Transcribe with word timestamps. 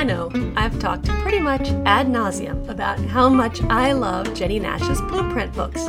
I 0.00 0.02
know 0.02 0.30
I've 0.56 0.78
talked 0.78 1.08
pretty 1.08 1.40
much 1.40 1.68
ad 1.84 2.06
nauseum 2.06 2.66
about 2.70 2.98
how 2.98 3.28
much 3.28 3.60
I 3.64 3.92
love 3.92 4.32
Jennie 4.32 4.58
Nash's 4.58 4.98
blueprint 5.02 5.52
books. 5.52 5.84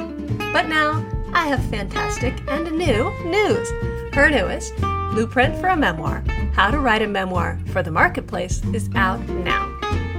But 0.52 0.68
now 0.68 1.02
I 1.32 1.48
have 1.48 1.64
fantastic 1.70 2.34
and 2.50 2.70
new 2.74 3.10
news. 3.24 3.70
Her 4.14 4.30
newest, 4.30 4.76
Blueprint 5.14 5.58
for 5.62 5.70
a 5.70 5.78
Memoir 5.78 6.26
How 6.52 6.72
to 6.72 6.80
Write 6.80 7.04
a 7.04 7.08
Memoir 7.08 7.58
for 7.68 7.82
the 7.82 7.90
Marketplace, 7.90 8.62
is 8.74 8.90
out 8.96 9.26
now. 9.30 9.70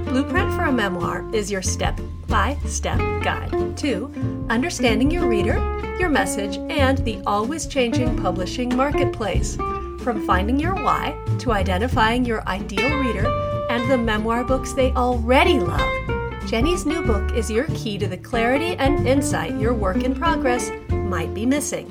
Blueprint 0.05 0.55
for 0.55 0.63
a 0.63 0.73
Memoir 0.73 1.29
is 1.35 1.51
your 1.51 1.61
step 1.61 2.01
by 2.29 2.57
step 2.65 2.97
guide 3.23 3.77
to 3.77 4.11
understanding 4.49 5.11
your 5.11 5.29
reader, 5.29 5.57
your 6.01 6.09
message, 6.09 6.57
and 6.71 6.97
the 7.05 7.21
always 7.27 7.67
changing 7.67 8.17
publishing 8.23 8.75
marketplace. 8.75 9.57
From 9.57 10.27
finding 10.27 10.59
your 10.59 10.77
why 10.77 11.15
to 11.41 11.53
identifying 11.53 12.25
your 12.25 12.43
ideal 12.49 12.99
reader 12.99 13.52
and 13.73 13.91
the 13.91 13.97
memoir 13.97 14.45
books 14.45 14.75
they 14.75 14.93
already 14.93 15.59
love, 15.59 16.47
Jennie's 16.47 16.85
new 16.85 17.01
book 17.01 17.33
is 17.33 17.51
your 17.51 17.65
key 17.69 17.97
to 17.97 18.07
the 18.07 18.19
clarity 18.19 18.77
and 18.77 19.09
insight 19.09 19.59
your 19.59 19.73
work 19.73 20.05
in 20.05 20.15
progress 20.15 20.71
might 20.91 21.33
be 21.33 21.47
missing. 21.47 21.89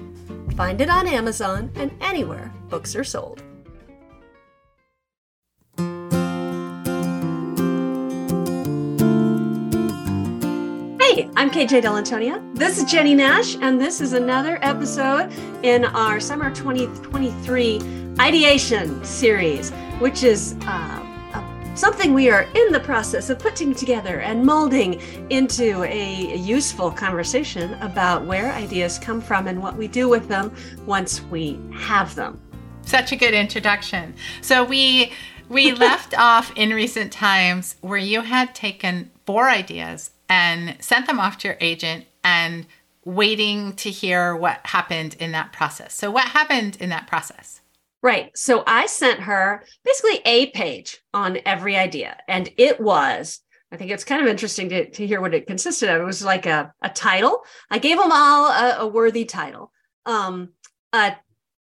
Find 0.56 0.80
it 0.80 0.92
on 0.92 1.08
Amazon 1.08 1.72
and 1.74 1.92
anywhere 2.00 2.54
books 2.70 2.96
are 2.96 3.04
sold. 3.04 3.42
Hey, 11.02 11.28
I'm 11.36 11.50
KJ 11.50 11.82
Dell'Antonia. 11.82 12.56
This 12.56 12.78
is 12.78 12.92
Jennie 12.92 13.16
Nash, 13.16 13.56
and 13.56 13.82
this 13.82 14.02
is 14.02 14.14
another 14.14 14.60
episode 14.62 15.32
in 15.64 15.86
our 15.86 16.20
summer 16.20 16.54
2023 16.54 17.82
ideation 18.20 19.04
series, 19.04 19.72
which 20.00 20.24
is 20.24 20.56
uh, 20.68 21.11
something 21.74 22.14
we 22.14 22.30
are 22.30 22.44
in 22.56 22.72
the 22.72 22.80
process 22.80 23.30
of 23.30 23.40
putting 23.40 23.74
together 23.74 24.20
and 24.20 24.46
molding 24.46 25.02
into 25.30 25.84
a 25.84 26.36
useful 26.36 26.92
conversation 26.92 27.74
about 27.76 28.26
where 28.26 28.52
ideas 28.52 29.00
come 29.00 29.22
from 29.22 29.48
and 29.48 29.62
what 29.62 29.76
we 29.76 29.88
do 29.88 30.10
with 30.10 30.28
them 30.28 30.54
once 30.86 31.22
we 31.24 31.60
have 31.74 32.14
them. 32.16 32.40
Such 32.84 33.12
a 33.12 33.16
good 33.16 33.34
introduction. 33.34 34.14
So 34.42 34.64
we 34.64 35.14
we 35.50 35.72
left 35.88 36.18
off 36.18 36.52
in 36.56 36.72
recent 36.72 37.12
times 37.12 37.76
where 37.82 37.98
you 37.98 38.22
had 38.22 38.54
taken 38.54 39.12
four 39.26 39.50
ideas 39.50 40.12
and 40.30 40.76
sent 40.82 41.08
them 41.08 41.20
off 41.20 41.38
to 41.40 41.50
your 41.50 41.58
agent 41.60 42.06
and 42.24 42.66
waiting 43.04 43.74
to 43.74 43.90
hear 43.90 44.36
what 44.36 44.60
happened 44.66 45.16
in 45.20 45.32
that 45.32 45.52
process. 45.52 45.94
So, 45.94 46.12
what 46.12 46.30
happened 46.30 46.78
in 46.80 46.90
that 46.90 47.08
process? 47.08 47.61
Right. 48.04 48.36
So, 48.36 48.64
I 48.66 48.88
sent 48.88 49.22
her 49.22 49.64
basically 49.86 50.22
a 50.26 50.48
page 50.52 51.00
on 51.14 51.38
every 51.46 51.78
idea, 51.78 52.18
and 52.28 52.50
it 52.58 52.80
was. 52.80 53.42
I 53.74 53.78
think 53.78 53.92
it's 53.92 54.04
kind 54.04 54.22
of 54.22 54.28
interesting 54.28 54.68
to, 54.70 54.90
to 54.90 55.08
hear 55.08 55.22
what 55.22 55.34
it 55.34 55.48
consisted 55.48 55.90
of. 55.90 56.02
It 56.02 56.06
was 56.06 56.26
like 56.26 56.46
a, 56.46 56.74
a 56.82 56.90
title. 56.90 57.44
I 57.70 57.78
gave 57.78 57.98
them 57.98 58.12
all 58.12 58.48
a, 58.48 58.78
a 58.80 58.88
worthy 58.88 59.24
title. 59.24 59.72
Um, 60.06 60.50
a 60.92 61.16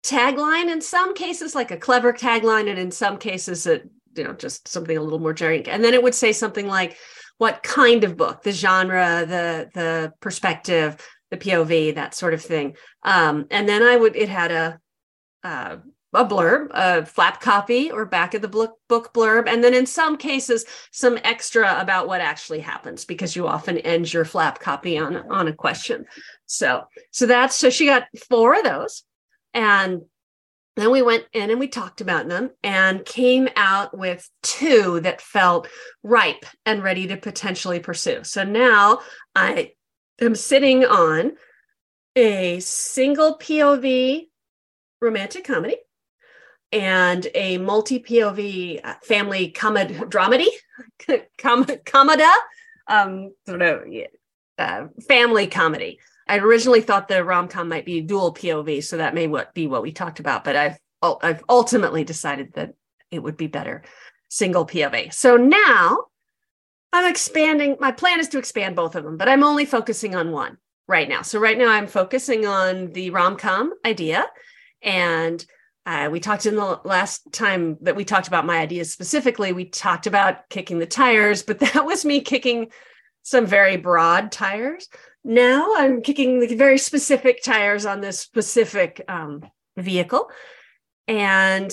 tagline 0.04 0.72
in 0.72 0.80
some 0.80 1.14
cases, 1.16 1.54
like 1.54 1.72
a 1.72 1.78
clever 1.78 2.14
tagline, 2.14 2.70
and 2.70 2.80
in 2.80 2.92
some 2.92 3.18
cases, 3.18 3.68
it, 3.68 3.90
you 4.16 4.24
know, 4.24 4.32
just 4.32 4.70
something 4.70 4.96
a 4.96 5.02
little 5.02 5.20
more 5.20 5.34
generic. 5.34 5.68
And 5.68 5.84
then 5.84 5.94
it 5.94 6.02
would 6.02 6.16
say 6.16 6.32
something 6.32 6.68
like, 6.68 6.98
what 7.38 7.64
kind 7.64 8.04
of 8.04 8.18
book, 8.18 8.44
the 8.44 8.52
genre, 8.52 9.26
the 9.28 9.70
the 9.74 10.14
perspective, 10.20 10.98
the 11.30 11.38
POV, 11.38 11.96
that 11.96 12.16
sort 12.16 12.34
of 12.34 12.42
thing. 12.42 12.76
Um, 13.04 13.46
and 13.52 13.68
then 13.68 13.84
I 13.84 13.96
would 13.96 14.16
it 14.16 14.30
had 14.30 14.52
a 14.52 14.80
uh, 15.44 15.78
a 16.14 16.26
blurb, 16.26 16.68
a 16.72 17.06
flap 17.06 17.42
copy 17.42 17.92
or 17.92 18.06
back 18.06 18.34
of 18.34 18.42
the 18.42 18.48
book, 18.48 18.78
book 18.88 19.14
blurb, 19.14 19.48
and 19.48 19.64
then 19.64 19.74
in 19.74 19.86
some 19.86 20.18
cases 20.18 20.66
some 20.92 21.20
extra 21.24 21.80
about 21.80 22.08
what 22.08 22.22
actually 22.22 22.60
happens 22.60 23.06
because 23.06 23.36
you 23.36 23.48
often 23.48 23.78
end 23.80 24.12
your 24.12 24.26
flap 24.26 24.60
copy 24.60 24.98
on 24.98 25.18
on 25.30 25.48
a 25.48 25.54
question. 25.54 26.06
So 26.46 26.86
so 27.12 27.26
that's 27.26 27.56
so 27.56 27.70
she 27.70 27.86
got 27.86 28.08
four 28.30 28.56
of 28.56 28.64
those, 28.64 29.04
and 29.54 30.02
then 30.78 30.92
we 30.92 31.02
went 31.02 31.26
in 31.34 31.50
and 31.50 31.60
we 31.60 31.68
talked 31.68 32.02
about 32.02 32.28
them 32.28 32.52
and 32.64 33.04
came 33.04 33.50
out 33.56 33.98
with 33.98 34.30
two 34.44 35.00
that 35.02 35.22
felt 35.22 35.68
ripe 36.04 36.46
and 36.66 36.84
ready 36.84 37.08
to 37.08 37.18
potentially 37.18 37.80
pursue. 37.80 38.24
So 38.24 38.44
now 38.44 39.00
I 39.36 39.72
am 40.22 40.36
sitting 40.36 40.86
on 40.86 41.34
a 42.16 42.60
single 42.60 43.38
POV 43.40 44.28
romantic 45.02 45.44
comedy 45.46 45.78
and 46.72 47.28
a 47.34 47.58
multi 47.58 48.00
POV 48.00 48.82
uh, 48.84 48.96
family 49.04 49.50
comedy 49.50 49.96
dramedy, 49.96 50.48
com- 51.38 51.66
comeda, 51.86 52.32
um, 52.88 53.34
sort 53.46 53.62
of 53.62 53.84
uh, 54.58 54.88
family 55.08 55.48
comedy. 55.48 56.00
I 56.28 56.40
originally 56.40 56.82
thought 56.82 57.08
the 57.08 57.24
rom 57.24 57.48
com 57.48 57.70
might 57.70 57.86
be 57.86 58.02
dual 58.02 58.34
POV, 58.34 58.84
so 58.84 58.98
that 58.98 59.14
may 59.14 59.28
what 59.28 59.54
be 59.54 59.68
what 59.68 59.82
we 59.82 59.92
talked 59.92 60.20
about. 60.20 60.44
But 60.44 60.56
I've 60.56 60.78
I've 61.02 61.44
ultimately 61.48 62.04
decided 62.04 62.54
that 62.54 62.74
it 63.12 63.20
would 63.20 63.38
be 63.38 63.48
better 63.48 63.84
single 64.30 64.66
POV. 64.66 65.14
So 65.14 65.38
now 65.38 66.06
I'm 66.92 67.10
expanding. 67.10 67.78
My 67.80 67.92
plan 67.92 68.20
is 68.20 68.28
to 68.30 68.40
expand 68.40 68.76
both 68.76 68.96
of 68.96 69.04
them, 69.04 69.18
but 69.18 69.30
I'm 69.30 69.44
only 69.44 69.66
focusing 69.66 70.16
on 70.16 70.32
one 70.32 70.58
right 70.88 71.08
now. 71.08 71.22
So 71.22 71.40
right 71.40 71.58
now 71.58 71.70
I'm 71.70 71.88
focusing 71.88 72.46
on 72.46 72.92
the 72.92 73.10
rom 73.12 73.38
com 73.38 73.74
idea, 73.86 74.26
and 74.82 75.46
uh, 75.88 76.10
we 76.12 76.20
talked 76.20 76.46
in 76.46 76.56
the 76.56 76.80
last 76.84 77.32
time 77.32 77.78
that 77.82 77.96
we 77.96 78.06
talked 78.06 78.28
about 78.28 78.46
my 78.46 78.60
ideas 78.60 78.94
specifically. 78.94 79.54
We 79.54 79.66
talked 79.66 80.06
about 80.06 80.48
kicking 80.50 80.78
the 80.78 80.86
tires, 80.86 81.42
but 81.42 81.58
that 81.74 81.86
was 81.86 82.06
me 82.06 82.22
kicking 82.22 82.68
some 83.24 83.48
very 83.48 83.78
broad 83.78 84.32
tires 84.32 84.88
now 85.28 85.76
I'm 85.76 86.02
kicking 86.02 86.40
the 86.40 86.56
very 86.56 86.78
specific 86.78 87.44
tires 87.44 87.86
on 87.86 88.00
this 88.00 88.18
specific 88.18 89.04
um, 89.10 89.44
vehicle. 89.76 90.30
And 91.10 91.70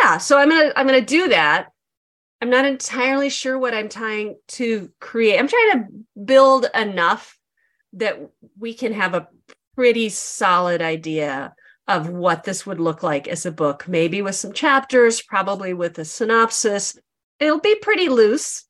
yeah, 0.00 0.18
so 0.18 0.36
I'm 0.36 0.50
gonna 0.50 0.72
I'm 0.74 0.86
gonna 0.86 1.00
do 1.00 1.28
that. 1.28 1.68
I'm 2.42 2.50
not 2.50 2.66
entirely 2.66 3.30
sure 3.30 3.56
what 3.56 3.74
I'm 3.74 3.88
trying 3.88 4.38
to 4.48 4.90
create. 5.00 5.38
I'm 5.38 5.46
trying 5.46 5.70
to 5.72 5.84
build 6.24 6.66
enough 6.74 7.38
that 7.94 8.18
we 8.58 8.74
can 8.74 8.92
have 8.92 9.14
a 9.14 9.28
pretty 9.76 10.08
solid 10.08 10.82
idea 10.82 11.54
of 11.88 12.10
what 12.10 12.44
this 12.44 12.66
would 12.66 12.78
look 12.78 13.02
like 13.02 13.26
as 13.26 13.46
a 13.46 13.50
book, 13.50 13.88
maybe 13.88 14.20
with 14.20 14.36
some 14.36 14.52
chapters, 14.52 15.22
probably 15.22 15.72
with 15.72 15.98
a 15.98 16.04
synopsis. 16.04 16.98
It'll 17.40 17.60
be 17.60 17.76
pretty 17.76 18.10
loose 18.10 18.66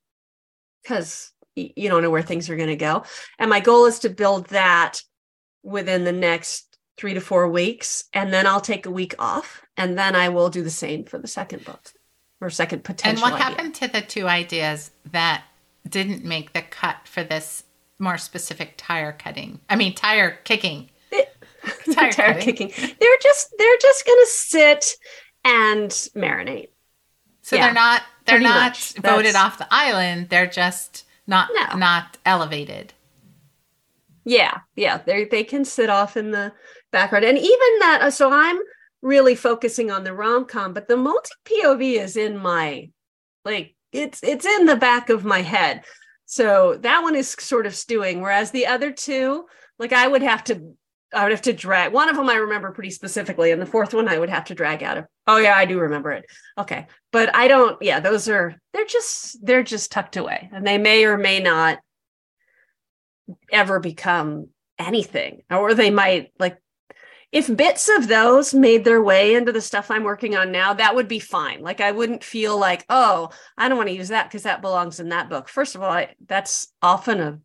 because 0.83 1.33
you 1.57 1.89
don't 1.89 2.03
know 2.03 2.11
where 2.11 2.23
things 2.23 2.49
are 2.49 2.57
going 2.57 2.69
to 2.69 2.77
go. 2.77 3.03
And 3.39 3.51
my 3.51 3.61
goal 3.61 3.87
is 3.87 3.99
to 4.01 4.09
build 4.09 4.47
that 4.47 5.03
within 5.65 6.05
the 6.05 6.13
next 6.13 6.79
three 6.97 7.15
to 7.15 7.21
four 7.21 7.49
weeks. 7.49 8.05
And 8.15 8.33
then 8.33 8.47
I'll 8.47 8.61
take 8.61 8.87
a 8.87 8.91
week 8.91 9.15
off. 9.19 9.63
And 9.77 9.99
then 9.99 10.15
I 10.15 10.29
will 10.29 10.49
do 10.49 10.63
the 10.63 10.71
same 10.71 11.05
for 11.05 11.19
the 11.19 11.29
second 11.29 11.65
book 11.65 11.93
or 12.41 12.51
second 12.51 12.85
potential. 12.85 13.25
And 13.25 13.33
what 13.33 13.41
idea. 13.41 13.57
happened 13.57 13.75
to 13.77 13.89
the 13.89 14.01
two 14.01 14.29
ideas 14.29 14.93
that 15.11 15.45
didn't 15.89 16.25
make 16.25 16.53
the 16.53 16.63
cut 16.63 16.97
for 17.05 17.25
this 17.25 17.65
more 17.99 18.19
specific 18.19 18.75
tire 18.77 19.13
cutting? 19.13 19.61
I 19.69 19.77
mean, 19.77 19.95
tire 19.95 20.39
kicking. 20.45 20.91
Tire, 21.99 22.13
tire 22.13 22.41
kicking. 22.41 22.73
They're 22.77 23.19
just 23.23 23.55
they're 23.59 23.79
just 23.81 24.07
gonna 24.07 24.27
sit 24.27 24.97
and 25.45 25.91
marinate. 25.91 26.69
So 27.43 27.57
yeah, 27.57 27.67
they're 27.67 27.75
not 27.75 28.03
they're 28.27 28.41
not 28.41 28.63
much. 28.63 28.95
voted 28.95 29.35
That's... 29.35 29.37
off 29.37 29.59
the 29.59 29.69
island. 29.71 30.29
They're 30.29 30.47
just 30.47 31.07
not 31.27 31.49
no. 31.55 31.77
not 31.77 32.19
elevated. 32.25 32.93
Yeah, 34.25 34.59
yeah, 34.77 34.99
they 34.99 35.25
they 35.25 35.45
can 35.45 35.65
sit 35.65 35.89
off 35.89 36.17
in 36.17 36.31
the 36.31 36.53
background, 36.91 37.25
and 37.25 37.39
even 37.39 37.79
that. 37.81 38.01
Uh, 38.03 38.11
so 38.11 38.31
I'm 38.33 38.59
really 39.01 39.35
focusing 39.35 39.91
on 39.91 40.05
the 40.05 40.13
rom 40.13 40.45
com, 40.45 40.75
but 40.75 40.89
the 40.89 40.97
multi 40.97 41.31
POV 41.45 41.99
is 41.99 42.17
in 42.17 42.37
my 42.37 42.91
like 43.45 43.75
it's 43.93 44.23
it's 44.23 44.45
in 44.45 44.67
the 44.67 44.77
back 44.77 45.09
of 45.09 45.25
my 45.25 45.41
head. 45.41 45.83
So 46.27 46.77
that 46.83 47.03
one 47.03 47.15
is 47.15 47.31
sort 47.31 47.65
of 47.67 47.75
stewing, 47.75 48.21
whereas 48.21 48.51
the 48.51 48.67
other 48.67 48.93
two, 48.93 49.47
like 49.79 49.95
I 49.95 50.07
would 50.07 50.23
have 50.23 50.45
to 50.45 50.75
I 51.15 51.23
would 51.23 51.33
have 51.33 51.43
to 51.43 51.53
drag 51.53 51.93
one 51.93 52.09
of 52.09 52.17
them 52.17 52.29
I 52.29 52.35
remember 52.35 52.71
pretty 52.71 52.91
specifically, 52.91 53.51
and 53.51 53.61
the 53.61 53.67
fourth 53.67 53.95
one 53.95 54.09
I 54.09 54.19
would 54.19 54.29
have 54.29 54.45
to 54.47 54.55
drag 54.55 54.83
out 54.83 54.99
of. 54.99 55.07
Oh 55.27 55.39
yeah, 55.39 55.55
I 55.57 55.65
do 55.65 55.79
remember 55.79 56.13
it. 56.13 56.27
Okay. 56.59 56.87
But 57.13 57.35
I 57.35 57.49
don't, 57.49 57.81
yeah, 57.83 58.01
those 58.01 58.29
are 58.29 58.55
they're 58.73 58.85
just 58.85 59.45
they're 59.45 59.63
just 59.63 59.91
tucked 59.91 60.17
away. 60.17 60.51
And 60.53 60.67
they 60.67 60.79
may 60.79 61.05
or 61.05 61.17
may 61.17 61.41
not 61.41 61.79
ever 63.51 63.81
become 63.81 64.49
anything. 64.79 65.43
Or 65.51 65.75
they 65.75 65.91
might 65.91 66.33
like 66.39 66.59
if 67.31 67.55
bits 67.55 67.91
of 67.91 68.09
those 68.09 68.55
made 68.55 68.85
their 68.85 69.03
way 69.03 69.35
into 69.35 69.53
the 69.53 69.61
stuff 69.61 69.91
I'm 69.91 70.05
working 70.05 70.35
on 70.35 70.51
now, 70.51 70.73
that 70.73 70.95
would 70.95 71.09
be 71.09 71.19
fine. 71.19 71.61
Like 71.61 71.81
I 71.81 71.93
wouldn't 71.93 72.25
feel 72.25 72.59
like, 72.59 72.85
oh, 72.89 73.31
I 73.57 73.69
don't 73.69 73.77
want 73.77 73.91
to 73.91 73.95
use 73.95 74.09
that 74.09 74.29
because 74.29 74.45
that 74.45 74.63
belongs 74.63 74.99
in 74.99 75.11
that 75.11 75.29
book. 75.29 75.49
First 75.49 75.75
of 75.75 75.83
all, 75.83 75.91
I, 75.91 76.15
that's 76.27 76.73
often 76.81 77.21
a 77.21 77.39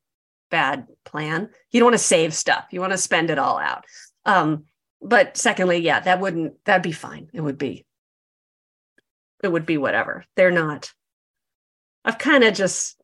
bad 0.54 0.88
plan. 1.04 1.50
You 1.72 1.80
don't 1.80 1.88
want 1.88 1.96
to 1.96 2.10
save 2.14 2.34
stuff. 2.34 2.68
You 2.70 2.80
want 2.80 2.94
to 2.94 2.98
spend 2.98 3.32
it 3.32 3.40
all 3.40 3.58
out. 3.58 3.86
Um, 4.24 4.66
but 5.02 5.36
secondly, 5.36 5.80
yeah, 5.80 6.00
that 6.00 6.20
wouldn't 6.22 6.64
that'd 6.64 6.84
be 6.84 6.92
fine. 6.92 7.28
It 7.34 7.42
would 7.42 7.58
be 7.58 7.86
it 9.44 9.52
would 9.52 9.66
be 9.66 9.78
whatever. 9.78 10.26
They're 10.36 10.52
not 10.52 10.94
I've 12.06 12.20
kind 12.20 12.44
of 12.44 12.54
just 12.54 13.02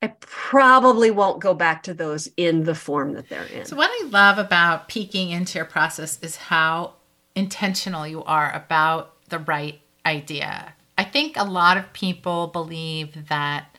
I 0.00 0.08
probably 0.20 1.10
won't 1.10 1.40
go 1.40 1.54
back 1.54 1.84
to 1.84 1.94
those 1.94 2.28
in 2.36 2.64
the 2.64 2.74
form 2.74 3.12
that 3.12 3.28
they're 3.28 3.44
in. 3.44 3.66
So, 3.66 3.76
what 3.76 3.90
I 3.92 4.08
love 4.08 4.38
about 4.38 4.88
peeking 4.88 5.30
into 5.30 5.58
your 5.58 5.64
process 5.64 6.18
is 6.22 6.36
how 6.36 6.94
intentional 7.36 8.06
you 8.06 8.24
are 8.24 8.52
about 8.52 9.14
the 9.28 9.38
right 9.38 9.80
idea. 10.04 10.74
I 10.98 11.04
think 11.04 11.36
a 11.36 11.44
lot 11.44 11.76
of 11.76 11.92
people 11.92 12.48
believe 12.48 13.28
that 13.28 13.71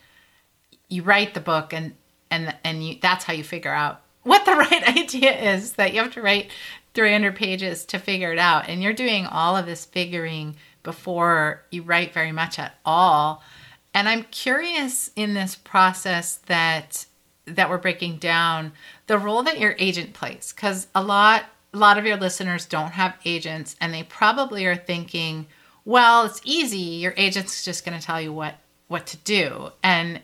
you 0.88 1.02
write 1.02 1.34
the 1.34 1.40
book 1.40 1.72
and 1.72 1.94
and 2.30 2.54
and 2.64 2.86
you, 2.86 2.98
that's 3.00 3.24
how 3.24 3.32
you 3.32 3.44
figure 3.44 3.72
out 3.72 4.02
what 4.22 4.44
the 4.44 4.52
right 4.70 4.96
idea 4.96 5.54
is. 5.54 5.72
That 5.74 5.94
you 5.94 6.00
have 6.02 6.12
to 6.14 6.22
write 6.22 6.50
300 6.94 7.34
pages 7.34 7.84
to 7.86 7.98
figure 7.98 8.32
it 8.32 8.38
out, 8.38 8.68
and 8.68 8.82
you're 8.82 8.92
doing 8.92 9.26
all 9.26 9.56
of 9.56 9.66
this 9.66 9.84
figuring 9.84 10.56
before 10.82 11.62
you 11.70 11.82
write 11.82 12.12
very 12.12 12.32
much 12.32 12.58
at 12.58 12.78
all. 12.84 13.42
And 13.94 14.08
I'm 14.08 14.24
curious 14.24 15.10
in 15.16 15.34
this 15.34 15.54
process 15.54 16.36
that 16.46 17.06
that 17.46 17.68
we're 17.68 17.78
breaking 17.78 18.16
down 18.16 18.72
the 19.06 19.18
role 19.18 19.42
that 19.42 19.58
your 19.58 19.74
agent 19.78 20.14
plays 20.14 20.52
because 20.54 20.86
a 20.94 21.02
lot 21.02 21.44
a 21.72 21.78
lot 21.78 21.98
of 21.98 22.06
your 22.06 22.16
listeners 22.16 22.66
don't 22.66 22.92
have 22.92 23.18
agents 23.24 23.76
and 23.80 23.92
they 23.92 24.02
probably 24.02 24.64
are 24.64 24.76
thinking 24.76 25.46
well 25.84 26.24
it's 26.24 26.40
easy 26.44 26.78
your 26.78 27.12
agent's 27.18 27.64
just 27.64 27.84
going 27.84 27.98
to 27.98 28.04
tell 28.04 28.20
you 28.20 28.32
what 28.32 28.54
what 28.88 29.06
to 29.06 29.18
do 29.18 29.70
and 29.82 30.20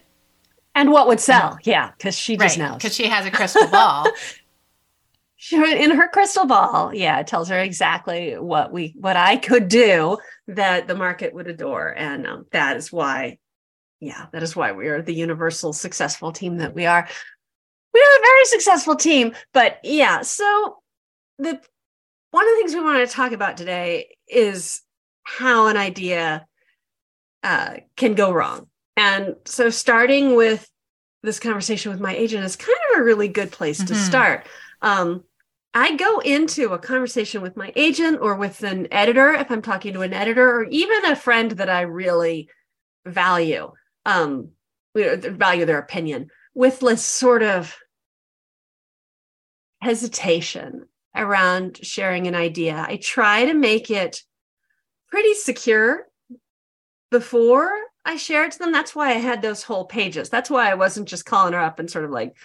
and 0.81 0.91
what 0.93 1.07
would 1.07 1.21
sell 1.21 1.59
yeah 1.65 1.91
because 1.97 2.17
she 2.17 2.37
just 2.37 2.59
right, 2.59 2.71
knows 2.71 2.77
because 2.77 2.95
she 2.95 3.07
has 3.07 3.27
a 3.27 3.31
crystal 3.31 3.69
ball 3.69 4.07
she, 5.37 5.57
in 5.57 5.91
her 5.91 6.09
crystal 6.09 6.47
ball 6.47 6.95
yeah 6.95 7.21
it 7.21 7.27
tells 7.27 7.49
her 7.49 7.59
exactly 7.59 8.39
what 8.39 8.73
we 8.73 8.95
what 8.99 9.17
i 9.17 9.37
could 9.37 9.69
do 9.69 10.17
that 10.49 10.89
the 10.89 10.95
market 10.95 11.35
would 11.35 11.47
adore 11.47 11.89
and 11.97 12.27
um, 12.27 12.47
that 12.53 12.77
is 12.77 12.91
why 12.91 13.39
yeah, 14.01 14.27
that 14.33 14.43
is 14.43 14.57
why 14.57 14.73
we 14.73 14.89
are 14.89 15.03
the 15.03 15.15
universal 15.15 15.73
successful 15.73 16.33
team 16.33 16.57
that 16.59 16.75
we 16.75 16.87
are. 16.87 17.07
We 17.93 18.01
are 18.01 18.19
a 18.19 18.23
very 18.23 18.45
successful 18.47 18.97
team, 18.97 19.35
but 19.53 19.79
yeah, 19.85 20.23
so 20.23 20.79
the 21.39 21.61
one 22.31 22.47
of 22.47 22.53
the 22.53 22.57
things 22.57 22.75
we 22.75 22.81
want 22.81 23.07
to 23.07 23.15
talk 23.15 23.33
about 23.33 23.57
today 23.57 24.17
is 24.27 24.83
how 25.25 25.67
an 25.67 25.77
idea 25.77 26.47
uh, 27.43 27.77
can 27.97 28.15
go 28.15 28.33
wrong. 28.33 28.69
And 28.97 29.37
so 29.45 29.71
starting 29.71 30.35
with 30.37 30.69
this 31.23 31.39
conversation 31.39 31.91
with 31.91 32.01
my 32.01 32.15
agent 32.15 32.45
is 32.45 32.57
kind 32.57 32.79
of 32.93 33.01
a 33.01 33.05
really 33.05 33.29
good 33.29 33.53
place 33.53 33.79
mm-hmm. 33.79 33.87
to 33.89 33.95
start. 33.95 34.47
Um, 34.83 35.25
I 35.73 35.95
go 35.95 36.19
into 36.19 36.73
a 36.73 36.79
conversation 36.79 37.43
with 37.43 37.57
my 37.57 37.73
agent 37.77 38.19
or 38.21 38.35
with 38.35 38.63
an 38.65 38.89
editor, 38.91 39.33
if 39.33 39.51
I'm 39.51 39.63
talking 39.63 39.93
to 39.93 40.01
an 40.01 40.13
editor, 40.13 40.51
or 40.51 40.65
even 40.65 41.05
a 41.05 41.15
friend 41.15 41.53
that 41.53 41.69
I 41.69 41.83
really 41.83 42.49
value 43.07 43.73
um 44.05 44.51
value 44.95 45.65
their 45.65 45.79
opinion 45.79 46.29
with 46.55 46.83
less 46.83 47.05
sort 47.05 47.43
of 47.43 47.77
hesitation 49.81 50.87
around 51.15 51.79
sharing 51.85 52.27
an 52.27 52.35
idea. 52.35 52.85
I 52.87 52.97
try 52.97 53.47
to 53.47 53.55
make 53.55 53.91
it 53.91 54.23
pretty 55.09 55.35
secure 55.35 56.07
before 57.11 57.73
I 58.05 58.17
share 58.17 58.45
it 58.45 58.53
to 58.53 58.59
them. 58.59 58.73
That's 58.73 58.95
why 58.95 59.11
I 59.11 59.19
had 59.19 59.43
those 59.43 59.63
whole 59.63 59.85
pages. 59.85 60.31
That's 60.31 60.51
why 60.51 60.71
I 60.71 60.75
wasn't 60.75 61.09
just 61.09 61.27
calling 61.27 61.53
her 61.53 61.61
up 61.61 61.79
and 61.79 61.91
sort 61.91 62.05
of 62.05 62.11
like, 62.11 62.37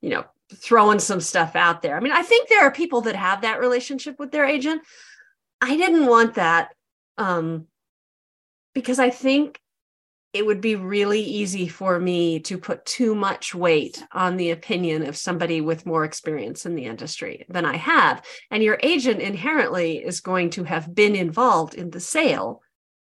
you 0.00 0.10
know, 0.10 0.24
throwing 0.54 0.98
some 0.98 1.20
stuff 1.20 1.56
out 1.56 1.82
there. 1.82 1.96
I 1.96 2.00
mean, 2.00 2.12
I 2.12 2.22
think 2.22 2.48
there 2.48 2.62
are 2.62 2.72
people 2.72 3.02
that 3.02 3.16
have 3.16 3.42
that 3.42 3.60
relationship 3.60 4.18
with 4.18 4.30
their 4.30 4.44
agent. 4.44 4.82
I 5.60 5.76
didn't 5.76 6.06
want 6.06 6.34
that 6.34 6.74
um, 7.18 7.66
because 8.74 8.98
I 8.98 9.10
think 9.10 9.60
it 10.32 10.46
would 10.46 10.60
be 10.60 10.76
really 10.76 11.20
easy 11.20 11.66
for 11.66 11.98
me 11.98 12.38
to 12.38 12.56
put 12.56 12.86
too 12.86 13.16
much 13.16 13.52
weight 13.52 14.04
on 14.12 14.36
the 14.36 14.52
opinion 14.52 15.04
of 15.04 15.16
somebody 15.16 15.60
with 15.60 15.86
more 15.86 16.04
experience 16.04 16.66
in 16.66 16.76
the 16.76 16.84
industry 16.84 17.44
than 17.48 17.64
I 17.64 17.76
have. 17.76 18.24
And 18.50 18.62
your 18.62 18.78
agent 18.82 19.20
inherently 19.20 19.98
is 19.98 20.20
going 20.20 20.50
to 20.50 20.64
have 20.64 20.94
been 20.94 21.16
involved 21.16 21.74
in 21.74 21.90
the 21.90 21.98
sale 21.98 22.62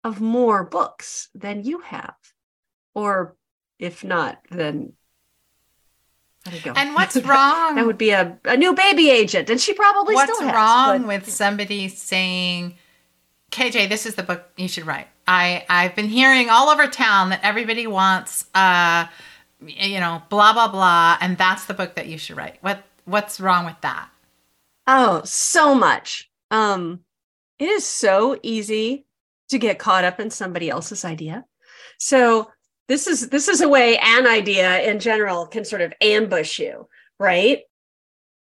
of 0.05 0.21
more 0.21 0.65
books 0.65 1.29
than 1.35 1.65
you 1.65 1.81
have. 1.81 2.17
Or 2.95 3.37
if 3.79 4.05
not, 4.05 4.41
then 4.51 4.95
and 6.75 6.95
what's 6.95 7.17
wrong? 7.25 7.75
that 7.75 7.87
would 7.87 7.99
be 7.99 8.11
a, 8.11 8.39
a 8.45 8.57
new 8.57 8.75
baby 8.75 9.11
agent, 9.11 9.51
and 9.51 9.61
she 9.61 9.75
probably 9.75 10.15
what's 10.15 10.33
still 10.33 10.47
has. 10.47 10.55
What's 10.55 10.57
wrong 10.57 10.99
but, 11.01 11.07
with 11.07 11.31
somebody 11.31 11.89
saying, 11.89 12.77
KJ, 13.51 13.89
this 13.89 14.07
is 14.07 14.15
the 14.15 14.23
book 14.23 14.49
you 14.57 14.69
should 14.69 14.87
write? 14.87 15.09
I 15.27 15.65
I've 15.69 15.95
been 15.95 16.09
hearing 16.09 16.51
all 16.51 16.69
over 16.71 16.87
town 16.87 17.31
that 17.31 17.41
everybody 17.43 17.87
wants 17.87 18.47
uh 18.55 19.07
you 19.61 20.01
know 20.01 20.23
blah 20.29 20.53
blah 20.53 20.69
blah 20.69 21.19
and 21.21 21.39
that's 21.39 21.67
the 21.67 21.75
book 21.75 21.95
that 21.95 22.07
you 22.07 22.19
should 22.19 22.37
write. 22.37 22.57
What 22.63 22.83
what's 23.05 23.41
wrong 23.41 23.65
with 23.65 23.81
that? 23.83 24.09
Oh, 24.87 25.23
so 25.25 25.75
much. 25.75 26.31
Um 26.51 27.01
it 27.59 27.69
is 27.69 27.87
so 27.87 28.39
easy 28.43 29.07
to 29.51 29.59
get 29.59 29.79
caught 29.79 30.05
up 30.05 30.21
in 30.21 30.31
somebody 30.31 30.71
else's 30.71 31.05
idea. 31.05 31.45
So 31.99 32.51
this 32.89 33.07
is 33.07 33.29
this 33.29 33.49
is 33.49 33.61
a 33.61 33.69
way 33.69 33.99
an 33.99 34.27
idea 34.27 34.81
in 34.83 34.99
general 34.99 35.47
can 35.47 35.65
sort 35.65 35.83
of 35.83 35.93
ambush 36.01 36.59
you, 36.59 36.89
right? 37.19 37.61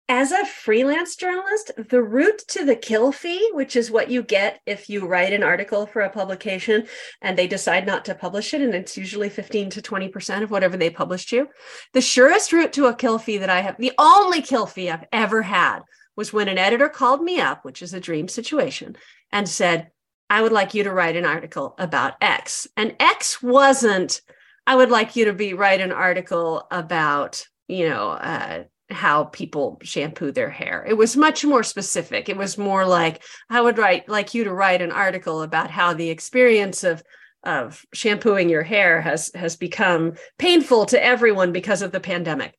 as 0.10 0.32
a 0.32 0.46
freelance 0.46 1.18
journalist, 1.18 1.72
the 1.90 2.02
route 2.02 2.42
to 2.48 2.64
the 2.64 2.76
kill 2.76 3.12
fee, 3.12 3.50
which 3.54 3.76
is 3.76 3.92
what 3.92 4.10
you 4.10 4.24
get 4.24 4.62
if 4.66 4.90
you 4.90 5.06
write 5.06 5.34
an 5.34 5.44
article 5.44 5.86
for 5.86 6.02
a 6.02 6.10
publication 6.10 6.88
and 7.22 7.38
they 7.38 7.48
decide 7.48 7.86
not 7.86 8.06
to 8.06 8.16
publish 8.16 8.54
it, 8.54 8.62
and 8.62 8.74
it's 8.74 8.96
usually 8.96 9.28
15 9.28 9.70
to 9.72 9.82
20% 9.82 10.44
of 10.44 10.52
whatever 10.52 10.78
they 10.78 10.90
published 10.90 11.34
you. 11.34 11.50
The 11.94 12.00
surest 12.00 12.54
route 12.54 12.72
to 12.74 12.86
a 12.86 12.96
kill 12.96 13.20
fee 13.20 13.38
that 13.40 13.50
I 13.50 13.60
have, 13.60 13.76
the 13.78 13.92
only 13.98 14.42
kill 14.42 14.66
fee 14.66 14.90
I've 14.90 15.08
ever 15.12 15.42
had 15.42 15.82
was 16.16 16.32
when 16.32 16.48
an 16.48 16.58
editor 16.58 16.88
called 16.88 17.22
me 17.22 17.42
up, 17.42 17.66
which 17.66 17.82
is 17.82 17.94
a 17.94 18.00
dream 18.00 18.30
situation, 18.30 18.96
and 19.34 19.48
said, 19.48 19.92
I 20.30 20.42
would 20.42 20.52
like 20.52 20.74
you 20.74 20.84
to 20.84 20.92
write 20.92 21.16
an 21.16 21.26
article 21.26 21.76
about 21.78 22.16
X. 22.22 22.68
And 22.76 22.96
X 23.00 23.42
wasn't, 23.42 24.22
I 24.66 24.76
would 24.76 24.90
like 24.90 25.16
you 25.16 25.26
to 25.26 25.34
be 25.34 25.54
write 25.54 25.82
an 25.82 25.92
article 25.92 26.68
about, 26.70 27.46
you 27.68 27.88
know, 27.90 28.10
uh, 28.10 28.64
how 28.90 29.26
people 29.26 29.80
shampoo 29.84 30.32
their 30.32 30.50
hair. 30.50 30.86
It 30.88 30.96
was 30.96 31.18
much 31.18 31.44
more 31.44 31.64
specific. 31.64 32.30
It 32.30 32.38
was 32.38 32.58
more 32.58 32.86
like 32.86 33.24
I 33.50 33.60
would 33.60 33.78
write 33.78 34.08
like 34.08 34.34
you 34.34 34.46
to 34.46 34.54
write 34.54 34.82
an 34.82 34.92
article 34.92 35.42
about 35.42 35.70
how 35.70 35.94
the 35.94 36.10
experience 36.10 36.84
of 36.84 37.04
of 37.44 37.86
shampooing 37.94 38.50
your 38.50 38.64
hair 38.64 39.02
has 39.02 39.32
has 39.36 39.56
become 39.56 40.14
painful 40.38 40.86
to 40.88 41.04
everyone 41.04 41.52
because 41.52 41.82
of 41.82 41.92
the 41.92 42.00
pandemic. 42.00 42.58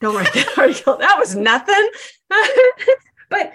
Don't 0.00 0.16
write 0.16 0.32
that 0.32 0.54
article. 0.58 0.96
That 0.96 1.18
was 1.18 1.36
nothing. 1.36 1.90
but 3.30 3.54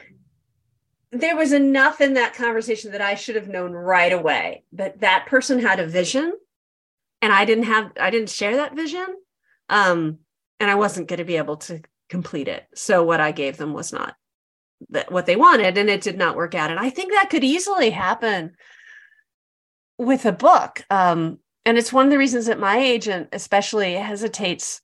there 1.19 1.35
was 1.35 1.53
enough 1.53 2.01
in 2.01 2.13
that 2.13 2.33
conversation 2.33 2.91
that 2.91 3.01
I 3.01 3.15
should 3.15 3.35
have 3.35 3.47
known 3.47 3.71
right 3.71 4.11
away 4.11 4.63
that 4.73 5.01
that 5.01 5.25
person 5.27 5.59
had 5.59 5.79
a 5.79 5.87
vision 5.87 6.33
and 7.21 7.33
I 7.33 7.45
didn't 7.45 7.65
have 7.65 7.91
I 7.99 8.09
didn't 8.09 8.29
share 8.29 8.57
that 8.57 8.75
vision. 8.75 9.07
Um 9.69 10.19
and 10.59 10.71
I 10.71 10.75
wasn't 10.75 11.07
going 11.07 11.19
to 11.19 11.25
be 11.25 11.37
able 11.37 11.57
to 11.57 11.81
complete 12.09 12.47
it. 12.47 12.65
So 12.73 13.03
what 13.03 13.19
I 13.19 13.31
gave 13.31 13.57
them 13.57 13.73
was 13.73 13.93
not 13.93 14.15
that 14.89 15.11
what 15.11 15.25
they 15.25 15.35
wanted, 15.35 15.77
and 15.77 15.89
it 15.89 16.01
did 16.01 16.17
not 16.17 16.35
work 16.35 16.55
out. 16.55 16.71
And 16.71 16.79
I 16.79 16.89
think 16.89 17.11
that 17.11 17.29
could 17.29 17.43
easily 17.43 17.89
happen 17.89 18.55
with 19.97 20.25
a 20.25 20.31
book. 20.31 20.83
Um, 20.89 21.39
and 21.65 21.77
it's 21.77 21.91
one 21.91 22.05
of 22.05 22.11
the 22.11 22.17
reasons 22.17 22.45
that 22.45 22.59
my 22.59 22.77
agent 22.77 23.29
especially 23.33 23.93
hesitates. 23.93 24.81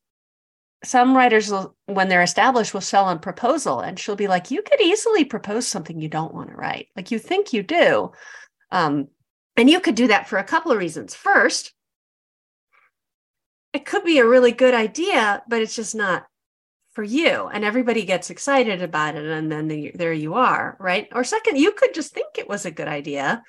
Some 0.83 1.15
writers 1.15 1.49
will, 1.49 1.75
when 1.85 2.09
they're 2.09 2.21
established, 2.21 2.73
will 2.73 2.81
sell 2.81 3.05
on 3.05 3.19
proposal, 3.19 3.79
and 3.79 3.97
she'll 3.97 4.15
be 4.15 4.27
like, 4.27 4.51
"You 4.51 4.61
could 4.61 4.81
easily 4.81 5.23
propose 5.25 5.67
something 5.67 5.99
you 5.99 6.09
don't 6.09 6.33
want 6.33 6.49
to 6.49 6.55
write, 6.55 6.89
like 6.95 7.11
you 7.11 7.19
think 7.19 7.53
you 7.53 7.63
do." 7.63 8.11
Um, 8.71 9.07
and 9.55 9.69
you 9.69 9.79
could 9.79 9.95
do 9.95 10.07
that 10.07 10.27
for 10.27 10.37
a 10.37 10.43
couple 10.43 10.71
of 10.71 10.79
reasons. 10.79 11.15
First, 11.15 11.73
it 13.71 13.85
could 13.85 14.03
be 14.03 14.19
a 14.19 14.27
really 14.27 14.51
good 14.51 14.73
idea, 14.73 15.43
but 15.47 15.61
it's 15.61 15.75
just 15.75 15.95
not 15.95 16.27
for 16.93 17.03
you. 17.03 17.47
And 17.47 17.63
everybody 17.63 18.05
gets 18.05 18.29
excited 18.29 18.81
about 18.81 19.15
it. 19.15 19.25
And 19.25 19.51
then 19.51 19.67
the, 19.67 19.91
there 19.95 20.13
you 20.13 20.35
are, 20.35 20.77
right? 20.79 21.07
Or 21.11 21.23
second, 21.23 21.57
you 21.57 21.71
could 21.71 21.93
just 21.93 22.13
think 22.13 22.37
it 22.37 22.47
was 22.47 22.65
a 22.65 22.71
good 22.71 22.87
idea, 22.87 23.43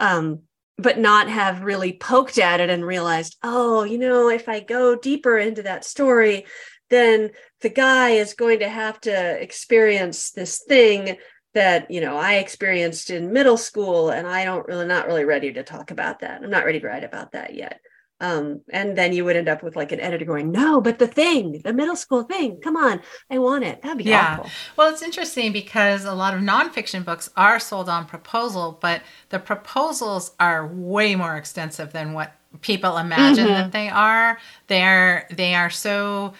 um, 0.00 0.40
but 0.78 0.98
not 0.98 1.28
have 1.28 1.62
really 1.62 1.92
poked 1.92 2.38
at 2.38 2.60
it 2.60 2.70
and 2.70 2.84
realized, 2.84 3.36
oh, 3.42 3.84
you 3.84 3.98
know, 3.98 4.28
if 4.28 4.48
I 4.48 4.60
go 4.60 4.96
deeper 4.96 5.38
into 5.38 5.62
that 5.62 5.84
story, 5.84 6.46
then 6.90 7.30
the 7.60 7.68
guy 7.68 8.10
is 8.10 8.34
going 8.34 8.58
to 8.60 8.68
have 8.68 9.00
to 9.02 9.42
experience 9.42 10.30
this 10.30 10.62
thing 10.66 11.16
that 11.54 11.88
you 11.88 12.00
know 12.00 12.16
i 12.16 12.34
experienced 12.34 13.10
in 13.10 13.32
middle 13.32 13.56
school 13.56 14.10
and 14.10 14.26
i 14.26 14.44
don't 14.44 14.66
really 14.66 14.86
not 14.86 15.06
really 15.06 15.24
ready 15.24 15.52
to 15.52 15.62
talk 15.62 15.92
about 15.92 16.20
that. 16.20 16.42
I'm 16.42 16.50
not 16.50 16.64
ready 16.64 16.80
to 16.80 16.86
write 16.86 17.04
about 17.04 17.32
that 17.32 17.54
yet 17.54 17.80
um, 18.20 18.60
and 18.72 18.96
then 18.96 19.12
you 19.12 19.24
would 19.24 19.36
end 19.36 19.48
up 19.48 19.62
with 19.62 19.76
like 19.76 19.92
an 19.92 20.00
editor 20.00 20.24
going 20.24 20.50
no 20.50 20.80
but 20.80 20.98
the 20.98 21.06
thing 21.06 21.60
the 21.64 21.72
middle 21.72 21.96
school 21.96 22.22
thing 22.22 22.60
come 22.60 22.76
on 22.76 23.00
i 23.30 23.38
want 23.38 23.64
it 23.64 23.82
that'd 23.82 23.98
be 23.98 24.04
yeah 24.04 24.38
awful. 24.38 24.50
well 24.76 24.92
it's 24.92 25.02
interesting 25.02 25.52
because 25.52 26.04
a 26.04 26.14
lot 26.14 26.34
of 26.34 26.40
nonfiction 26.40 27.04
books 27.04 27.28
are 27.36 27.58
sold 27.58 27.88
on 27.88 28.06
proposal 28.06 28.78
but 28.80 29.02
the 29.30 29.38
proposals 29.38 30.32
are 30.38 30.66
way 30.66 31.14
more 31.16 31.36
extensive 31.36 31.92
than 31.92 32.12
what 32.12 32.34
people 32.60 32.96
imagine 32.98 33.46
mm-hmm. 33.46 33.54
that 33.54 33.72
they 33.72 33.88
are 33.88 34.38
they're 34.68 35.26
they 35.30 35.54
are 35.54 35.70
so 35.70 36.32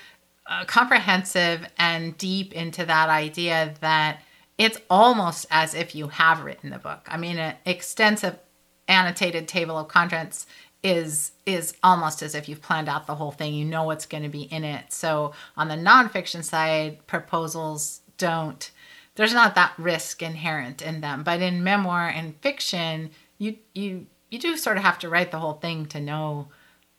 uh, 0.47 0.65
comprehensive 0.67 1.67
and 1.79 2.17
deep 2.19 2.53
into 2.53 2.85
that 2.85 3.09
idea 3.09 3.75
that 3.81 4.21
it's 4.59 4.79
almost 4.89 5.47
as 5.51 5.75
if 5.75 5.95
you 5.95 6.07
have 6.07 6.45
written 6.45 6.71
the 6.71 6.79
book 6.79 7.01
i 7.09 7.17
mean 7.17 7.37
an 7.39 7.57
extensive 7.67 8.39
annotated 8.87 9.49
table 9.49 9.79
of 9.79 9.89
contents 9.89 10.47
is 10.85 11.33
is 11.47 11.75
almost 11.83 12.23
as 12.23 12.35
if 12.35 12.49
you've 12.49 12.63
planned 12.63 12.89
out 12.89 13.07
the 13.07 13.15
whole 13.15 13.33
thing. 13.33 13.55
You 13.55 13.65
know 13.65 13.85
what's 13.85 14.07
going 14.07 14.23
to 14.23 14.29
be 14.29 14.43
in 14.43 14.63
it. 14.63 14.93
So 14.93 15.33
on 15.57 15.69
the 15.69 15.75
nonfiction 15.75 16.45
side, 16.45 17.05
proposals 17.07 18.03
don't. 18.19 18.71
There's 19.17 19.33
not 19.33 19.55
that 19.55 19.73
risk 19.79 20.23
inherent 20.23 20.83
in 20.83 21.01
them. 21.01 21.23
But 21.23 21.41
in 21.41 21.65
memoir 21.65 22.09
and 22.09 22.37
fiction, 22.37 23.11
you 23.39 23.57
you 23.75 24.07
you 24.31 24.39
do 24.39 24.57
sort 24.57 24.77
of 24.77 24.83
have 24.85 24.99
to 25.01 25.09
write 25.09 25.31
the 25.31 25.39
whole 25.39 25.55
thing 25.55 25.87
to 25.87 26.01
know 26.01 26.49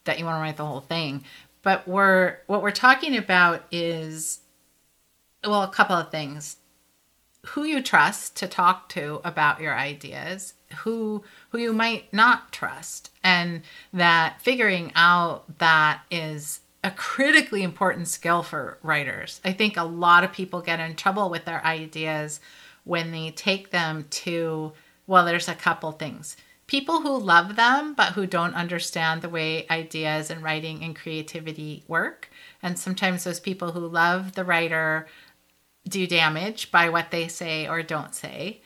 that 0.05 0.17
you 0.17 0.25
want 0.25 0.37
to 0.37 0.41
write 0.41 0.57
the 0.57 0.65
whole 0.65 0.81
thing. 0.81 1.23
But 1.61 1.87
we're 1.87 2.39
what 2.47 2.63
we're 2.63 2.71
talking 2.71 3.15
about 3.15 3.63
is 3.71 4.39
well, 5.43 5.61
a 5.61 5.67
couple 5.67 5.95
of 5.95 6.09
things. 6.09 6.57
Who 7.49 7.63
you 7.63 7.81
trust 7.81 8.35
to 8.37 8.47
talk 8.47 8.89
to 8.89 9.21
about 9.23 9.61
your 9.61 9.75
ideas 9.75 10.53
who 10.77 11.23
who 11.49 11.57
you 11.57 11.73
might 11.73 12.11
not 12.13 12.51
trust 12.51 13.11
and 13.23 13.61
that 13.93 14.41
figuring 14.41 14.91
out 14.95 15.59
that 15.59 16.01
is 16.11 16.61
a 16.83 16.91
critically 16.91 17.63
important 17.63 18.07
skill 18.07 18.43
for 18.43 18.77
writers. 18.83 19.41
I 19.43 19.53
think 19.53 19.75
a 19.75 19.83
lot 19.83 20.23
of 20.23 20.31
people 20.31 20.61
get 20.61 20.79
in 20.79 20.95
trouble 20.95 21.29
with 21.29 21.45
their 21.45 21.65
ideas 21.65 22.39
when 22.83 23.11
they 23.11 23.31
take 23.31 23.71
them 23.71 24.05
to 24.09 24.73
well 25.07 25.25
there's 25.25 25.47
a 25.47 25.55
couple 25.55 25.91
things. 25.91 26.37
People 26.67 27.01
who 27.01 27.17
love 27.17 27.55
them 27.55 27.93
but 27.93 28.13
who 28.13 28.25
don't 28.25 28.55
understand 28.55 29.21
the 29.21 29.29
way 29.29 29.67
ideas 29.69 30.29
and 30.31 30.43
writing 30.43 30.83
and 30.83 30.95
creativity 30.95 31.83
work. 31.87 32.29
And 32.61 32.77
sometimes 32.77 33.23
those 33.23 33.39
people 33.39 33.71
who 33.71 33.87
love 33.87 34.33
the 34.33 34.43
writer 34.43 35.07
do 35.87 36.07
damage 36.07 36.71
by 36.71 36.89
what 36.89 37.11
they 37.11 37.27
say 37.27 37.67
or 37.67 37.83
don't 37.83 38.15
say. 38.15 38.61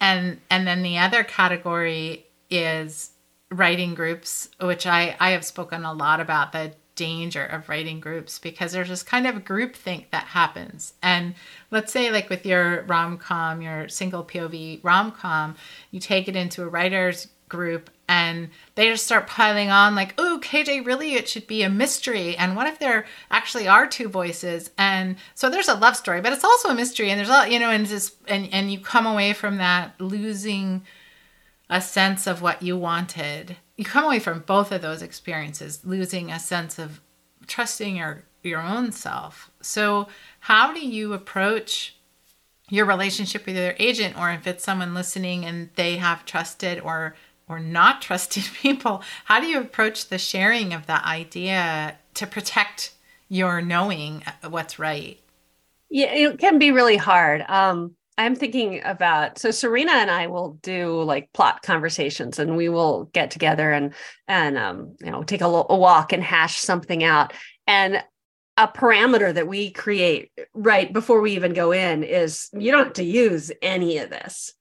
And 0.00 0.40
and 0.50 0.66
then 0.66 0.82
the 0.82 0.98
other 0.98 1.24
category 1.24 2.26
is 2.50 3.10
writing 3.50 3.94
groups 3.94 4.48
which 4.60 4.86
i 4.86 5.16
i 5.20 5.30
have 5.30 5.44
spoken 5.44 5.84
a 5.84 5.92
lot 5.92 6.18
about 6.18 6.52
the 6.52 6.72
danger 6.94 7.44
of 7.44 7.68
writing 7.68 8.00
groups 8.00 8.38
because 8.38 8.72
there's 8.72 8.88
this 8.88 9.02
kind 9.02 9.26
of 9.26 9.44
group 9.44 9.74
think 9.74 10.10
that 10.10 10.24
happens. 10.24 10.94
And 11.02 11.34
let's 11.70 11.92
say 11.92 12.10
like 12.10 12.30
with 12.30 12.46
your 12.46 12.82
rom-com 12.82 13.62
your 13.62 13.88
single 13.88 14.24
pov 14.24 14.80
rom-com 14.82 15.56
you 15.90 16.00
take 16.00 16.28
it 16.28 16.36
into 16.36 16.62
a 16.62 16.68
writers 16.68 17.28
group 17.48 17.90
and 18.08 18.50
they 18.74 18.88
just 18.88 19.06
start 19.06 19.26
piling 19.26 19.70
on 19.70 19.94
like 19.94 20.14
oh 20.18 20.38
kj 20.42 20.84
really 20.84 21.14
it 21.14 21.28
should 21.28 21.46
be 21.46 21.62
a 21.62 21.70
mystery 21.70 22.36
and 22.36 22.54
what 22.54 22.66
if 22.66 22.78
there 22.78 23.06
actually 23.30 23.66
are 23.66 23.86
two 23.86 24.08
voices 24.08 24.70
and 24.76 25.16
so 25.34 25.48
there's 25.48 25.68
a 25.68 25.74
love 25.74 25.96
story 25.96 26.20
but 26.20 26.32
it's 26.32 26.44
also 26.44 26.68
a 26.68 26.74
mystery 26.74 27.10
and 27.10 27.18
there's 27.18 27.30
a 27.30 27.50
you 27.50 27.58
know 27.58 27.70
and 27.70 27.86
just 27.86 28.16
and 28.28 28.48
and 28.52 28.70
you 28.72 28.78
come 28.78 29.06
away 29.06 29.32
from 29.32 29.56
that 29.56 29.98
losing 30.00 30.82
a 31.70 31.80
sense 31.80 32.26
of 32.26 32.42
what 32.42 32.62
you 32.62 32.76
wanted. 32.76 33.56
You 33.76 33.84
come 33.84 34.04
away 34.04 34.18
from 34.18 34.40
both 34.40 34.70
of 34.70 34.82
those 34.82 35.02
experiences 35.02 35.80
losing 35.84 36.30
a 36.30 36.38
sense 36.38 36.78
of 36.78 37.00
trusting 37.46 37.96
your 37.96 38.24
your 38.42 38.60
own 38.60 38.92
self. 38.92 39.50
So 39.62 40.08
how 40.40 40.74
do 40.74 40.86
you 40.86 41.14
approach 41.14 41.96
your 42.68 42.84
relationship 42.84 43.46
with 43.46 43.56
your 43.56 43.74
agent 43.78 44.18
or 44.18 44.30
if 44.30 44.46
it's 44.46 44.64
someone 44.64 44.94
listening 44.94 45.44
and 45.44 45.70
they 45.76 45.96
have 45.96 46.24
trusted 46.24 46.80
or 46.80 47.14
or 47.48 47.58
not 47.58 48.02
trusted 48.02 48.44
people, 48.54 49.02
how 49.24 49.40
do 49.40 49.46
you 49.46 49.60
approach 49.60 50.08
the 50.08 50.18
sharing 50.18 50.72
of 50.72 50.86
that 50.86 51.04
idea 51.04 51.98
to 52.14 52.26
protect 52.26 52.92
your 53.28 53.60
knowing 53.60 54.22
what's 54.48 54.78
right? 54.78 55.18
Yeah, 55.90 56.12
it 56.12 56.38
can 56.38 56.58
be 56.58 56.70
really 56.70 56.96
hard. 56.96 57.44
Um, 57.48 57.94
I'm 58.16 58.36
thinking 58.36 58.80
about 58.84 59.38
so 59.38 59.50
Serena 59.50 59.92
and 59.92 60.10
I 60.10 60.28
will 60.28 60.58
do 60.62 61.02
like 61.02 61.32
plot 61.32 61.62
conversations, 61.62 62.38
and 62.38 62.56
we 62.56 62.68
will 62.68 63.04
get 63.12 63.30
together 63.30 63.72
and 63.72 63.92
and 64.28 64.56
um, 64.56 64.96
you 65.00 65.10
know 65.10 65.24
take 65.24 65.40
a, 65.40 65.46
a 65.46 65.76
walk 65.76 66.12
and 66.12 66.22
hash 66.22 66.58
something 66.58 67.02
out. 67.02 67.32
And 67.66 68.02
a 68.56 68.68
parameter 68.68 69.34
that 69.34 69.48
we 69.48 69.70
create 69.72 70.30
right 70.54 70.92
before 70.92 71.20
we 71.20 71.32
even 71.32 71.54
go 71.54 71.72
in 71.72 72.04
is 72.04 72.48
you 72.52 72.70
don't 72.70 72.84
have 72.84 72.92
to 72.94 73.04
use 73.04 73.50
any 73.62 73.98
of 73.98 74.10
this 74.10 74.52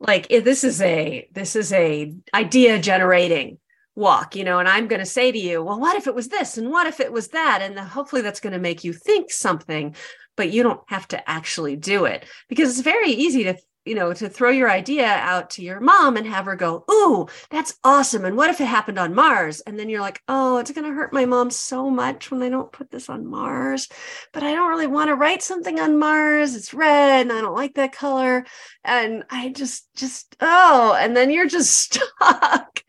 like 0.00 0.26
if 0.30 0.44
this 0.44 0.64
is 0.64 0.80
a 0.82 1.28
this 1.32 1.56
is 1.56 1.72
a 1.72 2.14
idea 2.34 2.78
generating 2.78 3.58
walk 3.94 4.36
you 4.36 4.44
know 4.44 4.58
and 4.58 4.68
i'm 4.68 4.88
going 4.88 5.00
to 5.00 5.06
say 5.06 5.32
to 5.32 5.38
you 5.38 5.62
well 5.62 5.80
what 5.80 5.96
if 5.96 6.06
it 6.06 6.14
was 6.14 6.28
this 6.28 6.58
and 6.58 6.70
what 6.70 6.86
if 6.86 7.00
it 7.00 7.12
was 7.12 7.28
that? 7.28 7.60
And 7.62 7.78
hopefully 7.78 8.22
that's 8.22 8.40
going 8.40 8.52
to 8.52 8.58
make 8.58 8.84
you 8.84 8.92
think 8.92 9.30
something 9.30 9.94
but 10.36 10.52
you 10.52 10.62
don't 10.62 10.80
have 10.88 11.08
to 11.08 11.30
actually 11.30 11.76
do 11.76 12.04
it 12.04 12.26
because 12.48 12.70
it's 12.70 12.80
very 12.80 13.10
easy 13.10 13.44
to 13.44 13.56
you 13.86 13.94
know, 13.94 14.12
to 14.12 14.28
throw 14.28 14.50
your 14.50 14.70
idea 14.70 15.06
out 15.06 15.50
to 15.50 15.62
your 15.62 15.80
mom 15.80 16.16
and 16.16 16.26
have 16.26 16.46
her 16.46 16.56
go, 16.56 16.84
Ooh, 16.90 17.26
that's 17.50 17.78
awesome. 17.84 18.24
And 18.24 18.36
what 18.36 18.50
if 18.50 18.60
it 18.60 18.66
happened 18.66 18.98
on 18.98 19.14
Mars? 19.14 19.60
And 19.60 19.78
then 19.78 19.88
you're 19.88 20.00
like, 20.00 20.22
Oh, 20.28 20.58
it's 20.58 20.72
going 20.72 20.86
to 20.86 20.94
hurt 20.94 21.12
my 21.12 21.24
mom 21.24 21.50
so 21.50 21.88
much 21.88 22.30
when 22.30 22.40
they 22.40 22.50
don't 22.50 22.72
put 22.72 22.90
this 22.90 23.08
on 23.08 23.26
Mars. 23.26 23.88
But 24.32 24.42
I 24.42 24.54
don't 24.54 24.68
really 24.68 24.86
want 24.86 25.08
to 25.08 25.14
write 25.14 25.42
something 25.42 25.78
on 25.78 25.98
Mars. 25.98 26.54
It's 26.54 26.74
red 26.74 27.22
and 27.22 27.32
I 27.32 27.40
don't 27.40 27.54
like 27.54 27.74
that 27.74 27.92
color. 27.92 28.44
And 28.84 29.24
I 29.30 29.50
just, 29.50 29.88
just, 29.94 30.36
oh, 30.40 30.96
and 30.98 31.16
then 31.16 31.30
you're 31.30 31.48
just 31.48 31.94
stuck. 31.94 32.82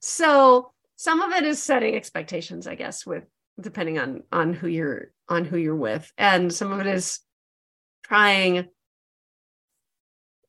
so 0.00 0.72
some 0.96 1.20
of 1.20 1.32
it 1.32 1.44
is 1.44 1.62
setting 1.62 1.94
expectations, 1.94 2.66
I 2.66 2.74
guess, 2.74 3.06
with 3.06 3.24
depending 3.60 3.98
on 3.98 4.22
on 4.32 4.52
who 4.52 4.66
you're 4.66 5.12
on 5.28 5.44
who 5.44 5.56
you're 5.56 5.76
with. 5.76 6.10
And 6.18 6.52
some 6.52 6.72
of 6.72 6.80
it 6.80 6.86
is 6.86 7.20
trying 8.04 8.68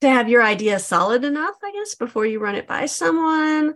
to 0.05 0.11
have 0.11 0.29
your 0.29 0.43
idea 0.43 0.79
solid 0.79 1.23
enough, 1.23 1.55
I 1.63 1.71
guess, 1.71 1.95
before 1.95 2.25
you 2.25 2.39
run 2.39 2.55
it 2.55 2.67
by 2.67 2.85
someone. 2.85 3.75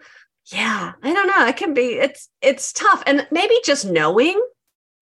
Yeah, 0.51 0.93
I 1.03 1.13
don't 1.13 1.27
know. 1.27 1.45
It 1.47 1.57
can 1.57 1.73
be 1.73 1.93
it's 1.93 2.29
it's 2.41 2.73
tough 2.73 3.03
and 3.05 3.27
maybe 3.31 3.55
just 3.63 3.85
knowing 3.85 4.39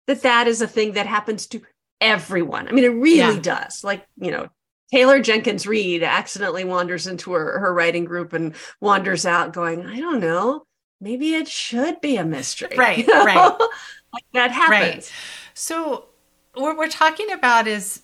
that 0.07 0.23
that 0.23 0.47
is 0.47 0.61
a 0.61 0.67
thing 0.67 0.93
that 0.93 1.05
happens 1.05 1.47
to 1.47 1.61
everyone. 2.01 2.67
I 2.67 2.71
mean, 2.71 2.83
it 2.83 2.89
really 2.89 3.35
yeah. 3.35 3.39
does. 3.39 3.83
Like, 3.83 4.05
you 4.17 4.31
know, 4.31 4.49
Taylor 4.91 5.21
Jenkins 5.21 5.67
Reid 5.67 6.03
accidentally 6.03 6.63
wanders 6.63 7.07
into 7.07 7.33
her, 7.33 7.59
her 7.59 7.73
writing 7.73 8.05
group 8.05 8.33
and 8.33 8.55
wanders 8.79 9.25
out 9.25 9.53
going, 9.53 9.85
I 9.85 9.99
don't 9.99 10.21
know, 10.21 10.63
maybe 11.01 11.35
it 11.35 11.47
should 11.47 11.99
be 12.01 12.17
a 12.17 12.25
mystery. 12.25 12.69
Right, 12.77 12.99
you 12.99 13.07
know? 13.07 13.25
right. 13.25 13.57
like 14.13 14.25
that 14.33 14.51
happens. 14.51 14.71
Right. 14.71 15.11
So 15.53 16.05
what 16.53 16.77
we're 16.77 16.89
talking 16.89 17.31
about 17.31 17.67
is 17.67 18.01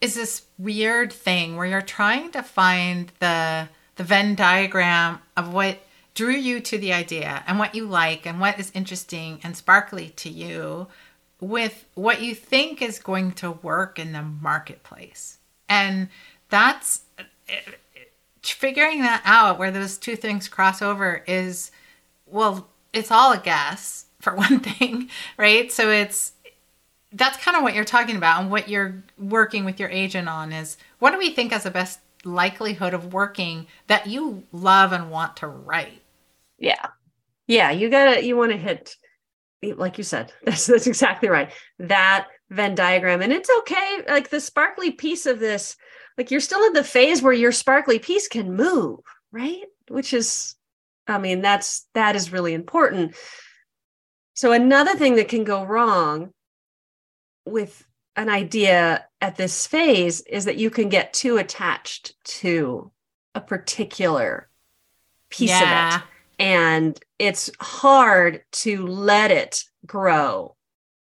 is 0.00 0.14
this 0.14 0.42
weird 0.58 1.12
thing 1.12 1.56
where 1.56 1.66
you're 1.66 1.82
trying 1.82 2.30
to 2.32 2.42
find 2.42 3.12
the 3.20 3.68
the 3.96 4.04
Venn 4.04 4.34
diagram 4.34 5.20
of 5.36 5.52
what 5.52 5.78
drew 6.14 6.34
you 6.34 6.60
to 6.60 6.78
the 6.78 6.92
idea 6.92 7.42
and 7.46 7.58
what 7.58 7.74
you 7.74 7.86
like 7.86 8.26
and 8.26 8.40
what 8.40 8.58
is 8.58 8.70
interesting 8.74 9.40
and 9.42 9.56
sparkly 9.56 10.10
to 10.10 10.28
you 10.28 10.86
with 11.40 11.86
what 11.94 12.22
you 12.22 12.34
think 12.34 12.80
is 12.80 12.98
going 12.98 13.32
to 13.32 13.50
work 13.50 13.98
in 13.98 14.12
the 14.12 14.22
marketplace. 14.22 15.38
And 15.68 16.08
that's 16.48 17.02
figuring 18.42 19.00
that 19.00 19.22
out 19.24 19.58
where 19.58 19.70
those 19.70 19.98
two 19.98 20.16
things 20.16 20.48
cross 20.48 20.80
over 20.80 21.22
is 21.26 21.70
well, 22.26 22.68
it's 22.92 23.10
all 23.10 23.32
a 23.32 23.38
guess 23.38 24.06
for 24.20 24.34
one 24.36 24.60
thing, 24.60 25.10
right? 25.36 25.70
So 25.70 25.90
it's 25.90 26.32
that's 27.12 27.42
kind 27.42 27.56
of 27.56 27.62
what 27.62 27.74
you're 27.74 27.84
talking 27.84 28.16
about 28.16 28.40
and 28.40 28.50
what 28.50 28.68
you're 28.68 29.02
working 29.18 29.64
with 29.64 29.78
your 29.78 29.88
agent 29.88 30.28
on 30.28 30.52
is 30.52 30.76
what 30.98 31.12
do 31.12 31.18
we 31.18 31.30
think 31.30 31.52
has 31.52 31.62
the 31.62 31.70
best 31.70 32.00
likelihood 32.24 32.94
of 32.94 33.12
working 33.12 33.66
that 33.86 34.06
you 34.06 34.42
love 34.52 34.92
and 34.92 35.10
want 35.10 35.36
to 35.36 35.46
write? 35.46 36.02
Yeah. 36.58 36.86
Yeah 37.46 37.70
you 37.70 37.88
gotta 37.88 38.24
you 38.24 38.36
want 38.36 38.52
to 38.52 38.58
hit 38.58 38.96
like 39.76 39.98
you 39.98 40.04
said 40.04 40.32
that's 40.44 40.66
that's 40.66 40.86
exactly 40.86 41.28
right 41.28 41.50
that 41.78 42.28
venn 42.50 42.74
diagram. 42.74 43.22
And 43.22 43.32
it's 43.32 43.50
okay 43.58 44.02
like 44.08 44.30
the 44.30 44.40
sparkly 44.40 44.90
piece 44.90 45.26
of 45.26 45.38
this 45.38 45.76
like 46.18 46.30
you're 46.30 46.40
still 46.40 46.64
in 46.64 46.72
the 46.72 46.84
phase 46.84 47.22
where 47.22 47.32
your 47.32 47.52
sparkly 47.52 47.98
piece 47.98 48.28
can 48.28 48.54
move 48.54 49.00
right? 49.32 49.64
Which 49.88 50.12
is 50.12 50.54
i 51.06 51.18
mean 51.18 51.40
that's 51.40 51.86
that 51.94 52.16
is 52.16 52.32
really 52.32 52.54
important. 52.54 53.14
So 54.34 54.52
another 54.52 54.96
thing 54.96 55.16
that 55.16 55.28
can 55.28 55.44
go 55.44 55.64
wrong 55.64 56.32
with 57.46 57.86
an 58.16 58.28
idea 58.28 59.06
at 59.20 59.36
this 59.36 59.66
phase 59.66 60.20
is 60.22 60.46
that 60.46 60.56
you 60.56 60.70
can 60.70 60.88
get 60.88 61.12
too 61.12 61.36
attached 61.36 62.14
to 62.24 62.90
a 63.34 63.40
particular 63.40 64.48
piece 65.30 65.50
yeah. 65.50 65.96
of 65.96 66.00
it. 66.00 66.06
And 66.38 67.00
it's 67.18 67.50
hard 67.60 68.42
to 68.52 68.86
let 68.86 69.30
it 69.30 69.64
grow 69.86 70.56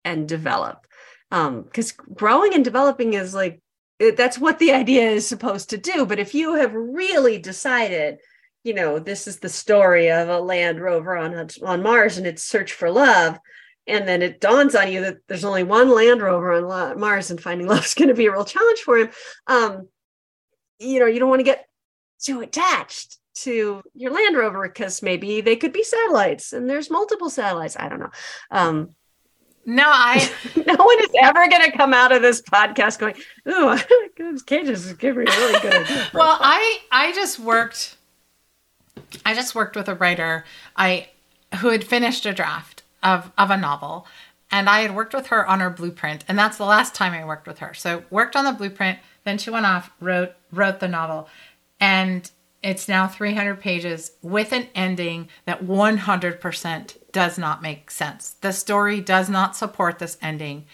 and 0.04 0.28
develop. 0.28 0.86
Because 1.30 1.94
um, 1.98 2.14
growing 2.14 2.54
and 2.54 2.64
developing 2.64 3.14
is 3.14 3.34
like 3.34 3.60
it, 3.98 4.16
that's 4.16 4.38
what 4.38 4.58
the 4.58 4.72
idea 4.72 5.10
is 5.10 5.26
supposed 5.26 5.70
to 5.70 5.78
do. 5.78 6.06
But 6.06 6.20
if 6.20 6.34
you 6.34 6.54
have 6.54 6.72
really 6.72 7.38
decided 7.38 8.18
you 8.64 8.74
know 8.74 8.98
this 8.98 9.26
is 9.26 9.38
the 9.38 9.48
story 9.48 10.10
of 10.10 10.28
a 10.28 10.40
land 10.40 10.80
rover 10.80 11.16
on 11.16 11.48
on 11.62 11.82
mars 11.82 12.18
and 12.18 12.26
its 12.26 12.42
search 12.42 12.72
for 12.72 12.90
love 12.90 13.38
and 13.88 14.06
then 14.06 14.22
it 14.22 14.40
dawns 14.40 14.74
on 14.74 14.92
you 14.92 15.00
that 15.00 15.18
there's 15.26 15.44
only 15.44 15.62
one 15.62 15.90
land 15.90 16.22
rover 16.22 16.52
on 16.52 17.00
mars 17.00 17.30
and 17.30 17.40
finding 17.40 17.66
love 17.68 17.84
is 17.84 17.94
going 17.94 18.08
to 18.08 18.14
be 18.14 18.26
a 18.26 18.32
real 18.32 18.44
challenge 18.44 18.80
for 18.80 18.98
him 18.98 19.10
um, 19.46 19.88
you 20.78 21.00
know 21.00 21.06
you 21.06 21.18
don't 21.18 21.30
want 21.30 21.40
to 21.40 21.44
get 21.44 21.68
too 22.20 22.40
attached 22.40 23.18
to 23.42 23.82
your 23.94 24.10
Land 24.12 24.36
Rover 24.36 24.68
because 24.68 25.02
maybe 25.02 25.40
they 25.40 25.56
could 25.56 25.72
be 25.72 25.82
satellites 25.82 26.52
and 26.52 26.68
there's 26.68 26.90
multiple 26.90 27.30
satellites. 27.30 27.76
I 27.78 27.88
don't 27.88 28.00
know. 28.00 28.10
Um, 28.50 28.94
no, 29.64 29.84
I. 29.86 30.28
no 30.56 30.74
one 30.74 31.00
is 31.00 31.10
ever 31.22 31.48
going 31.48 31.70
to 31.70 31.76
come 31.76 31.92
out 31.92 32.10
of 32.10 32.22
this 32.22 32.40
podcast 32.42 32.98
going, 32.98 33.14
"Ooh, 33.48 33.76
those 34.18 34.42
cages 34.42 34.86
is 34.86 34.94
giving 34.94 35.24
me 35.24 35.36
really 35.36 35.60
good." 35.60 35.86
well, 36.14 36.38
I 36.40 36.78
I 36.90 37.12
just 37.12 37.38
worked. 37.38 37.96
I 39.24 39.34
just 39.34 39.54
worked 39.54 39.76
with 39.76 39.88
a 39.88 39.94
writer 39.94 40.44
I 40.76 41.08
who 41.56 41.68
had 41.68 41.84
finished 41.84 42.26
a 42.26 42.32
draft 42.32 42.77
of 43.08 43.32
of 43.38 43.50
a 43.50 43.56
novel, 43.56 44.06
and 44.50 44.68
I 44.68 44.80
had 44.80 44.94
worked 44.94 45.14
with 45.14 45.28
her 45.28 45.46
on 45.46 45.60
her 45.60 45.70
blueprint, 45.70 46.24
and 46.28 46.38
that's 46.38 46.58
the 46.58 46.64
last 46.64 46.94
time 46.94 47.12
I 47.12 47.24
worked 47.24 47.46
with 47.46 47.58
her. 47.58 47.74
So 47.74 48.04
worked 48.10 48.36
on 48.36 48.44
the 48.44 48.52
blueprint, 48.52 48.98
then 49.24 49.38
she 49.38 49.50
went 49.50 49.66
off 49.66 49.90
wrote 50.00 50.34
wrote 50.52 50.80
the 50.80 50.88
novel, 50.88 51.28
and 51.80 52.30
it's 52.62 52.88
now 52.88 53.06
300 53.06 53.60
pages 53.60 54.12
with 54.20 54.52
an 54.52 54.66
ending 54.74 55.28
that 55.44 55.64
100% 55.64 56.96
does 57.12 57.38
not 57.38 57.62
make 57.62 57.90
sense. 57.90 58.30
The 58.40 58.52
story 58.52 59.00
does 59.00 59.30
not 59.30 59.54
support 59.54 59.98
this 59.98 60.18
ending. 60.20 60.66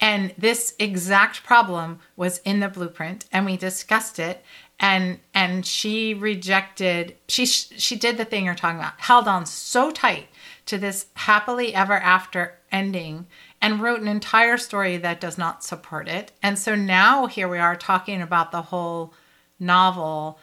And 0.00 0.34
this 0.38 0.74
exact 0.78 1.42
problem 1.44 2.00
was 2.16 2.38
in 2.38 2.60
the 2.60 2.68
blueprint 2.68 3.26
and 3.32 3.46
we 3.46 3.56
discussed 3.56 4.18
it 4.18 4.44
and 4.80 5.20
and 5.32 5.64
she 5.64 6.12
rejected 6.12 7.16
she 7.28 7.46
she 7.46 7.94
did 7.94 8.16
the 8.16 8.24
thing 8.24 8.44
you're 8.44 8.56
talking 8.56 8.80
about. 8.80 9.00
Held 9.00 9.28
on 9.28 9.46
so 9.46 9.92
tight 9.92 10.26
to 10.66 10.78
this 10.78 11.06
happily 11.14 11.74
ever 11.74 11.94
after 11.94 12.58
ending 12.70 13.26
and 13.60 13.80
wrote 13.80 14.00
an 14.00 14.08
entire 14.08 14.56
story 14.56 14.96
that 14.96 15.20
does 15.20 15.36
not 15.36 15.64
support 15.64 16.08
it. 16.08 16.32
And 16.42 16.58
so 16.58 16.74
now 16.74 17.26
here 17.26 17.48
we 17.48 17.58
are 17.58 17.76
talking 17.76 18.22
about 18.22 18.52
the 18.52 18.62
whole 18.62 19.12
novel 19.58 20.38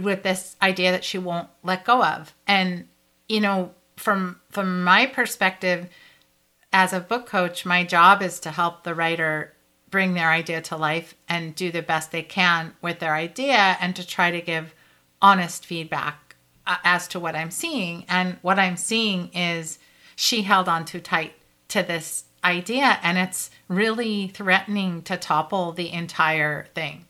with 0.00 0.22
this 0.22 0.56
idea 0.62 0.92
that 0.92 1.04
she 1.04 1.18
won't 1.18 1.48
let 1.62 1.84
go 1.84 2.02
of. 2.02 2.34
And 2.46 2.88
you 3.28 3.40
know, 3.40 3.72
from 3.96 4.40
from 4.50 4.84
my 4.84 5.06
perspective 5.06 5.88
as 6.72 6.92
a 6.92 7.00
book 7.00 7.26
coach, 7.26 7.64
my 7.64 7.84
job 7.84 8.22
is 8.22 8.38
to 8.40 8.50
help 8.50 8.84
the 8.84 8.94
writer 8.94 9.52
bring 9.90 10.14
their 10.14 10.30
idea 10.30 10.60
to 10.60 10.76
life 10.76 11.14
and 11.28 11.54
do 11.54 11.70
the 11.70 11.82
best 11.82 12.12
they 12.12 12.22
can 12.22 12.74
with 12.82 12.98
their 12.98 13.14
idea 13.14 13.76
and 13.80 13.94
to 13.96 14.06
try 14.06 14.30
to 14.30 14.40
give 14.40 14.74
honest 15.22 15.64
feedback 15.64 16.25
uh, 16.66 16.76
as 16.84 17.08
to 17.08 17.20
what 17.20 17.36
I'm 17.36 17.50
seeing. 17.50 18.04
And 18.08 18.38
what 18.42 18.58
I'm 18.58 18.76
seeing 18.76 19.30
is 19.34 19.78
she 20.14 20.42
held 20.42 20.68
on 20.68 20.84
too 20.84 21.00
tight 21.00 21.34
to 21.68 21.82
this 21.82 22.24
idea 22.44 22.98
and 23.02 23.18
it's 23.18 23.50
really 23.68 24.28
threatening 24.28 25.02
to 25.02 25.16
topple 25.16 25.72
the 25.72 25.92
entire 25.92 26.66
thing. 26.74 27.06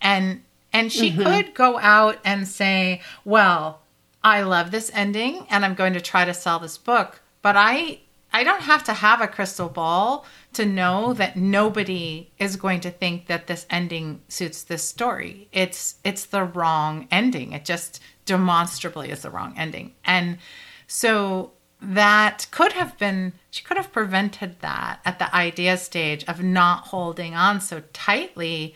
And 0.00 0.42
and 0.72 0.92
she 0.92 1.10
mm-hmm. 1.10 1.22
could 1.22 1.54
go 1.54 1.78
out 1.78 2.18
and 2.24 2.46
say, 2.46 3.00
"Well, 3.24 3.80
I 4.22 4.42
love 4.42 4.70
this 4.70 4.90
ending 4.92 5.46
and 5.48 5.64
I'm 5.64 5.74
going 5.74 5.94
to 5.94 6.00
try 6.00 6.24
to 6.24 6.34
sell 6.34 6.58
this 6.58 6.76
book." 6.76 7.22
But 7.40 7.56
I 7.56 8.00
I 8.32 8.44
don't 8.44 8.62
have 8.62 8.84
to 8.84 8.92
have 8.92 9.22
a 9.22 9.28
crystal 9.28 9.70
ball 9.70 10.26
to 10.52 10.66
know 10.66 11.14
that 11.14 11.36
nobody 11.36 12.30
is 12.38 12.56
going 12.56 12.80
to 12.80 12.90
think 12.90 13.26
that 13.28 13.46
this 13.46 13.64
ending 13.70 14.20
suits 14.28 14.62
this 14.62 14.82
story. 14.82 15.48
It's 15.52 15.96
it's 16.04 16.26
the 16.26 16.44
wrong 16.44 17.08
ending. 17.10 17.52
It 17.52 17.64
just 17.64 18.00
demonstrably 18.26 19.10
is 19.10 19.22
the 19.22 19.30
wrong 19.30 19.54
ending. 19.56 19.94
And 20.04 20.38
so 20.86 21.52
that 21.80 22.46
could 22.50 22.72
have 22.72 22.98
been 22.98 23.32
she 23.50 23.62
could 23.62 23.76
have 23.76 23.92
prevented 23.92 24.60
that 24.60 25.00
at 25.04 25.18
the 25.18 25.34
idea 25.34 25.76
stage 25.76 26.24
of 26.24 26.42
not 26.42 26.88
holding 26.88 27.34
on 27.34 27.60
so 27.60 27.82
tightly 27.92 28.74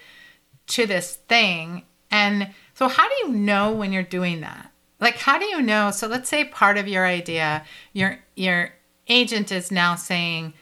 to 0.67 0.87
this 0.87 1.17
thing 1.17 1.83
and 2.11 2.51
so, 2.75 2.89
how 2.89 3.09
do 3.09 3.15
you 3.23 3.29
know 3.29 3.73
when 3.73 3.93
you're 3.93 4.03
doing 4.03 4.41
that? 4.41 4.71
Like, 4.99 5.17
how 5.17 5.39
do 5.39 5.45
you 5.45 5.63
know? 5.63 5.91
So, 5.91 6.07
let's 6.09 6.29
say 6.29 6.45
part 6.45 6.77
of 6.77 6.89
your 6.89 7.07
idea, 7.07 7.65
your 7.93 8.19
your 8.35 8.73
agent 9.09 9.53
is 9.53 9.71
now 9.71 9.95
saying, 9.95 10.55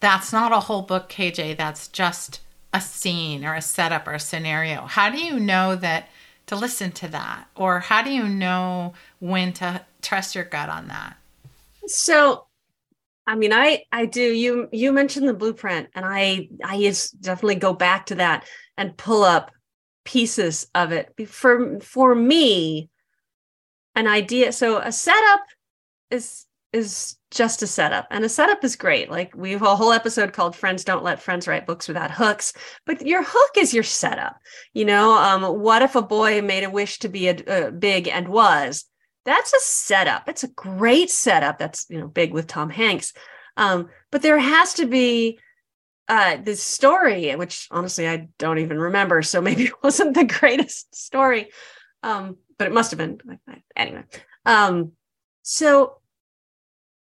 "That's 0.00 0.32
not 0.32 0.52
a 0.52 0.60
whole 0.60 0.82
book, 0.82 1.08
KJ. 1.08 1.54
That's 1.54 1.88
just 1.88 2.40
a 2.72 2.80
scene 2.80 3.44
or 3.44 3.54
a 3.54 3.62
setup 3.62 4.06
or 4.06 4.12
a 4.12 4.20
scenario." 4.20 4.86
How 4.86 5.10
do 5.10 5.18
you 5.18 5.40
know 5.40 5.74
that 5.76 6.08
to 6.50 6.56
listen 6.56 6.90
to 6.90 7.08
that, 7.08 7.46
or 7.54 7.78
how 7.78 8.02
do 8.02 8.10
you 8.10 8.28
know 8.28 8.92
when 9.20 9.52
to 9.54 9.80
trust 10.02 10.34
your 10.34 10.44
gut 10.44 10.68
on 10.68 10.88
that? 10.88 11.16
So, 11.86 12.46
I 13.26 13.36
mean, 13.36 13.52
I 13.52 13.84
I 13.92 14.06
do. 14.06 14.20
You 14.20 14.68
you 14.72 14.92
mentioned 14.92 15.28
the 15.28 15.34
blueprint, 15.34 15.88
and 15.94 16.04
I 16.04 16.48
I 16.64 16.92
definitely 17.20 17.54
go 17.54 17.72
back 17.72 18.06
to 18.06 18.16
that 18.16 18.48
and 18.76 18.96
pull 18.96 19.22
up 19.22 19.52
pieces 20.04 20.66
of 20.74 20.90
it 20.90 21.14
for 21.28 21.78
for 21.80 22.14
me 22.14 22.90
an 23.94 24.06
idea 24.06 24.50
so 24.50 24.78
a 24.78 24.90
setup 24.90 25.40
is 26.10 26.46
is 26.72 27.16
just 27.30 27.62
a 27.62 27.66
setup 27.66 28.06
and 28.10 28.24
a 28.24 28.28
setup 28.28 28.62
is 28.64 28.76
great. 28.76 29.10
Like 29.10 29.34
we 29.36 29.52
have 29.52 29.62
a 29.62 29.76
whole 29.76 29.92
episode 29.92 30.32
called 30.32 30.54
friends 30.54 30.84
don't 30.84 31.04
let 31.04 31.22
friends 31.22 31.48
write 31.48 31.66
books 31.66 31.88
without 31.88 32.10
hooks 32.10 32.52
but 32.86 33.04
your 33.06 33.22
hook 33.24 33.50
is 33.56 33.74
your 33.74 33.82
setup 33.82 34.36
you 34.72 34.84
know? 34.84 35.12
Um, 35.12 35.42
what 35.60 35.82
if 35.82 35.94
a 35.94 36.02
boy 36.02 36.42
made 36.42 36.64
a 36.64 36.70
wish 36.70 36.98
to 37.00 37.08
be 37.08 37.28
a, 37.28 37.36
a 37.46 37.70
big 37.72 38.08
and 38.08 38.28
was? 38.28 38.84
That's 39.24 39.52
a 39.52 39.60
setup. 39.60 40.28
It's 40.28 40.44
a 40.44 40.48
great 40.48 41.10
setup 41.10 41.58
that's 41.58 41.86
you 41.90 41.98
know 41.98 42.08
big 42.08 42.32
with 42.32 42.46
tom 42.46 42.70
hanks. 42.70 43.12
Um, 43.56 43.88
but 44.10 44.22
there 44.22 44.38
has 44.38 44.74
to 44.74 44.86
be 44.86 45.38
uh, 46.08 46.38
the 46.38 46.56
story, 46.56 47.34
which 47.36 47.68
honestly 47.70 48.08
I 48.08 48.28
don't 48.38 48.58
even 48.58 48.78
remember, 48.78 49.22
so 49.22 49.40
maybe 49.42 49.64
it 49.64 49.82
wasn't 49.82 50.14
the 50.14 50.24
greatest 50.24 50.94
story, 50.94 51.50
um, 52.02 52.36
but 52.58 52.66
it 52.66 52.74
must 52.74 52.90
have 52.90 52.98
been. 52.98 53.20
Anyway, 53.76 54.02
um, 54.46 54.92
so 55.42 55.99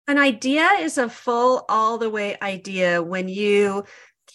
an 0.07 0.17
idea 0.17 0.67
is 0.79 0.97
a 0.97 1.09
full 1.09 1.65
all 1.69 1.97
the 1.97 2.09
way 2.09 2.37
idea 2.41 3.01
when 3.01 3.27
you 3.27 3.83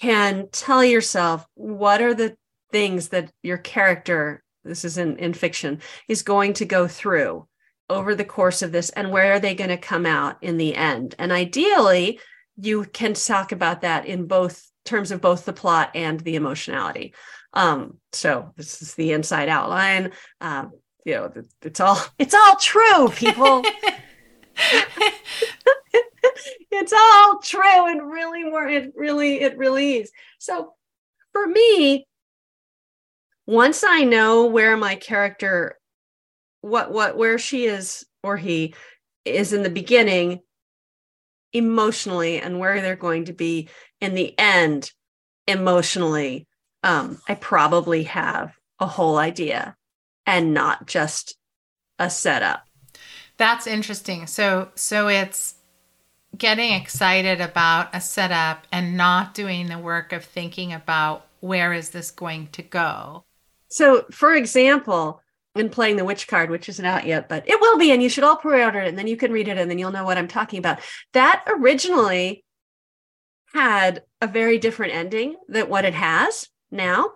can 0.01 0.49
tell 0.53 0.85
yourself 0.85 1.47
what 1.55 2.01
are 2.01 2.15
the 2.15 2.37
things 2.71 3.09
that 3.09 3.31
your 3.43 3.59
character 3.59 4.43
this 4.65 4.85
is 4.85 4.99
in, 4.99 5.17
in 5.19 5.33
fiction 5.33 5.81
is 6.09 6.23
going 6.23 6.53
to 6.55 6.65
go 6.65 6.87
through 6.87 7.47
over 7.91 8.15
the 8.15 8.25
course 8.25 8.63
of 8.63 8.73
this 8.73 8.91
and 8.91 9.11
where 9.11 9.33
are 9.33 9.41
they 9.41 9.55
going 9.55 9.71
to 9.71 9.77
come 9.77 10.07
out 10.07 10.37
in 10.43 10.57
the 10.57 10.75
end 10.75 11.15
and 11.19 11.31
ideally 11.33 12.19
you 12.57 12.85
can 12.85 13.15
talk 13.15 13.53
about 13.53 13.81
that 13.83 14.07
in 14.07 14.27
both 14.27 14.71
terms 14.85 15.11
of 15.11 15.21
both 15.21 15.45
the 15.45 15.53
plot 15.53 15.91
and 15.95 16.21
the 16.21 16.37
emotionality. 16.37 17.15
Um, 17.53 17.99
so 18.13 18.53
this 18.57 18.83
is 18.83 18.95
the 18.95 19.13
inside 19.13 19.49
outline. 19.49 20.13
Um, 20.41 20.73
you 21.05 21.15
know, 21.15 21.33
it's 21.63 21.81
all 21.81 21.99
it's 22.19 22.35
all 22.35 22.57
true, 22.57 23.09
people. 23.09 23.65
it's 26.71 26.93
all 26.93 27.39
true 27.39 27.87
and 27.87 28.11
really 28.11 28.45
more 28.45 28.67
it 28.67 28.93
really 28.97 29.41
it 29.41 29.57
really 29.57 29.97
is. 29.97 30.11
So 30.39 30.75
for 31.33 31.47
me, 31.47 32.07
once 33.47 33.85
I 33.85 34.05
know 34.05 34.47
where 34.47 34.77
my 34.77 34.95
character 34.95 35.79
what 36.61 36.93
what 36.93 37.17
where 37.17 37.39
she 37.39 37.67
is 37.67 38.07
or 38.23 38.37
he 38.37 38.75
is 39.25 39.53
in 39.53 39.63
the 39.63 39.71
beginning 39.71 40.41
emotionally 41.53 42.41
and 42.41 42.59
where 42.59 42.81
they're 42.81 42.97
going 42.97 43.27
to 43.27 43.33
be 43.33 43.69
in 44.01 44.15
the 44.15 44.37
end 44.39 44.91
emotionally 45.47 46.47
um, 46.83 47.21
i 47.29 47.35
probably 47.35 48.05
have 48.05 48.55
a 48.79 48.87
whole 48.87 49.19
idea 49.19 49.77
and 50.25 50.55
not 50.55 50.87
just 50.87 51.37
a 51.99 52.09
setup 52.09 52.63
that's 53.37 53.67
interesting 53.67 54.27
so 54.27 54.71
so 54.75 55.09
it's 55.09 55.55
getting 56.37 56.73
excited 56.73 57.41
about 57.41 57.95
a 57.95 58.01
setup 58.01 58.67
and 58.73 58.97
not 58.97 59.35
doing 59.35 59.67
the 59.69 59.79
work 59.79 60.13
of 60.13 60.25
thinking 60.25 60.73
about 60.73 61.27
where 61.41 61.73
is 61.73 61.91
this 61.91 62.11
going 62.11 62.47
to 62.49 62.63
go 62.63 63.25
so 63.69 64.05
for 64.11 64.35
example 64.35 65.23
in 65.55 65.69
playing 65.69 65.97
the 65.97 66.05
witch 66.05 66.29
card, 66.29 66.51
which 66.51 66.69
isn't 66.69 66.85
out 66.85 67.07
yet, 67.07 67.29
but 67.29 67.49
it 67.49 67.61
will 67.61 67.77
be, 67.77 67.91
and 67.91 68.03
you 68.03 68.09
should 68.09 68.25
all 68.25 68.37
pre-order 68.37 68.81
it, 68.81 68.89
and 68.89 68.99
then 68.99 69.07
you 69.07 69.17
can 69.17 69.33
read 69.33 69.49
it, 69.49 69.59
and 69.59 69.71
then 69.71 69.79
you'll 69.79 69.91
know 69.91 70.05
what 70.05 70.19
I'm 70.19 70.29
talking 70.29 70.59
about. 70.59 70.81
That 71.13 71.45
originally 71.47 72.45
had 73.53 74.03
a 74.21 74.27
very 74.27 74.59
different 74.59 74.95
ending 74.95 75.37
than 75.49 75.69
what 75.69 75.85
it 75.85 75.95
has 75.95 76.49
now, 76.71 77.13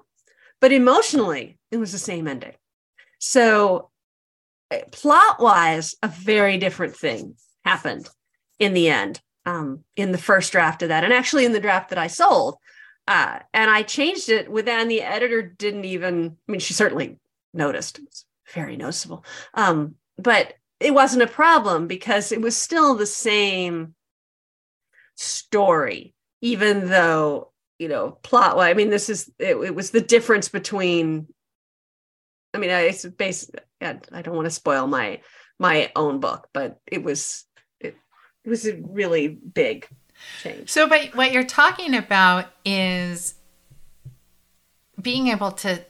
but 0.61 0.72
emotionally, 0.72 1.59
it 1.70 1.79
was 1.79 1.92
the 1.92 1.98
same 1.98 2.29
ending. 2.29 2.52
So 3.18 3.90
plot 4.92 5.40
wise, 5.40 5.94
a 6.02 6.09
very 6.09 6.59
different 6.59 6.96
thing 6.96 7.35
happened 7.64 8.09
in 8.59 8.74
the 8.74 8.88
end, 8.88 9.20
um, 9.44 9.85
in 9.96 10.12
the 10.12 10.18
first 10.18 10.52
draft 10.52 10.83
of 10.83 10.88
that, 10.88 11.05
and 11.05 11.12
actually 11.12 11.44
in 11.44 11.52
the 11.52 11.61
draft 11.61 11.90
that 11.90 11.98
I 11.98 12.07
sold. 12.07 12.57
Uh, 13.09 13.38
and 13.55 13.70
I 13.70 13.83
changed 13.83 14.29
it 14.29 14.50
with 14.50 14.64
that, 14.64 14.81
and 14.81 14.90
the 14.90 15.02
editor 15.02 15.42
didn't 15.42 15.85
even, 15.85 16.37
I 16.48 16.52
mean, 16.52 16.61
she 16.61 16.74
certainly 16.74 17.18
noticed. 17.55 18.00
It's 18.00 18.24
very 18.52 18.76
noticeable. 18.76 19.24
Um, 19.55 19.94
but 20.18 20.55
it 20.81 20.92
wasn't 20.92 21.22
a 21.22 21.29
problem 21.29 21.87
because 21.87 22.33
it 22.33 22.40
was 22.40 22.57
still 22.57 22.94
the 22.94 23.07
same 23.07 23.94
story, 25.14 26.14
even 26.40 26.88
though, 26.88 27.52
you 27.79 27.88
know, 27.88 28.18
plot. 28.22 28.57
Wise, 28.57 28.70
I 28.70 28.74
mean, 28.74 28.90
this 28.90 29.09
is, 29.09 29.31
it, 29.38 29.57
it 29.57 29.74
was 29.74 29.90
the 29.90 30.00
difference 30.00 30.48
between 30.48 31.29
I 32.57 32.59
mean, 32.59 32.70
it's 32.70 33.05
based. 33.05 33.55
I 33.81 34.23
don't 34.23 34.35
want 34.35 34.47
to 34.47 34.51
spoil 34.51 34.87
my 34.87 35.21
my 35.59 35.91
own 35.97 36.21
book, 36.21 36.49
but 36.53 36.81
it 36.87 37.03
was 37.03 37.45
it, 37.81 37.97
it 38.45 38.49
was 38.49 38.67
a 38.67 38.77
really 38.83 39.29
big 39.29 39.89
change. 40.43 40.71
So, 40.71 40.89
but 40.89 41.15
what 41.15 41.33
you're 41.33 41.45
talking 41.45 41.95
about 41.95 42.47
is 42.65 43.35
being 45.01 45.29
able 45.29 45.53
to 45.53 45.85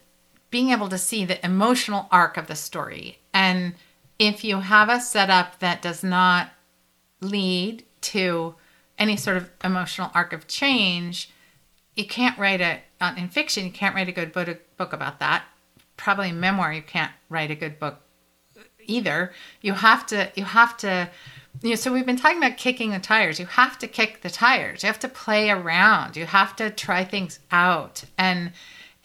being 0.51 0.71
able 0.71 0.89
to 0.89 0.99
see 0.99 1.25
the 1.25 1.45
emotional 1.45 2.09
arc 2.11 2.37
of 2.37 2.47
the 2.47 2.57
story, 2.57 3.19
and 3.33 3.75
if 4.19 4.45
you 4.45 4.61
have 4.61 4.89
a 4.89 5.01
setup 5.01 5.59
that 5.61 5.83
does 5.83 6.03
not 6.03 6.51
lead 7.21 7.85
to 8.01 8.55
any 8.99 9.17
sort 9.17 9.37
of 9.37 9.51
emotional 9.63 10.11
arc 10.15 10.33
of 10.33 10.47
change, 10.47 11.31
you 11.95 12.07
can't 12.07 12.39
write 12.39 12.61
a 12.61 12.81
in 13.17 13.29
fiction. 13.29 13.65
You 13.65 13.73
can't 13.73 13.95
write 13.95 14.09
a 14.09 14.13
good 14.13 14.33
book 14.33 14.93
about 14.93 15.21
that 15.21 15.45
probably 15.97 16.33
memoir 16.33 16.73
you 16.73 16.83
can't 16.83 17.13
write 17.29 17.51
a 17.51 17.55
good 17.55 17.79
book 17.79 18.01
either. 18.87 19.33
You 19.61 19.75
have 19.75 20.07
to 20.07 20.31
you 20.35 20.45
have 20.45 20.77
to 20.79 21.11
you 21.63 21.71
know 21.71 21.77
so 21.77 21.93
we've 21.93 22.07
been 22.07 22.17
talking 22.17 22.39
about 22.39 22.57
kicking 22.57 22.91
the 22.91 22.99
tires. 22.99 23.41
You 23.41 23.47
have 23.47 23.79
to 23.79 23.89
kick 23.89 24.23
the 24.23 24.31
tires. 24.31 24.83
You 24.83 24.89
have 24.89 25.01
to 25.01 25.09
play 25.09 25.51
around. 25.51 26.17
You 26.17 26.27
have 26.27 26.55
to 26.57 26.71
try 26.71 27.05
things 27.05 27.41
out. 27.51 28.05
And 28.19 28.53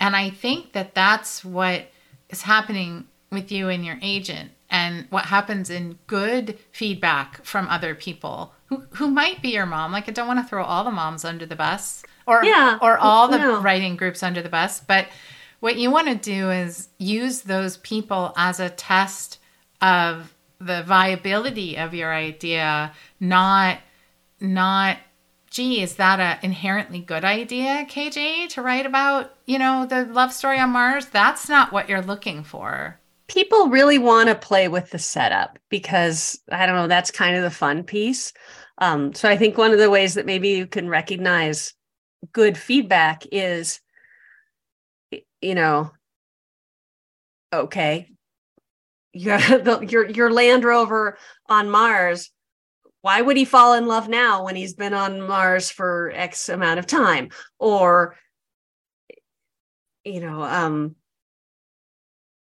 and 0.01 0.15
i 0.15 0.30
think 0.30 0.73
that 0.73 0.93
that's 0.93 1.45
what 1.45 1.86
is 2.30 2.41
happening 2.41 3.08
with 3.32 3.51
you 3.51 3.69
and 3.69 3.86
your 3.86 3.97
agent 4.01 4.51
and 4.69 5.06
what 5.10 5.25
happens 5.25 5.69
in 5.69 5.99
good 6.08 6.58
feedback 6.71 7.45
from 7.45 7.67
other 7.69 7.93
people 7.93 8.54
who, 8.65 8.84
who 8.91 9.10
might 9.10 9.41
be 9.41 9.49
your 9.49 9.65
mom. 9.65 9.91
Like 9.91 10.10
i 10.10 10.12
don't 10.12 10.27
want 10.27 10.39
to 10.39 10.49
throw 10.49 10.63
all 10.63 10.84
the 10.84 10.91
moms 10.91 11.23
under 11.23 11.45
the 11.45 11.56
bus 11.56 12.04
or 12.25 12.43
yeah, 12.43 12.77
or 12.82 12.97
all 12.97 13.27
the 13.27 13.38
no. 13.38 13.62
writing 13.62 13.95
groups 13.95 14.23
under 14.23 14.41
the 14.41 14.49
bus 14.49 14.82
but 14.82 15.08
what 15.62 15.78
you 15.78 15.89
want 15.89 16.08
to 16.08 16.15
do 16.15 16.52
is 16.52 16.89
use 16.97 17.43
those 17.43 17.78
people 17.78 18.34
as 18.36 18.60
a 18.60 18.69
test 18.69 19.39
of 19.82 20.36
the 20.60 20.84
viability 20.84 21.78
of 21.78 21.93
your 21.93 22.13
idea, 22.13 22.91
not 23.19 23.80
not 24.39 24.97
gee, 25.52 25.82
is 25.82 25.95
that 25.95 26.19
an 26.19 26.39
inherently 26.41 27.00
good 27.00 27.24
idea, 27.26 27.86
KJ, 27.88 28.50
to 28.50 28.62
write 28.62 28.86
about, 28.86 29.36
you 29.45 29.60
know, 29.60 29.86
the 29.86 30.06
love 30.06 30.34
story 30.34 30.58
on 30.58 30.69
Mars? 30.71 31.08
That's 31.08 31.50
not 31.50 31.71
what 31.71 31.89
you're 31.89 32.02
looking 32.02 32.43
for. 32.43 32.97
People 33.28 33.67
really 33.67 33.97
want 33.97 34.30
to 34.30 34.36
play 34.36 34.67
with 34.67 34.89
the 34.89 35.00
setup 35.00 35.60
because 35.69 36.39
I 36.52 36.65
don't 36.65 36.76
know, 36.76 36.88
that's 36.88 37.12
kind 37.12 37.36
of 37.36 37.43
the 37.43 37.52
fun 37.52 37.84
piece. 37.84 38.34
Um, 38.80 39.13
so 39.13 39.30
I 39.30 39.38
think 39.38 39.58
one 39.58 39.71
of 39.71 39.80
the 39.80 39.89
ways 39.89 40.15
that 40.15 40.26
maybe 40.26 40.50
you 40.50 40.65
can 40.65 40.89
recognize 40.89 41.74
good 42.32 42.58
feedback 42.58 43.24
is 43.32 43.80
you 45.41 45.56
know, 45.56 45.91
okay, 47.54 48.10
your 49.13 49.39
your 49.84 50.10
your 50.10 50.32
Land 50.32 50.63
Rover 50.63 51.17
on 51.49 51.69
Mars. 51.69 52.32
Why 53.01 53.21
would 53.21 53.36
he 53.36 53.45
fall 53.45 53.73
in 53.73 53.88
love 53.88 54.08
now 54.08 54.45
when 54.45 54.56
he's 54.56 54.75
been 54.75 54.93
on 54.93 55.21
Mars 55.21 55.71
for 55.71 56.12
X 56.13 56.49
amount 56.49 56.77
of 56.77 56.86
time? 56.86 57.30
Or, 57.58 58.15
you 60.06 60.19
know, 60.19 60.43
um, 60.43 60.95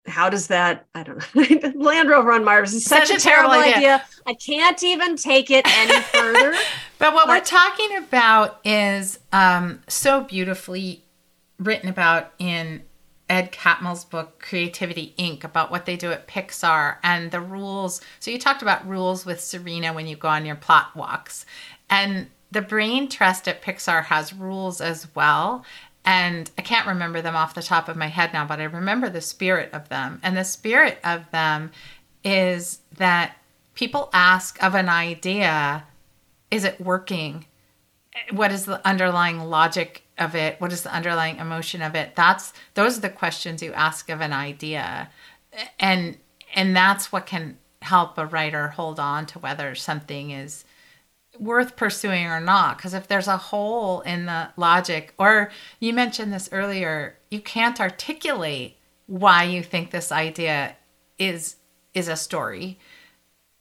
how 0.05 0.29
does 0.31 0.49
that? 0.49 0.87
I 0.97 1.05
don't 1.05 1.23
know. 1.35 1.73
Land 1.77 2.09
Rover 2.09 2.33
on 2.33 2.45
Mars 2.45 2.75
is 2.75 2.85
such, 2.85 3.07
such 3.07 3.11
a, 3.11 3.14
a, 3.14 3.21
terrible, 3.21 3.51
terrible 3.51 3.71
idea. 3.71 3.95
idea. 3.95 4.05
I 4.27 4.35
can't 4.35 4.83
even 4.83 5.16
take 5.16 5.51
it 5.51 5.64
any 5.64 6.01
further. 6.12 6.55
but 6.99 7.14
what 7.14 7.27
but, 7.27 7.29
we're 7.29 7.45
talking 7.45 7.99
about 7.99 8.61
is 8.64 9.21
um, 9.33 9.81
so 9.87 10.23
beautifully 10.25 11.05
written 11.64 11.88
about 11.88 12.33
in 12.38 12.83
Ed 13.29 13.51
Catmull's 13.51 14.05
book 14.05 14.38
Creativity 14.40 15.14
Inc. 15.18 15.42
about 15.44 15.70
what 15.70 15.87
they 15.87 15.96
do 15.96 16.12
at 16.12 16.29
Pixar 16.29 16.96
and 17.03 17.31
the 17.31 17.40
rules. 17.40 18.01
So 18.20 18.31
you 18.31 18.38
talked 18.38 18.62
about 18.62 18.87
rules 18.87 19.25
with 19.25 19.40
Serena 19.40 19.92
when 19.92 20.07
you 20.07 20.16
go 20.16 20.29
on 20.29 20.44
your 20.44 20.57
plot 20.57 20.94
walks. 20.94 21.46
And 21.88 22.29
the 22.51 22.61
Brain 22.61 23.09
Trust 23.09 23.48
at 23.48 23.62
Pixar 23.62 24.05
has 24.05 24.35
rules 24.35 24.81
as 24.81 25.09
well. 25.14 25.64
And 26.05 26.51
I 26.59 26.62
can't 26.62 26.87
remember 26.87 27.22
them 27.22 27.37
off 27.37 27.55
the 27.55 27.62
top 27.62 27.88
of 27.88 27.96
my 27.96 28.09
head 28.09 28.33
now, 28.33 28.44
but 28.44 28.61
I 28.61 28.64
remember 28.64 29.09
the 29.09 29.20
spirit 29.20 29.70
of 29.72 29.88
them. 29.88 30.20
And 30.22 30.37
the 30.37 30.44
spirit 30.44 30.98
of 31.05 31.31
them 31.31 31.70
is 32.25 32.81
that 32.98 33.37
people 33.75 34.11
ask 34.12 34.62
of 34.62 34.75
an 34.75 34.88
idea, 34.88 35.85
is 36.51 36.64
it 36.64 36.81
working? 36.81 37.46
What 38.31 38.53
is 38.53 38.66
the 38.66 38.87
underlying 38.87 39.38
logic 39.38 40.02
of 40.18 40.35
it 40.35 40.61
what 40.61 40.72
is 40.72 40.83
the 40.83 40.94
underlying 40.94 41.38
emotion 41.38 41.81
of 41.81 41.94
it 41.94 42.14
that's 42.14 42.53
those 42.75 42.98
are 42.98 43.03
the 43.03 43.11
questions 43.11 43.62
you 43.62 43.72
ask 43.72 44.09
of 44.09 44.20
an 44.20 44.33
idea. 44.33 45.11
And 45.79 46.18
and 46.55 46.77
that's 46.77 47.12
what 47.12 47.27
can 47.27 47.59
help 47.81 48.16
a 48.16 48.27
writer 48.27 48.68
hold 48.68 49.01
on 49.01 49.27
to 49.27 49.38
whether 49.38 49.75
something 49.75 50.31
is 50.31 50.64
worth 51.38 51.77
pursuing 51.77 52.27
or 52.27 52.40
not. 52.40 52.77
Because 52.77 52.94
if 52.94 53.09
there's 53.09 53.29
a 53.29 53.37
hole 53.37 54.01
in 54.03 54.27
the 54.27 54.51
logic 54.57 55.14
or 55.18 55.51
you 55.81 55.92
mentioned 55.92 56.33
this 56.33 56.48
earlier 56.53 57.16
you 57.31 57.40
can't 57.40 57.81
articulate 57.81 58.77
why 59.07 59.44
you 59.44 59.62
think 59.62 59.90
this 59.90 60.12
idea 60.12 60.77
is 61.18 61.57
is 61.94 62.09
a 62.09 62.16
story. 62.16 62.79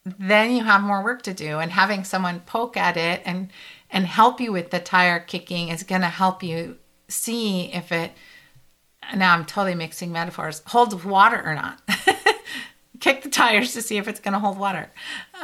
Then 0.04 0.52
you 0.56 0.64
have 0.64 0.82
more 0.82 1.04
work 1.04 1.22
to 1.24 1.34
do 1.34 1.60
and 1.60 1.72
having 1.72 2.04
someone 2.04 2.40
poke 2.42 2.76
at 2.76 2.98
it 2.98 3.22
and 3.26 3.52
and 3.92 4.06
help 4.06 4.40
you 4.40 4.52
with 4.52 4.72
the 4.72 4.80
tire 4.80 5.20
kicking 5.20 5.70
is 5.70 5.84
going 5.84 6.02
to 6.02 6.08
help 6.08 6.42
you 6.44 6.78
see 7.08 7.72
if 7.74 7.92
it 7.92 8.12
now 9.16 9.34
i'm 9.34 9.46
totally 9.46 9.76
mixing 9.76 10.12
metaphors 10.12 10.62
holds 10.68 10.96
water 11.04 11.42
or 11.44 11.56
not. 11.56 11.82
Kick 13.00 13.24
the 13.24 13.30
tires 13.30 13.74
to 13.74 13.82
see 13.82 13.98
if 13.98 14.08
it's 14.08 14.20
going 14.20 14.34
to 14.34 14.40
hold 14.40 14.60
water. 14.60 14.92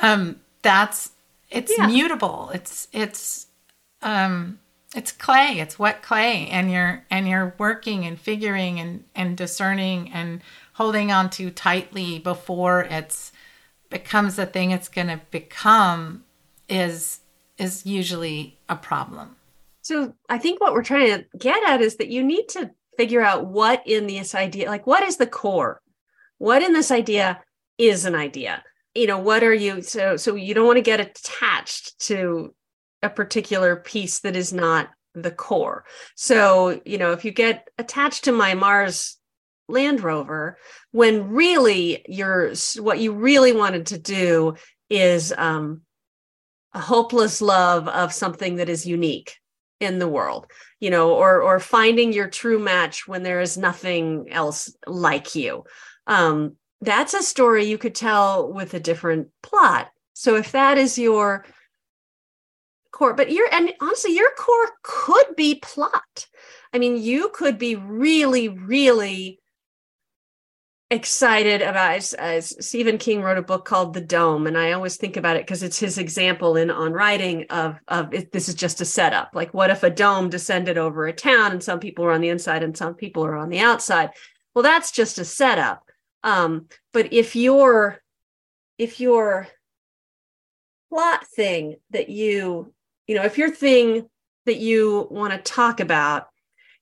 Um, 0.01 0.39
that's 0.61 1.11
it's 1.49 1.73
yeah. 1.75 1.87
mutable. 1.87 2.51
It's 2.53 2.87
it's 2.93 3.47
um 4.01 4.59
it's 4.95 5.11
clay. 5.11 5.59
It's 5.59 5.79
wet 5.79 6.03
clay. 6.03 6.47
And 6.49 6.71
you're 6.71 7.03
and 7.09 7.27
you're 7.27 7.55
working 7.57 8.05
and 8.05 8.19
figuring 8.19 8.79
and 8.79 9.03
and 9.15 9.35
discerning 9.35 10.11
and 10.13 10.41
holding 10.73 11.11
on 11.11 11.29
too 11.29 11.49
tightly 11.49 12.19
before 12.19 12.83
it's 12.83 13.31
becomes 13.89 14.35
the 14.35 14.45
thing 14.45 14.71
it's 14.71 14.89
going 14.89 15.07
to 15.07 15.21
become 15.31 16.23
is 16.69 17.21
is 17.57 17.85
usually 17.85 18.59
a 18.69 18.75
problem. 18.75 19.35
So 19.81 20.13
I 20.29 20.37
think 20.37 20.59
what 20.59 20.73
we're 20.73 20.83
trying 20.83 21.07
to 21.07 21.25
get 21.37 21.67
at 21.67 21.81
is 21.81 21.95
that 21.97 22.09
you 22.09 22.23
need 22.23 22.49
to 22.49 22.71
figure 22.97 23.21
out 23.21 23.45
what 23.45 23.83
in 23.87 24.07
this 24.07 24.35
idea, 24.35 24.69
like 24.69 24.85
what 24.85 25.03
is 25.03 25.17
the 25.17 25.27
core? 25.27 25.81
What 26.39 26.61
in 26.61 26.73
this 26.73 26.91
idea 26.91 27.41
is 27.77 28.05
an 28.05 28.15
idea? 28.15 28.63
You 28.95 29.07
know, 29.07 29.19
what 29.19 29.43
are 29.43 29.53
you 29.53 29.81
so 29.81 30.17
so 30.17 30.35
you 30.35 30.53
don't 30.53 30.65
want 30.65 30.77
to 30.77 30.81
get 30.81 30.99
attached 30.99 31.99
to 32.07 32.53
a 33.03 33.09
particular 33.09 33.75
piece 33.75 34.19
that 34.19 34.35
is 34.35 34.51
not 34.51 34.89
the 35.13 35.31
core. 35.31 35.85
So, 36.15 36.81
you 36.85 36.97
know, 36.97 37.11
if 37.11 37.25
you 37.25 37.31
get 37.31 37.67
attached 37.77 38.25
to 38.25 38.31
my 38.31 38.53
Mars 38.53 39.17
Land 39.67 40.01
Rover, 40.01 40.57
when 40.91 41.29
really 41.29 42.03
you're 42.07 42.53
what 42.79 42.99
you 42.99 43.13
really 43.13 43.53
wanted 43.53 43.87
to 43.87 43.97
do 43.97 44.55
is 44.89 45.33
um, 45.37 45.81
a 46.73 46.79
hopeless 46.79 47.41
love 47.41 47.87
of 47.87 48.13
something 48.13 48.57
that 48.57 48.69
is 48.69 48.85
unique 48.85 49.37
in 49.79 49.99
the 49.99 50.07
world 50.07 50.47
you 50.79 50.89
know 50.89 51.13
or 51.13 51.41
or 51.41 51.59
finding 51.59 52.13
your 52.13 52.27
true 52.27 52.59
match 52.59 53.07
when 53.07 53.23
there 53.23 53.41
is 53.41 53.57
nothing 53.57 54.27
else 54.29 54.75
like 54.85 55.35
you. 55.35 55.63
Um 56.05 56.55
that's 56.81 57.13
a 57.13 57.23
story 57.23 57.65
you 57.65 57.77
could 57.77 57.95
tell 57.95 58.53
with 58.53 58.73
a 58.75 58.79
different 58.79 59.29
plot. 59.41 59.89
So 60.13 60.35
if 60.35 60.51
that 60.51 60.77
is 60.77 60.97
your 60.97 61.45
core 62.91 63.13
but 63.13 63.31
your 63.31 63.47
and 63.51 63.73
honestly 63.81 64.15
your 64.15 64.31
core 64.37 64.71
could 64.83 65.35
be 65.35 65.55
plot. 65.55 66.27
I 66.73 66.79
mean 66.79 66.97
you 66.97 67.31
could 67.33 67.57
be 67.57 67.75
really 67.75 68.49
really 68.49 69.39
excited 70.89 71.61
about 71.61 72.13
as, 72.13 72.65
Stephen 72.65 72.97
King 72.97 73.21
wrote 73.21 73.37
a 73.37 73.41
book 73.41 73.65
called 73.65 73.93
The 73.93 74.01
Dome, 74.01 74.47
and 74.47 74.57
I 74.57 74.71
always 74.71 74.95
think 74.95 75.17
about 75.17 75.35
it 75.35 75.45
because 75.45 75.63
it's 75.63 75.79
his 75.79 75.97
example 75.97 76.55
in 76.55 76.69
on 76.69 76.93
writing 76.93 77.45
of 77.49 77.79
of 77.87 78.13
it, 78.13 78.31
this 78.31 78.47
is 78.47 78.55
just 78.55 78.81
a 78.81 78.85
setup. 78.85 79.31
Like, 79.33 79.53
what 79.53 79.69
if 79.69 79.83
a 79.83 79.89
dome 79.89 80.29
descended 80.29 80.77
over 80.77 81.07
a 81.07 81.13
town 81.13 81.51
and 81.51 81.63
some 81.63 81.79
people 81.79 82.05
are 82.05 82.11
on 82.11 82.21
the 82.21 82.29
inside 82.29 82.63
and 82.63 82.77
some 82.77 82.95
people 82.95 83.25
are 83.25 83.35
on 83.35 83.49
the 83.49 83.59
outside? 83.59 84.11
Well, 84.53 84.63
that's 84.63 84.91
just 84.91 85.19
a 85.19 85.25
setup. 85.25 85.83
Um, 86.23 86.67
but 86.93 87.13
if 87.13 87.35
your 87.35 88.01
if 88.77 88.99
your 88.99 89.47
plot 90.89 91.27
thing 91.27 91.75
that 91.89 92.09
you 92.09 92.73
you 93.07 93.15
know 93.15 93.23
if 93.23 93.37
your 93.37 93.49
thing 93.49 94.07
that 94.45 94.57
you 94.57 95.07
want 95.11 95.33
to 95.33 95.39
talk 95.39 95.79
about 95.79 96.27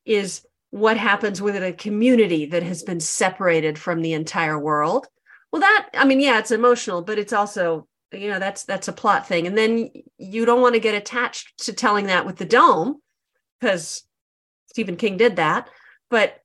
is 0.06 0.46
what 0.76 0.98
happens 0.98 1.42
within 1.42 1.64
a 1.64 1.72
community 1.72 2.46
that 2.46 2.62
has 2.62 2.84
been 2.84 3.00
separated 3.00 3.80
from 3.80 4.02
the 4.02 4.12
entire 4.12 4.60
world. 4.60 5.08
Well 5.50 5.62
that 5.62 5.88
i 5.94 6.04
mean 6.04 6.20
yeah 6.20 6.38
it's 6.38 6.52
emotional 6.52 7.02
but 7.02 7.18
it's 7.18 7.32
also 7.32 7.88
you 8.12 8.30
know 8.30 8.40
that's 8.40 8.66
that's 8.66 8.90
a 8.90 8.94
plot 8.94 9.26
thing. 9.26 9.48
And 9.48 9.58
then 9.58 9.90
you 10.18 10.44
don't 10.44 10.62
want 10.62 10.74
to 10.76 10.82
get 10.82 10.94
attached 10.94 11.64
to 11.64 11.72
telling 11.72 12.08
that 12.08 12.26
with 12.26 12.36
the 12.36 12.44
dome 12.44 13.00
because 13.58 14.04
stephen 14.68 14.98
king 14.98 15.16
did 15.16 15.38
that. 15.38 15.70
But 16.10 16.42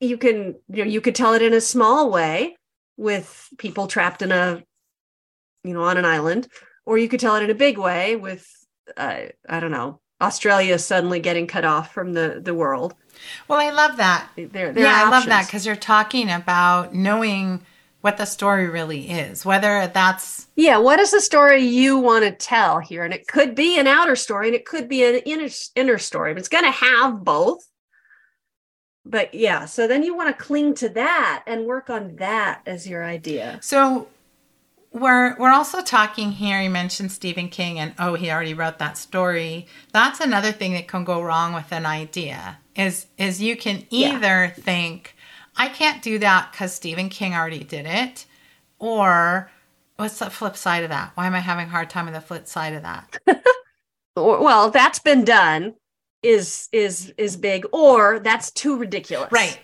you 0.00 0.18
can 0.18 0.56
you 0.68 0.84
know 0.84 0.90
you 0.90 1.00
could 1.00 1.14
tell 1.14 1.34
it 1.34 1.42
in 1.42 1.54
a 1.54 1.60
small 1.60 2.10
way 2.10 2.56
with 2.96 3.50
people 3.56 3.86
trapped 3.86 4.20
in 4.20 4.32
a 4.32 4.64
you 5.62 5.74
know 5.74 5.84
on 5.84 5.96
an 5.96 6.04
island 6.04 6.48
or 6.86 6.98
you 6.98 7.08
could 7.08 7.20
tell 7.20 7.36
it 7.36 7.44
in 7.44 7.50
a 7.50 7.54
big 7.54 7.78
way 7.78 8.16
with 8.16 8.44
uh, 8.96 9.26
i 9.48 9.60
don't 9.60 9.70
know 9.70 10.00
australia 10.20 10.78
suddenly 10.78 11.20
getting 11.20 11.46
cut 11.46 11.64
off 11.64 11.92
from 11.92 12.12
the 12.12 12.40
the 12.42 12.54
world. 12.54 12.94
Well 13.48 13.60
i 13.60 13.70
love 13.70 13.96
that. 13.98 14.28
There, 14.36 14.72
there 14.72 14.78
yeah 14.78 15.02
i 15.04 15.10
love 15.10 15.26
that 15.26 15.46
because 15.46 15.66
you're 15.66 15.76
talking 15.76 16.30
about 16.30 16.94
knowing 16.94 17.64
what 18.00 18.18
the 18.18 18.26
story 18.26 18.68
really 18.68 19.08
is 19.08 19.46
whether 19.46 19.86
that's 19.86 20.48
yeah 20.56 20.76
what 20.76 21.00
is 21.00 21.10
the 21.10 21.20
story 21.20 21.64
you 21.64 21.98
want 21.98 22.24
to 22.24 22.32
tell 22.32 22.78
here? 22.78 23.04
And 23.04 23.14
it 23.14 23.26
could 23.26 23.54
be 23.54 23.78
an 23.78 23.86
outer 23.86 24.16
story 24.16 24.48
and 24.48 24.54
it 24.54 24.66
could 24.66 24.88
be 24.88 25.04
an 25.04 25.16
inner 25.24 25.48
inner 25.74 25.98
story 25.98 26.32
but 26.34 26.40
it's 26.40 26.48
going 26.48 26.64
to 26.64 26.70
have 26.70 27.24
both. 27.24 27.66
But 29.06 29.34
yeah 29.34 29.64
so 29.64 29.86
then 29.86 30.02
you 30.02 30.14
want 30.14 30.36
to 30.36 30.44
cling 30.44 30.74
to 30.76 30.88
that 30.90 31.44
and 31.46 31.66
work 31.66 31.88
on 31.90 32.16
that 32.16 32.62
as 32.66 32.86
your 32.86 33.04
idea. 33.04 33.58
So 33.62 34.08
we're 34.94 35.36
we're 35.36 35.52
also 35.52 35.82
talking 35.82 36.30
here 36.30 36.62
you 36.62 36.70
mentioned 36.70 37.10
stephen 37.12 37.48
king 37.48 37.78
and 37.78 37.92
oh 37.98 38.14
he 38.14 38.30
already 38.30 38.54
wrote 38.54 38.78
that 38.78 38.96
story. 38.96 39.66
That's 39.92 40.20
another 40.20 40.52
thing 40.52 40.72
that 40.72 40.88
can 40.88 41.04
go 41.04 41.20
wrong 41.22 41.52
with 41.52 41.70
an 41.72 41.84
idea 41.84 42.58
is 42.76 43.06
is 43.18 43.42
you 43.42 43.56
can 43.56 43.84
either 43.90 44.44
yeah. 44.44 44.50
think 44.50 45.14
i 45.56 45.68
can't 45.68 46.02
do 46.02 46.18
that 46.20 46.50
because 46.50 46.72
stephen 46.72 47.08
king 47.08 47.34
already 47.34 47.64
did 47.64 47.86
it 47.86 48.24
or 48.78 49.50
what's 49.96 50.18
the 50.18 50.30
flip 50.30 50.56
side 50.56 50.82
of 50.82 50.90
that? 50.90 51.12
Why 51.14 51.26
am 51.26 51.34
i 51.34 51.40
having 51.40 51.66
a 51.66 51.70
hard 51.70 51.90
time 51.90 52.06
with 52.06 52.14
the 52.14 52.20
flip 52.20 52.46
side 52.46 52.72
of 52.72 52.82
that? 52.82 53.18
Well 54.16 54.70
that's 54.70 55.00
been 55.00 55.24
done 55.24 55.74
is 56.22 56.68
is 56.72 57.12
is 57.18 57.36
big 57.36 57.66
or 57.72 58.20
that's 58.20 58.52
too 58.52 58.76
ridiculous. 58.76 59.32
Right. 59.32 59.58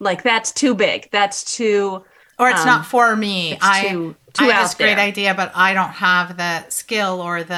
Like 0.00 0.24
that's 0.24 0.50
too 0.50 0.74
big. 0.74 1.08
That's 1.12 1.56
too 1.56 2.04
or 2.38 2.50
it's 2.50 2.60
um, 2.60 2.66
not 2.66 2.86
for 2.86 3.16
me 3.16 3.56
i 3.60 3.88
too, 3.88 4.16
too 4.32 4.44
I 4.44 4.52
have 4.52 4.64
this 4.64 4.74
great 4.74 4.98
idea 4.98 5.34
but 5.34 5.52
i 5.54 5.74
don't 5.74 5.90
have 5.90 6.36
the 6.36 6.68
skill 6.68 7.20
or 7.20 7.42
the 7.42 7.54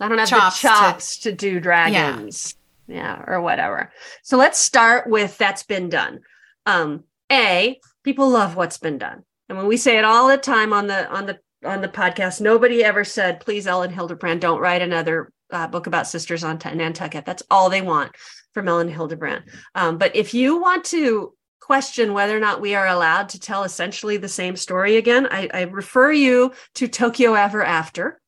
i 0.00 0.08
don't 0.08 0.18
have 0.18 0.28
chops 0.28 0.62
the 0.62 0.68
chops 0.68 1.16
to, 1.18 1.30
to 1.30 1.36
do 1.36 1.60
dragons 1.60 2.54
yeah. 2.86 3.16
yeah 3.18 3.24
or 3.26 3.40
whatever 3.40 3.92
so 4.22 4.36
let's 4.36 4.58
start 4.58 5.08
with 5.08 5.36
that's 5.38 5.62
been 5.62 5.88
done 5.88 6.20
um 6.66 7.04
a 7.30 7.78
people 8.02 8.28
love 8.28 8.56
what's 8.56 8.78
been 8.78 8.98
done 8.98 9.24
and 9.48 9.58
when 9.58 9.66
we 9.66 9.76
say 9.76 9.98
it 9.98 10.04
all 10.04 10.28
the 10.28 10.36
time 10.36 10.72
on 10.72 10.86
the 10.86 11.08
on 11.10 11.26
the 11.26 11.38
on 11.64 11.80
the 11.80 11.88
podcast 11.88 12.40
nobody 12.40 12.84
ever 12.84 13.04
said 13.04 13.40
please 13.40 13.66
Elin 13.66 13.90
Hilderbrand, 13.90 14.40
don't 14.40 14.60
write 14.60 14.82
another 14.82 15.32
uh, 15.50 15.66
book 15.66 15.86
about 15.86 16.06
sisters 16.06 16.44
on 16.44 16.58
T- 16.58 16.74
Nantucket. 16.74 17.24
That's 17.24 17.42
all 17.50 17.70
they 17.70 17.82
want 17.82 18.12
from 18.52 18.68
Elin 18.68 18.90
Hilderbrand. 18.90 19.42
Um, 19.74 19.98
but 19.98 20.14
if 20.16 20.34
you 20.34 20.60
want 20.60 20.84
to 20.86 21.34
question 21.66 22.12
whether 22.12 22.36
or 22.36 22.40
not 22.40 22.60
we 22.60 22.76
are 22.76 22.86
allowed 22.86 23.28
to 23.30 23.40
tell 23.40 23.64
essentially 23.64 24.16
the 24.16 24.28
same 24.28 24.54
story 24.54 24.96
again, 24.96 25.26
I, 25.28 25.48
I 25.52 25.62
refer 25.62 26.12
you 26.12 26.52
to 26.74 26.86
Tokyo 26.86 27.34
Ever 27.34 27.64
After, 27.64 28.20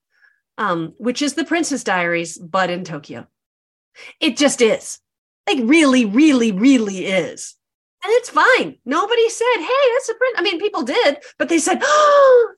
um, 0.59 0.95
which 0.99 1.23
is 1.23 1.35
the 1.35 1.45
Princess 1.45 1.85
Diaries, 1.85 2.37
but 2.37 2.69
in 2.69 2.83
Tokyo. 2.83 3.29
It 4.19 4.37
just 4.37 4.61
is. 4.61 4.99
Like, 5.47 5.61
really, 5.63 6.05
really, 6.05 6.51
really 6.51 7.07
is. 7.07 7.55
And 8.05 8.13
it's 8.15 8.29
fine. 8.29 8.77
Nobody 8.85 9.29
said, 9.29 9.57
hey, 9.57 9.93
that's 9.95 10.09
a 10.09 10.15
prince. 10.15 10.35
I 10.37 10.43
mean, 10.43 10.59
people 10.59 10.83
did, 10.83 11.19
but 11.39 11.49
they 11.49 11.59
said, 11.59 11.79
oh, 11.81 12.55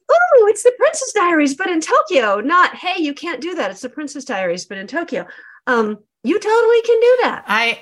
it's 0.49 0.63
the 0.63 0.73
Princess 0.79 1.13
Diaries, 1.13 1.55
but 1.55 1.69
in 1.69 1.83
Tokyo. 1.83 2.41
Not, 2.41 2.75
hey, 2.75 3.03
you 3.03 3.13
can't 3.13 3.43
do 3.43 3.55
that. 3.55 3.71
It's 3.71 3.83
the 3.83 3.91
Princess 3.91 4.25
Diaries, 4.25 4.65
but 4.65 4.79
in 4.79 4.87
Tokyo. 4.87 5.27
Um, 5.67 5.99
you 6.25 6.39
totally 6.39 6.83
can 6.83 7.01
do 7.01 7.19
that. 7.23 7.45
I 7.47 7.81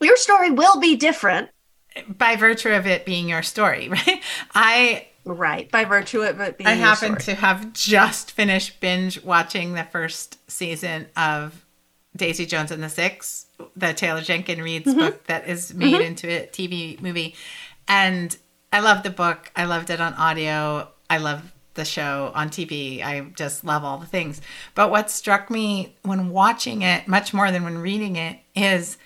your 0.00 0.16
story 0.16 0.50
will 0.50 0.80
be 0.80 0.96
different. 0.96 1.48
By 2.06 2.36
virtue 2.36 2.70
of 2.70 2.86
it 2.86 3.04
being 3.04 3.28
your 3.28 3.42
story, 3.42 3.88
right? 3.90 4.22
I 4.54 5.06
Right. 5.24 5.70
By 5.70 5.84
virtue 5.84 6.22
of 6.22 6.40
it 6.40 6.56
being 6.56 6.68
I 6.68 6.72
happen 6.72 7.16
to 7.16 7.34
have 7.34 7.72
just 7.74 8.32
finished 8.32 8.80
binge 8.80 9.22
watching 9.22 9.74
the 9.74 9.84
first 9.84 10.38
season 10.50 11.06
of 11.16 11.64
Daisy 12.16 12.46
Jones 12.46 12.70
and 12.70 12.82
the 12.82 12.88
Six, 12.88 13.46
the 13.76 13.92
Taylor 13.92 14.22
Jenkins 14.22 14.60
Reid's 14.60 14.86
mm-hmm. 14.86 14.98
book 14.98 15.24
that 15.26 15.46
is 15.46 15.74
made 15.74 15.94
mm-hmm. 15.94 16.02
into 16.02 16.28
a 16.28 16.46
TV 16.46 17.00
movie. 17.02 17.34
And 17.86 18.36
I 18.72 18.80
love 18.80 19.02
the 19.02 19.10
book. 19.10 19.50
I 19.54 19.64
loved 19.64 19.90
it 19.90 20.00
on 20.00 20.14
audio. 20.14 20.88
I 21.10 21.18
love 21.18 21.52
the 21.74 21.84
show 21.84 22.32
on 22.34 22.48
TV. 22.48 23.02
I 23.02 23.20
just 23.36 23.64
love 23.64 23.84
all 23.84 23.98
the 23.98 24.06
things. 24.06 24.40
But 24.74 24.90
what 24.90 25.10
struck 25.10 25.50
me 25.50 25.96
when 26.02 26.30
watching 26.30 26.82
it, 26.82 27.06
much 27.06 27.34
more 27.34 27.50
than 27.50 27.64
when 27.64 27.78
reading 27.78 28.16
it, 28.16 28.38
is 28.54 28.98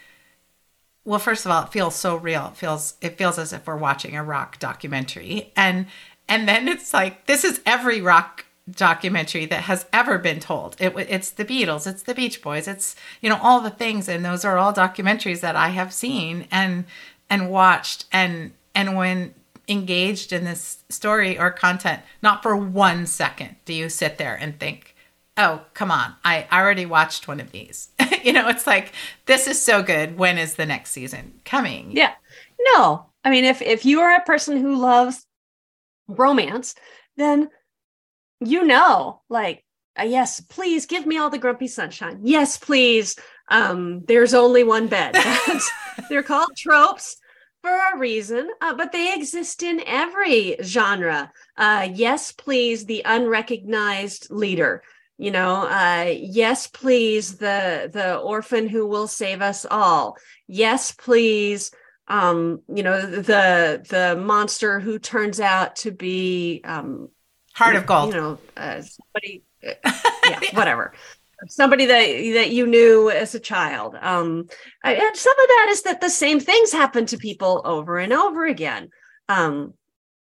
well, 1.05 1.19
first 1.19 1.45
of 1.45 1.51
all, 1.51 1.65
it 1.65 1.73
feels 1.73 1.97
so 1.97 2.17
real. 2.17 2.49
It 2.49 2.57
feels 2.57 2.95
it 3.01 3.19
feels 3.19 3.39
as 3.39 3.53
if 3.53 3.67
we're 3.67 3.77
watching 3.77 4.17
a 4.17 4.23
rock 4.23 4.59
documentary. 4.59 5.53
And 5.57 5.87
and 6.29 6.49
then 6.49 6.69
it's 6.69 6.95
like 6.95 7.27
this 7.27 7.45
is 7.45 7.61
every 7.67 8.01
rock 8.01 8.45
documentary 8.71 9.45
that 9.47 9.63
has 9.63 9.87
ever 9.93 10.19
been 10.19 10.39
told. 10.39 10.77
It, 10.79 10.95
it's 10.97 11.31
the 11.31 11.45
Beatles, 11.45 11.87
it's 11.87 12.05
the 12.05 12.15
Beach 12.15 12.41
Boys, 12.43 12.69
it's 12.69 12.95
you 13.21 13.29
know 13.29 13.39
all 13.43 13.61
the 13.61 13.71
things, 13.71 14.09
and 14.09 14.25
those 14.25 14.45
are 14.45 14.59
all 14.59 14.73
documentaries 14.73 15.41
that 15.41 15.57
I 15.57 15.69
have 15.69 15.93
seen 15.93 16.47
and 16.51 16.85
and 17.29 17.51
watched, 17.51 18.07
and 18.13 18.53
and 18.75 18.97
when 18.97 19.35
engaged 19.69 20.33
in 20.33 20.45
this 20.45 20.85
story 20.89 21.39
or 21.39 21.51
content, 21.51 22.03
not 22.23 22.43
for 22.43 22.57
one 22.57 23.07
second 23.07 23.57
do 23.65 23.73
you 23.73 23.89
sit 23.89 24.19
there 24.19 24.37
and 24.37 24.59
think, 24.59 24.95
oh 25.37 25.63
come 25.75 25.91
on, 25.91 26.15
I 26.25 26.47
already 26.53 26.87
watched 26.87 27.27
one 27.27 27.41
of 27.41 27.51
these. 27.51 27.89
you 28.25 28.33
know, 28.33 28.49
it's 28.49 28.67
like 28.67 28.93
this 29.27 29.47
is 29.47 29.61
so 29.61 29.83
good. 29.83 30.19
When 30.19 30.39
is 30.39 30.55
the 30.55 30.67
next 30.67 30.91
season 30.91 31.41
coming? 31.45 31.93
Yeah, 31.93 32.13
no, 32.75 33.07
I 33.25 33.31
mean 33.31 33.45
if 33.45 33.63
if 33.63 33.85
you 33.85 34.01
are 34.01 34.17
a 34.17 34.25
person 34.25 34.57
who 34.57 34.77
loves 34.77 35.27
romance, 36.09 36.75
then 37.17 37.49
you 38.45 38.65
know, 38.65 39.23
like, 39.29 39.65
uh, 39.99 40.05
yes, 40.05 40.41
please 40.41 40.87
give 40.87 41.07
me 41.07 41.19
all 41.19 41.31
the 41.31 41.39
grumpy 41.39 41.69
sunshine. 41.69 42.21
Yes, 42.23 42.57
please. 42.57 43.17
Um, 43.49 44.05
there's 44.07 44.35
only 44.35 44.65
one 44.65 44.89
bed. 44.89 45.17
they're 46.09 46.23
called 46.23 46.51
tropes 46.57 47.17
for 47.63 47.71
a 47.71 47.99
reason, 47.99 48.51
uh, 48.61 48.75
but 48.75 48.91
they 48.91 49.15
exist 49.15 49.63
in 49.63 49.83
every 49.87 50.57
genre. 50.63 51.31
Uh, 51.57 51.89
yes, 51.93 52.33
please, 52.33 52.85
the 52.85 53.03
unrecognized 53.05 54.31
leader. 54.31 54.83
You 55.19 55.31
know, 55.31 55.67
uh, 55.69 56.13
yes, 56.17 56.67
please, 56.67 57.37
the 57.37 57.91
the 57.93 58.17
orphan 58.19 58.69
who 58.69 58.87
will 58.87 59.07
save 59.07 59.41
us 59.41 59.65
all. 59.71 60.17
Yes, 60.49 60.93
please, 60.93 61.71
um, 62.09 62.63
you 62.69 62.83
know, 62.83 63.01
the 63.01 63.85
the 63.89 64.21
monster 64.21 64.81
who 64.81 64.99
turns 64.99 65.39
out 65.39 65.77
to 65.77 65.91
be 65.91 66.61
um, 66.65 67.09
Heart 67.55 67.77
of 67.77 67.87
gold. 67.87 68.15
You 68.15 68.21
know, 68.21 68.39
uh, 68.57 68.83
somebody, 68.83 69.45
yeah, 69.63 70.41
whatever. 70.55 70.95
Somebody 71.49 71.87
that 71.87 72.07
that 72.35 72.51
you 72.51 72.67
knew 72.67 73.11
as 73.11 73.35
a 73.35 73.41
child. 73.41 73.97
Um, 74.01 74.49
and 74.85 75.17
some 75.17 75.41
of 75.41 75.49
that 75.49 75.67
is 75.71 75.83
that 75.83 76.01
the 76.01 76.11
same 76.11 76.41
things 76.41 76.73
happen 76.73 77.07
to 77.07 77.19
people 77.19 77.63
over 77.65 77.99
and 77.99 78.13
over 78.13 78.47
again. 78.47 78.91
Um, 79.29 79.75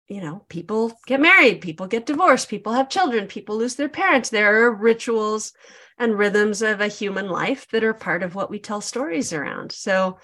you 0.09 0.21
know, 0.21 0.45
people 0.49 0.93
get 1.07 1.21
married, 1.21 1.61
people 1.61 1.87
get 1.87 2.07
divorced, 2.07 2.49
people 2.49 2.73
have 2.73 2.89
children, 2.89 3.27
people 3.27 3.57
lose 3.57 3.75
their 3.75 3.89
parents. 3.89 4.31
There 4.31 4.65
are 4.65 4.75
rituals 4.75 5.53
and 5.99 6.17
rhythms 6.17 6.63
of 6.63 6.81
a 6.81 6.89
human 6.89 7.29
life 7.29 7.67
that 7.73 7.83
are 7.83 7.95
part 7.95 8.23
of 8.23 8.35
what 8.35 8.51
we 8.51 8.59
tell 8.59 8.81
stories 8.81 9.33
around. 9.33 9.73
So 9.73 10.19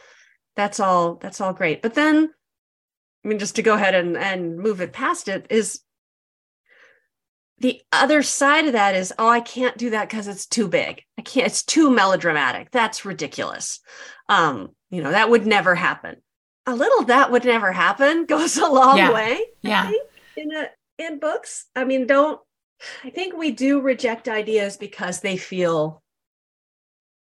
that's 0.55 0.79
all 0.79 1.17
that's 1.17 1.41
all 1.41 1.53
great. 1.53 1.83
But 1.83 1.95
then 1.95 2.31
I 3.25 3.29
mean, 3.29 3.39
just 3.39 3.57
to 3.57 3.63
go 3.63 3.75
ahead 3.75 3.95
and, 3.95 4.17
and 4.17 4.59
move 4.59 4.81
it 4.81 4.93
past 4.93 5.29
it 5.29 5.47
is 5.51 5.81
the 7.59 7.81
other 7.93 8.25
side 8.25 8.67
of 8.67 8.73
that 8.73 8.97
is 8.97 9.15
oh 9.19 9.29
i 9.29 9.39
can't 9.41 9.79
do 9.79 9.91
that 9.91 10.09
because 10.09 10.27
it's 10.27 10.47
too 10.47 10.67
big 10.67 11.03
i 11.17 11.23
can't 11.23 11.47
it's 11.47 11.63
too 11.63 11.91
melodramatic 11.91 12.73
that's 12.73 13.05
ridiculous 13.05 13.79
um 14.29 14.71
you 14.91 15.01
know 15.01 15.13
that 15.13 15.31
would 15.31 15.47
never 15.47 15.77
happen 15.77 16.17
a 16.67 16.75
little 16.75 17.05
that 17.05 17.31
would 17.31 17.45
never 17.45 17.73
happen 17.73 18.25
goes 18.27 18.57
a 18.57 18.67
long 18.67 18.99
yeah. 18.99 19.13
way 19.13 19.41
yeah 19.63 19.91
in 20.37 20.55
a 20.55 20.69
in 20.99 21.19
books 21.19 21.67
i 21.75 21.85
mean 21.85 22.07
don't 22.07 22.41
i 23.05 23.11
think 23.11 23.37
we 23.37 23.51
do 23.51 23.81
reject 23.81 24.29
ideas 24.29 24.77
because 24.77 25.21
they 25.21 25.37
feel 25.37 26.03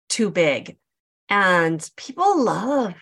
too 0.09 0.29
big 0.29 0.77
and 1.29 1.89
people 1.97 2.41
love 2.41 2.93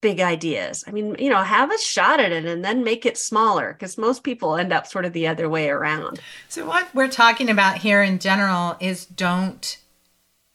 big 0.00 0.20
ideas. 0.20 0.84
I 0.86 0.92
mean, 0.92 1.16
you 1.18 1.30
know, 1.30 1.42
have 1.42 1.72
a 1.72 1.78
shot 1.78 2.20
at 2.20 2.32
it 2.32 2.44
and 2.44 2.64
then 2.64 2.84
make 2.84 3.04
it 3.04 3.18
smaller 3.18 3.72
because 3.72 3.98
most 3.98 4.22
people 4.22 4.56
end 4.56 4.72
up 4.72 4.86
sort 4.86 5.04
of 5.04 5.12
the 5.12 5.26
other 5.26 5.48
way 5.48 5.68
around. 5.68 6.20
So, 6.48 6.66
what 6.66 6.88
we're 6.94 7.08
talking 7.08 7.50
about 7.50 7.78
here 7.78 8.02
in 8.02 8.18
general 8.18 8.76
is 8.80 9.06
don't 9.06 9.78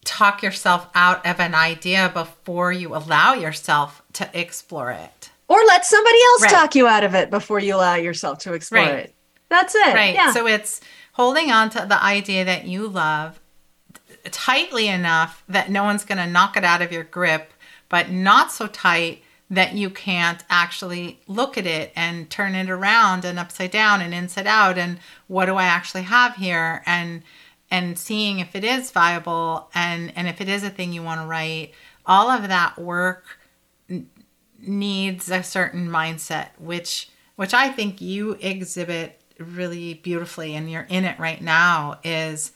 talk 0.03 0.43
yourself 0.43 0.87
out 0.95 1.25
of 1.25 1.39
an 1.39 1.55
idea 1.55 2.11
before 2.13 2.71
you 2.71 2.95
allow 2.95 3.33
yourself 3.33 4.01
to 4.13 4.29
explore 4.39 4.91
it. 4.91 5.31
Or 5.47 5.57
let 5.67 5.85
somebody 5.85 6.17
else 6.31 6.41
right. 6.43 6.51
talk 6.51 6.75
you 6.75 6.87
out 6.87 7.03
of 7.03 7.15
it 7.15 7.29
before 7.29 7.59
you 7.59 7.75
allow 7.75 7.95
yourself 7.95 8.39
to 8.39 8.53
explore 8.53 8.83
right. 8.83 8.95
it. 8.95 9.15
That's 9.49 9.75
it. 9.75 9.93
Right. 9.93 10.15
Yeah. 10.15 10.31
So, 10.31 10.47
it's 10.47 10.81
holding 11.13 11.51
on 11.51 11.69
to 11.71 11.85
the 11.87 12.01
idea 12.03 12.45
that 12.45 12.65
you 12.65 12.87
love 12.87 13.39
tightly 14.31 14.87
enough 14.87 15.43
that 15.47 15.69
no 15.69 15.83
one's 15.83 16.05
going 16.05 16.17
to 16.17 16.27
knock 16.27 16.57
it 16.57 16.63
out 16.63 16.81
of 16.81 16.91
your 16.91 17.03
grip, 17.03 17.53
but 17.89 18.09
not 18.09 18.51
so 18.51 18.67
tight 18.67 19.23
that 19.49 19.73
you 19.73 19.89
can't 19.89 20.43
actually 20.49 21.19
look 21.27 21.57
at 21.57 21.67
it 21.67 21.91
and 21.95 22.29
turn 22.29 22.55
it 22.55 22.69
around 22.69 23.25
and 23.25 23.37
upside 23.37 23.71
down 23.71 24.01
and 24.01 24.13
inside 24.13 24.47
out 24.47 24.77
and 24.77 24.99
what 25.27 25.45
do 25.45 25.55
I 25.55 25.65
actually 25.65 26.03
have 26.03 26.35
here 26.35 26.81
and 26.85 27.21
and 27.73 27.97
seeing 27.97 28.37
if 28.37 28.55
it 28.55 28.63
is 28.63 28.91
viable 28.91 29.67
and 29.73 30.13
and 30.15 30.27
if 30.27 30.39
it 30.39 30.47
is 30.47 30.63
a 30.63 30.69
thing 30.69 30.93
you 30.93 31.01
want 31.01 31.19
to 31.19 31.25
write 31.25 31.73
all 32.05 32.29
of 32.29 32.47
that 32.47 32.77
work 32.77 33.39
n- 33.89 34.07
needs 34.59 35.31
a 35.31 35.41
certain 35.41 35.89
mindset 35.89 36.49
which 36.59 37.09
which 37.35 37.53
I 37.53 37.69
think 37.69 37.99
you 37.99 38.37
exhibit 38.39 39.19
really 39.39 39.95
beautifully 39.95 40.53
and 40.55 40.69
you're 40.69 40.87
in 40.87 41.03
it 41.03 41.17
right 41.17 41.41
now 41.41 41.99
is 42.03 42.51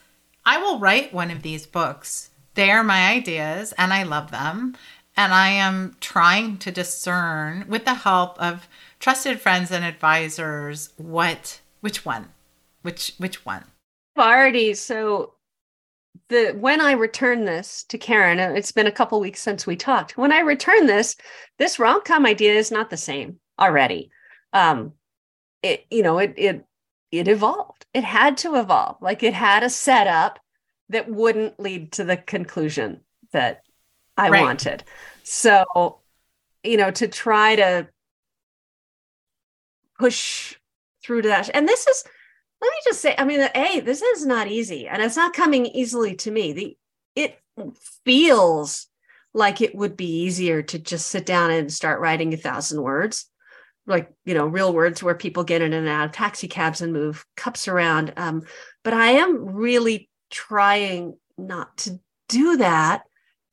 I 0.45 0.59
will 0.59 0.77
write 0.79 1.13
one 1.13 1.31
of 1.31 1.41
these 1.41 1.65
books. 1.65 2.29
They 2.53 2.69
are 2.69 2.83
my 2.83 3.09
ideas 3.09 3.73
and 3.75 3.91
I 3.91 4.03
love 4.03 4.29
them. 4.29 4.77
And 5.17 5.33
I 5.33 5.49
am 5.49 5.97
trying 5.99 6.57
to 6.59 6.71
discern 6.71 7.65
with 7.67 7.85
the 7.85 7.95
help 7.95 8.39
of 8.39 8.67
trusted 8.99 9.41
friends 9.41 9.71
and 9.71 9.83
advisors 9.83 10.93
what 10.95 11.59
which 11.81 12.05
one 12.05 12.29
which 12.83 13.15
which 13.17 13.43
one 13.43 13.63
already 14.19 14.73
so 14.73 15.33
the 16.29 16.55
when 16.59 16.81
I 16.81 16.93
return 16.93 17.45
this 17.45 17.83
to 17.85 17.97
Karen, 17.97 18.39
it's 18.39 18.71
been 18.71 18.87
a 18.87 18.91
couple 18.91 19.19
weeks 19.19 19.41
since 19.41 19.65
we 19.65 19.75
talked. 19.75 20.17
When 20.17 20.31
I 20.31 20.39
return 20.39 20.87
this, 20.87 21.15
this 21.57 21.79
rom 21.79 22.01
com 22.03 22.25
idea 22.25 22.53
is 22.53 22.71
not 22.71 22.89
the 22.89 22.97
same 22.97 23.39
already. 23.59 24.11
Um, 24.53 24.93
it 25.63 25.85
you 25.89 26.03
know 26.03 26.19
it 26.19 26.33
it 26.37 26.65
it 27.11 27.27
evolved. 27.27 27.85
It 27.93 28.03
had 28.03 28.37
to 28.37 28.55
evolve. 28.55 28.97
Like 29.01 29.23
it 29.23 29.33
had 29.33 29.63
a 29.63 29.69
setup 29.69 30.39
that 30.89 31.09
wouldn't 31.09 31.59
lead 31.59 31.91
to 31.93 32.03
the 32.03 32.17
conclusion 32.17 33.01
that 33.31 33.63
I 34.17 34.29
right. 34.29 34.41
wanted. 34.41 34.83
So, 35.23 35.99
you 36.63 36.77
know, 36.77 36.91
to 36.91 37.07
try 37.07 37.55
to 37.55 37.87
push 39.99 40.55
through 41.03 41.23
to 41.23 41.27
that. 41.29 41.49
And 41.53 41.67
this 41.67 41.87
is, 41.87 42.03
let 42.61 42.69
me 42.69 42.77
just 42.85 43.01
say, 43.01 43.15
I 43.17 43.23
mean, 43.25 43.47
A, 43.53 43.79
this 43.81 44.01
is 44.01 44.25
not 44.25 44.47
easy 44.47 44.87
and 44.87 45.01
it's 45.01 45.15
not 45.15 45.33
coming 45.33 45.65
easily 45.67 46.15
to 46.17 46.31
me. 46.31 46.53
The 46.53 46.77
it 47.15 47.39
feels 48.05 48.87
like 49.33 49.61
it 49.61 49.75
would 49.75 49.97
be 49.97 50.23
easier 50.23 50.61
to 50.61 50.79
just 50.79 51.07
sit 51.07 51.25
down 51.25 51.51
and 51.51 51.71
start 51.71 51.99
writing 51.99 52.33
a 52.33 52.37
thousand 52.37 52.81
words 52.81 53.29
like 53.87 54.11
you 54.25 54.33
know 54.33 54.45
real 54.45 54.73
words 54.73 55.01
where 55.01 55.15
people 55.15 55.43
get 55.43 55.61
in 55.61 55.73
and 55.73 55.87
out 55.87 56.05
of 56.05 56.11
taxi 56.11 56.47
cabs 56.47 56.81
and 56.81 56.93
move 56.93 57.25
cups 57.35 57.67
around 57.67 58.13
um, 58.17 58.43
but 58.83 58.93
i 58.93 59.11
am 59.11 59.55
really 59.55 60.09
trying 60.29 61.15
not 61.37 61.75
to 61.77 61.99
do 62.27 62.57
that 62.57 63.03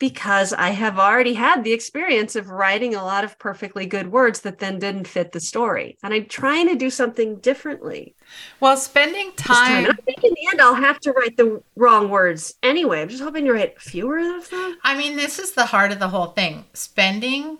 because 0.09 0.53
I 0.53 0.69
have 0.69 0.99
already 0.99 1.33
had 1.33 1.65
the 1.65 1.73
experience 1.73 2.37
of 2.37 2.51
writing 2.51 2.95
a 2.95 3.03
lot 3.03 3.25
of 3.25 3.39
perfectly 3.39 3.87
good 3.87 4.13
words 4.13 4.41
that 4.41 4.59
then 4.59 4.79
didn't 4.79 5.09
fit 5.09 5.33
the 5.33 5.41
story. 5.41 5.97
And 6.03 6.13
I'm 6.13 6.27
trying 6.27 6.69
to 6.69 6.75
do 6.75 6.91
something 6.91 7.37
differently. 7.37 8.15
Well, 8.61 8.77
spending 8.77 9.33
time. 9.33 9.87
time. 9.87 9.97
I 9.99 10.03
think 10.03 10.23
in 10.23 10.35
the 10.35 10.49
end, 10.51 10.61
I'll 10.61 10.75
have 10.75 11.01
to 11.01 11.13
write 11.13 11.39
the 11.39 11.63
wrong 11.75 12.11
words 12.11 12.53
anyway. 12.63 13.01
I'm 13.01 13.09
just 13.09 13.23
hoping 13.23 13.47
to 13.47 13.55
write 13.55 13.81
fewer 13.81 14.19
of 14.37 14.51
them. 14.51 14.77
I 14.85 14.95
mean, 14.95 15.17
this 15.17 15.39
is 15.39 15.53
the 15.53 15.65
heart 15.65 15.91
of 15.91 16.01
the 16.01 16.09
whole 16.09 16.27
thing 16.27 16.67
spending 16.75 17.57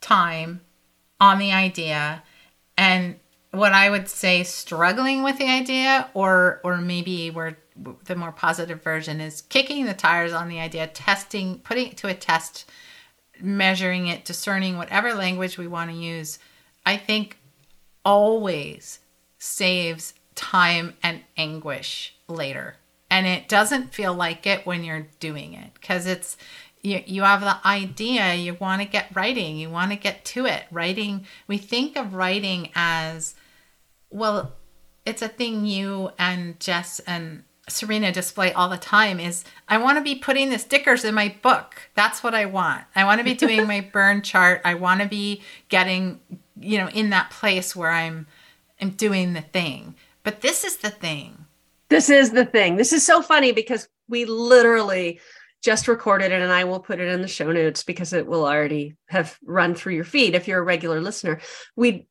time 0.00 0.60
on 1.18 1.40
the 1.40 1.50
idea 1.50 2.22
and 2.78 3.16
what 3.50 3.72
I 3.72 3.90
would 3.90 4.08
say 4.08 4.44
struggling 4.44 5.24
with 5.24 5.38
the 5.38 5.48
idea 5.48 6.10
or 6.14 6.60
or 6.62 6.76
maybe 6.76 7.30
we're 7.30 7.56
the 8.04 8.16
more 8.16 8.32
positive 8.32 8.82
version 8.82 9.20
is 9.20 9.42
kicking 9.42 9.86
the 9.86 9.94
tires 9.94 10.32
on 10.32 10.48
the 10.48 10.60
idea, 10.60 10.86
testing, 10.86 11.58
putting 11.58 11.88
it 11.88 11.96
to 11.98 12.08
a 12.08 12.14
test, 12.14 12.70
measuring 13.40 14.06
it, 14.06 14.24
discerning 14.24 14.76
whatever 14.76 15.14
language 15.14 15.58
we 15.58 15.66
want 15.66 15.90
to 15.90 15.96
use, 15.96 16.38
I 16.84 16.96
think 16.96 17.38
always 18.04 19.00
saves 19.38 20.14
time 20.34 20.94
and 21.02 21.22
anguish 21.36 22.14
later. 22.28 22.76
And 23.10 23.26
it 23.26 23.48
doesn't 23.48 23.94
feel 23.94 24.14
like 24.14 24.46
it 24.46 24.66
when 24.66 24.84
you're 24.84 25.08
doing 25.20 25.54
it 25.54 25.74
because 25.74 26.06
it's 26.06 26.36
you, 26.82 27.02
you 27.06 27.22
have 27.22 27.40
the 27.40 27.66
idea, 27.66 28.34
you 28.34 28.54
want 28.54 28.80
to 28.82 28.88
get 28.88 29.14
writing, 29.14 29.56
you 29.56 29.70
want 29.70 29.90
to 29.90 29.96
get 29.96 30.24
to 30.24 30.46
it. 30.46 30.64
Writing, 30.70 31.26
we 31.46 31.58
think 31.58 31.96
of 31.96 32.14
writing 32.14 32.70
as 32.74 33.34
well, 34.10 34.52
it's 35.04 35.22
a 35.22 35.28
thing 35.28 35.66
you 35.66 36.10
and 36.18 36.58
Jess 36.60 37.00
and 37.00 37.42
Sarina 37.68 38.12
display 38.12 38.52
all 38.52 38.68
the 38.68 38.76
time 38.76 39.18
is 39.18 39.44
I 39.68 39.78
want 39.78 39.98
to 39.98 40.02
be 40.02 40.14
putting 40.14 40.50
the 40.50 40.58
stickers 40.58 41.04
in 41.04 41.14
my 41.14 41.34
book. 41.42 41.90
That's 41.94 42.22
what 42.22 42.34
I 42.34 42.44
want. 42.46 42.84
I 42.94 43.04
want 43.04 43.18
to 43.18 43.24
be 43.24 43.34
doing 43.34 43.66
my 43.66 43.80
burn 43.92 44.22
chart. 44.22 44.60
I 44.64 44.74
want 44.74 45.00
to 45.00 45.08
be 45.08 45.42
getting, 45.68 46.20
you 46.60 46.78
know, 46.78 46.88
in 46.90 47.10
that 47.10 47.30
place 47.30 47.74
where 47.74 47.90
I'm 47.90 48.26
I'm 48.80 48.90
doing 48.90 49.32
the 49.32 49.40
thing. 49.40 49.94
But 50.22 50.42
this 50.42 50.64
is 50.64 50.76
the 50.76 50.90
thing. 50.90 51.46
This 51.88 52.10
is 52.10 52.30
the 52.30 52.44
thing. 52.44 52.76
This 52.76 52.92
is 52.92 53.04
so 53.04 53.22
funny 53.22 53.52
because 53.52 53.88
we 54.08 54.24
literally 54.24 55.20
just 55.62 55.88
recorded 55.88 56.30
it 56.30 56.42
and 56.42 56.52
I 56.52 56.64
will 56.64 56.80
put 56.80 57.00
it 57.00 57.08
in 57.08 57.22
the 57.22 57.28
show 57.28 57.50
notes 57.50 57.82
because 57.82 58.12
it 58.12 58.26
will 58.26 58.46
already 58.46 58.94
have 59.08 59.38
run 59.44 59.74
through 59.74 59.94
your 59.94 60.04
feed 60.04 60.34
if 60.34 60.46
you're 60.46 60.60
a 60.60 60.64
regular 60.64 61.00
listener. 61.00 61.40
We 61.74 62.06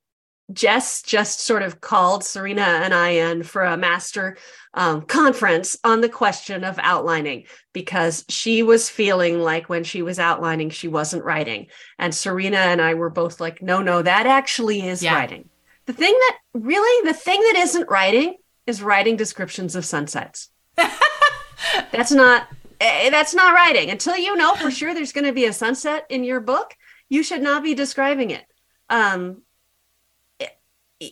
Jess 0.53 1.01
just 1.01 1.39
sort 1.39 1.63
of 1.63 1.81
called 1.81 2.21
Sarina 2.21 2.59
and 2.59 2.93
I 2.93 3.09
in 3.09 3.43
for 3.43 3.63
a 3.63 3.77
master 3.77 4.37
um, 4.75 5.01
conference 5.01 5.77
on 5.83 6.01
the 6.01 6.09
question 6.09 6.63
of 6.63 6.77
outlining 6.79 7.45
because 7.73 8.25
she 8.29 8.61
was 8.61 8.89
feeling 8.89 9.39
like 9.39 9.69
when 9.69 9.83
she 9.83 10.01
was 10.01 10.19
outlining, 10.19 10.69
she 10.69 10.87
wasn't 10.87 11.23
writing. 11.23 11.67
And 11.97 12.13
Sarina 12.13 12.57
and 12.57 12.81
I 12.81 12.93
were 12.93 13.09
both 13.09 13.39
like, 13.39 13.61
no, 13.61 13.81
no, 13.81 14.01
that 14.01 14.27
actually 14.27 14.87
is 14.87 15.01
yeah. 15.01 15.15
writing. 15.15 15.49
The 15.85 15.93
thing 15.93 16.13
that 16.13 16.37
really, 16.53 17.07
the 17.07 17.17
thing 17.17 17.39
that 17.39 17.55
isn't 17.57 17.89
writing 17.89 18.35
is 18.67 18.83
writing 18.83 19.15
descriptions 19.15 19.75
of 19.75 19.85
sunsets. 19.85 20.49
that's 21.91 22.11
not, 22.11 22.47
eh, 22.81 23.09
that's 23.09 23.33
not 23.33 23.53
writing. 23.53 23.89
Until 23.89 24.17
you 24.17 24.35
know 24.35 24.53
for 24.55 24.69
sure 24.69 24.93
there's 24.93 25.13
going 25.13 25.25
to 25.25 25.33
be 25.33 25.45
a 25.45 25.53
sunset 25.53 26.05
in 26.09 26.23
your 26.23 26.39
book, 26.39 26.75
you 27.09 27.23
should 27.23 27.41
not 27.41 27.63
be 27.63 27.73
describing 27.73 28.31
it. 28.31 28.45
Um, 28.89 29.41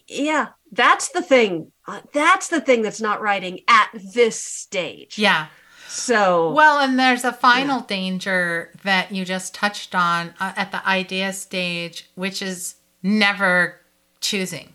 yeah 0.08 0.50
that's 0.72 1.10
the 1.10 1.22
thing 1.22 1.72
uh, 1.88 2.02
that's 2.14 2.48
the 2.48 2.62
thing 2.62 2.82
that's 2.82 3.02
not 3.02 3.22
writing 3.22 3.60
at 3.68 3.90
this 4.14 4.42
stage 4.42 5.18
yeah 5.18 5.48
so 5.88 6.52
well 6.54 6.80
and 6.80 6.98
there's 6.98 7.24
a 7.24 7.34
final 7.34 7.80
yeah. 7.80 7.86
danger 7.88 8.72
that 8.84 9.12
you 9.12 9.26
just 9.26 9.54
touched 9.54 9.94
on 9.94 10.34
uh, 10.40 10.54
at 10.56 10.72
the 10.72 10.88
idea 10.88 11.34
stage 11.34 12.10
which 12.16 12.42
is 12.42 12.76
never 13.02 13.80
choosing 14.22 14.74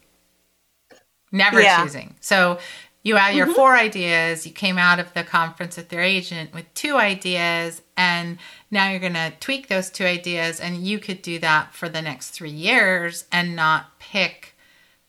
never 1.33 1.61
yeah. 1.61 1.83
choosing 1.83 2.15
so 2.21 2.59
you 3.03 3.17
have 3.17 3.35
your 3.35 3.47
mm-hmm. 3.47 3.55
four 3.55 3.75
ideas 3.75 4.47
you 4.47 4.53
came 4.53 4.77
out 4.77 4.99
of 4.99 5.13
the 5.15 5.25
conference 5.25 5.77
with 5.77 5.93
your 5.93 6.03
agent 6.03 6.53
with 6.53 6.73
two 6.75 6.97
ideas 6.97 7.81
and 7.97 8.39
now 8.71 8.91
you're 8.91 9.01
going 9.01 9.15
to 9.15 9.33
tweak 9.41 9.69
those 9.69 9.89
two 9.89 10.05
ideas 10.05 10.61
and 10.61 10.87
you 10.87 10.99
could 10.99 11.23
do 11.23 11.39
that 11.39 11.75
for 11.75 11.89
the 11.89 12.03
next 12.03 12.31
three 12.31 12.51
years 12.51 13.25
and 13.33 13.57
not 13.57 13.99
pick 13.99 14.48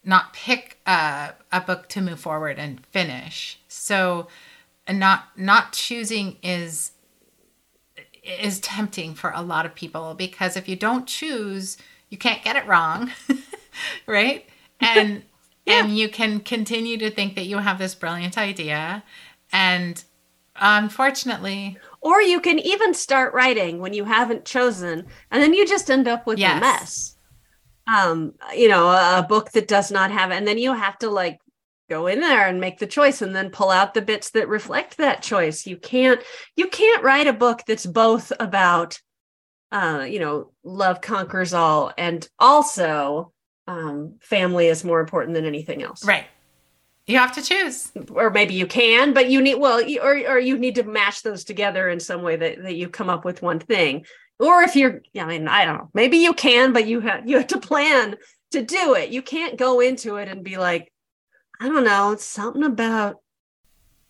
not 0.10 0.34
pick 0.34 0.80
a, 0.88 1.34
a 1.52 1.62
book 1.62 1.88
to 1.89 2.02
move 2.02 2.19
forward 2.19 2.58
and 2.58 2.84
finish. 2.88 3.60
So 3.67 4.28
not 4.91 5.28
not 5.38 5.74
choosing 5.74 6.38
is 6.41 6.91
is 8.24 8.60
tempting 8.60 9.13
for 9.13 9.32
a 9.36 9.42
lot 9.42 9.65
of 9.65 9.75
people 9.75 10.15
because 10.15 10.58
if 10.58 10.67
you 10.67 10.75
don't 10.75 11.08
choose, 11.08 11.77
you 12.10 12.17
can't 12.17 12.44
get 12.44 12.56
it 12.56 12.65
wrong, 12.67 13.12
right? 14.06 14.46
And 14.81 15.23
yeah. 15.65 15.83
and 15.83 15.98
you 15.98 16.08
can 16.08 16.40
continue 16.40 16.98
to 17.00 17.12
think 17.12 17.36
that 17.36 17.48
you 17.48 17.58
have 17.58 17.79
this 17.79 17.96
brilliant 17.96 18.38
idea 18.38 19.04
and 19.52 20.02
unfortunately 20.56 21.77
or 22.00 22.21
you 22.21 22.40
can 22.40 22.60
even 22.60 22.94
start 22.94 23.33
writing 23.33 23.79
when 23.79 23.92
you 23.92 24.06
haven't 24.06 24.46
chosen 24.46 25.06
and 25.31 25.44
then 25.44 25.54
you 25.54 25.67
just 25.67 25.92
end 25.92 26.08
up 26.08 26.25
with 26.25 26.40
yes. 26.40 26.56
a 26.56 26.60
mess 26.62 27.17
um 27.90 28.33
you 28.56 28.67
know 28.67 28.90
a, 28.90 29.25
book 29.27 29.52
that 29.52 29.67
does 29.67 29.92
not 29.92 30.12
have 30.12 30.31
and 30.31 30.48
then 30.48 30.58
you 30.58 30.73
have 30.73 30.98
to 30.98 31.10
like 31.10 31.40
go 31.90 32.08
in 32.08 32.19
there 32.19 32.48
and 32.48 32.62
make 32.62 32.77
the 32.77 32.85
choice 32.85 33.21
and 33.21 33.35
then 33.35 33.50
pull 33.50 33.71
out 33.71 33.94
the 33.94 34.02
bits 34.02 34.29
that 34.31 34.48
reflect 34.48 34.98
that 34.98 35.23
choice 35.23 35.65
you 35.65 35.77
can't 35.77 36.21
you 36.56 36.67
can't 36.67 37.04
write 37.04 37.27
a 37.27 37.33
book 37.33 37.62
that's 37.65 37.85
both 37.85 38.31
about 38.40 39.00
uh, 39.71 40.06
you 40.10 40.19
know, 40.19 40.52
love 40.63 41.02
conquers 41.02 41.54
all, 41.54 41.92
and 41.98 42.27
also 42.40 43.31
um, 43.67 44.15
family 44.19 44.67
is 44.67 44.83
more 44.83 45.00
important 45.00 45.35
than 45.35 45.46
anything 45.46 45.83
else. 45.83 46.04
Right. 46.04 46.25
You 47.06 47.17
have 47.17 47.33
to 47.33 47.42
choose. 47.42 47.92
Or 48.12 48.29
maybe 48.29 48.54
you 48.54 48.67
can, 48.67 49.13
but 49.13 49.29
you 49.29 49.42
need 49.42 49.56
well, 49.56 49.81
or 50.02 50.17
or 50.27 50.40
you 50.40 50.58
need 50.58 50.75
to 50.75 50.83
mash 50.83 51.21
those 51.21 51.44
together 51.44 51.90
in 51.90 52.00
some 52.00 52.21
way 52.21 52.35
that, 52.35 52.63
that 52.63 52.75
you 52.75 52.90
come 52.90 53.10
up 53.10 53.25
with 53.25 53.42
one 53.42 53.60
thing. 53.60 54.06
Or 54.40 54.62
if 54.62 54.75
you're, 54.75 55.02
I 55.19 55.25
mean, 55.25 55.48
I 55.48 55.65
don't 55.65 55.77
know, 55.77 55.90
maybe 55.94 56.17
you 56.17 56.33
can, 56.33 56.71
but 56.71 56.87
you 56.87 57.02
have 57.02 57.27
you 57.27 57.37
have 57.37 57.48
to 57.48 57.60
plan 57.60 58.15
to 58.52 58.62
do 58.62 58.96
it. 58.96 59.10
You 59.10 59.21
can't 59.21 59.58
go 59.58 59.79
into 59.79 60.15
it 60.15 60.29
and 60.29 60.44
be 60.44 60.58
like, 60.58 60.92
I 61.60 61.67
don't 61.67 61.83
know, 61.83 62.12
it's 62.12 62.23
something 62.23 62.63
about 62.63 63.17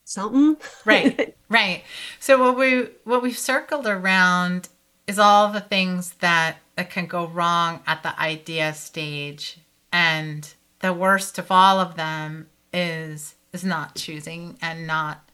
something. 0.06 0.58
Right. 0.86 1.36
right. 1.50 1.84
So 2.20 2.40
what 2.40 2.58
we 2.58 2.90
what 3.04 3.24
we've 3.24 3.38
circled 3.38 3.88
around 3.88 4.70
is 5.08 5.18
all 5.18 5.52
the 5.52 5.62
things 5.62 6.12
that, 6.20 6.58
that 6.76 6.92
can 6.92 7.08
go 7.08 7.26
wrong 7.28 7.82
at 7.88 8.04
the 8.04 8.20
idea 8.22 8.76
stage. 8.76 9.58
And 9.92 10.54
the 10.82 10.94
worst 10.94 11.40
of 11.40 11.52
all 11.52 11.80
of 11.80 11.96
them 11.96 12.48
is 12.72 13.36
is 13.52 13.64
not 13.64 13.96
choosing 13.96 14.58
and 14.62 14.86
not 14.86 15.28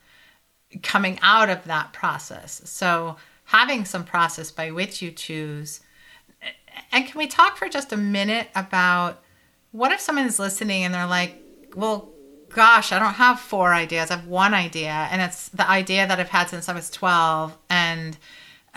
coming 0.82 1.18
out 1.20 1.50
of 1.50 1.64
that 1.64 1.92
process. 1.92 2.62
So 2.64 3.16
having 3.46 3.84
some 3.84 4.04
process 4.04 4.50
by 4.50 4.70
which 4.70 5.02
you 5.02 5.10
choose. 5.10 5.80
And 6.92 7.06
can 7.06 7.18
we 7.18 7.26
talk 7.26 7.56
for 7.56 7.68
just 7.68 7.92
a 7.92 7.96
minute 7.96 8.48
about 8.54 9.22
what 9.72 9.92
if 9.92 10.00
someone 10.00 10.26
is 10.26 10.38
listening 10.38 10.84
and 10.84 10.94
they're 10.94 11.06
like, 11.06 11.42
well, 11.74 12.10
gosh, 12.50 12.92
I 12.92 12.98
don't 12.98 13.14
have 13.14 13.40
four 13.40 13.72
ideas. 13.74 14.10
I 14.10 14.16
have 14.16 14.26
one 14.26 14.54
idea, 14.54 15.08
and 15.10 15.20
it's 15.20 15.48
the 15.50 15.68
idea 15.68 16.06
that 16.06 16.18
I've 16.18 16.28
had 16.28 16.48
since 16.48 16.68
I 16.68 16.74
was 16.74 16.90
12. 16.90 17.56
And 17.68 18.16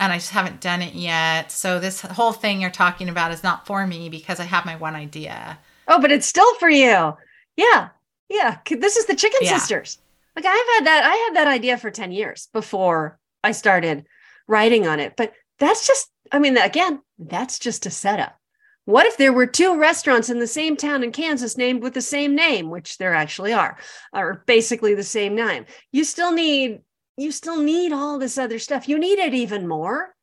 and 0.00 0.14
I 0.14 0.16
just 0.16 0.30
haven't 0.30 0.62
done 0.62 0.80
it 0.80 0.94
yet. 0.94 1.52
So 1.52 1.78
this 1.78 2.00
whole 2.00 2.32
thing 2.32 2.60
you're 2.60 2.70
talking 2.70 3.10
about 3.10 3.32
is 3.32 3.42
not 3.42 3.66
for 3.66 3.86
me 3.86 4.08
because 4.08 4.40
I 4.40 4.44
have 4.44 4.64
my 4.64 4.76
one 4.76 4.94
idea. 4.94 5.58
Oh, 5.88 6.00
but 6.00 6.10
it's 6.10 6.26
still 6.26 6.54
for 6.54 6.70
you. 6.70 7.14
Yeah. 7.56 7.90
Yeah. 8.30 8.58
This 8.70 8.96
is 8.96 9.04
the 9.04 9.14
chicken 9.14 9.40
yeah. 9.42 9.58
sisters. 9.58 9.98
Like 10.34 10.46
I've 10.46 10.66
had 10.76 10.86
that 10.86 11.02
I 11.04 11.14
had 11.16 11.36
that 11.36 11.52
idea 11.52 11.76
for 11.76 11.90
10 11.90 12.12
years 12.12 12.48
before 12.54 13.18
I 13.44 13.52
started 13.52 14.06
writing 14.50 14.86
on 14.86 15.00
it. 15.00 15.14
But 15.16 15.32
that's 15.58 15.86
just 15.86 16.10
I 16.30 16.38
mean 16.38 16.58
again, 16.58 17.00
that's 17.18 17.58
just 17.58 17.86
a 17.86 17.90
setup. 17.90 18.36
What 18.84 19.06
if 19.06 19.16
there 19.16 19.32
were 19.32 19.46
two 19.46 19.78
restaurants 19.78 20.30
in 20.30 20.40
the 20.40 20.46
same 20.46 20.76
town 20.76 21.04
in 21.04 21.12
Kansas 21.12 21.56
named 21.56 21.82
with 21.82 21.94
the 21.94 22.02
same 22.02 22.34
name, 22.34 22.70
which 22.70 22.98
there 22.98 23.14
actually 23.14 23.52
are, 23.52 23.78
or 24.12 24.42
basically 24.46 24.94
the 24.94 25.04
same 25.04 25.34
name? 25.34 25.66
You 25.92 26.04
still 26.04 26.32
need 26.32 26.80
you 27.16 27.30
still 27.32 27.62
need 27.62 27.92
all 27.92 28.18
this 28.18 28.38
other 28.38 28.58
stuff. 28.58 28.88
You 28.88 28.98
need 28.98 29.18
it 29.18 29.34
even 29.34 29.68
more. 29.68 30.14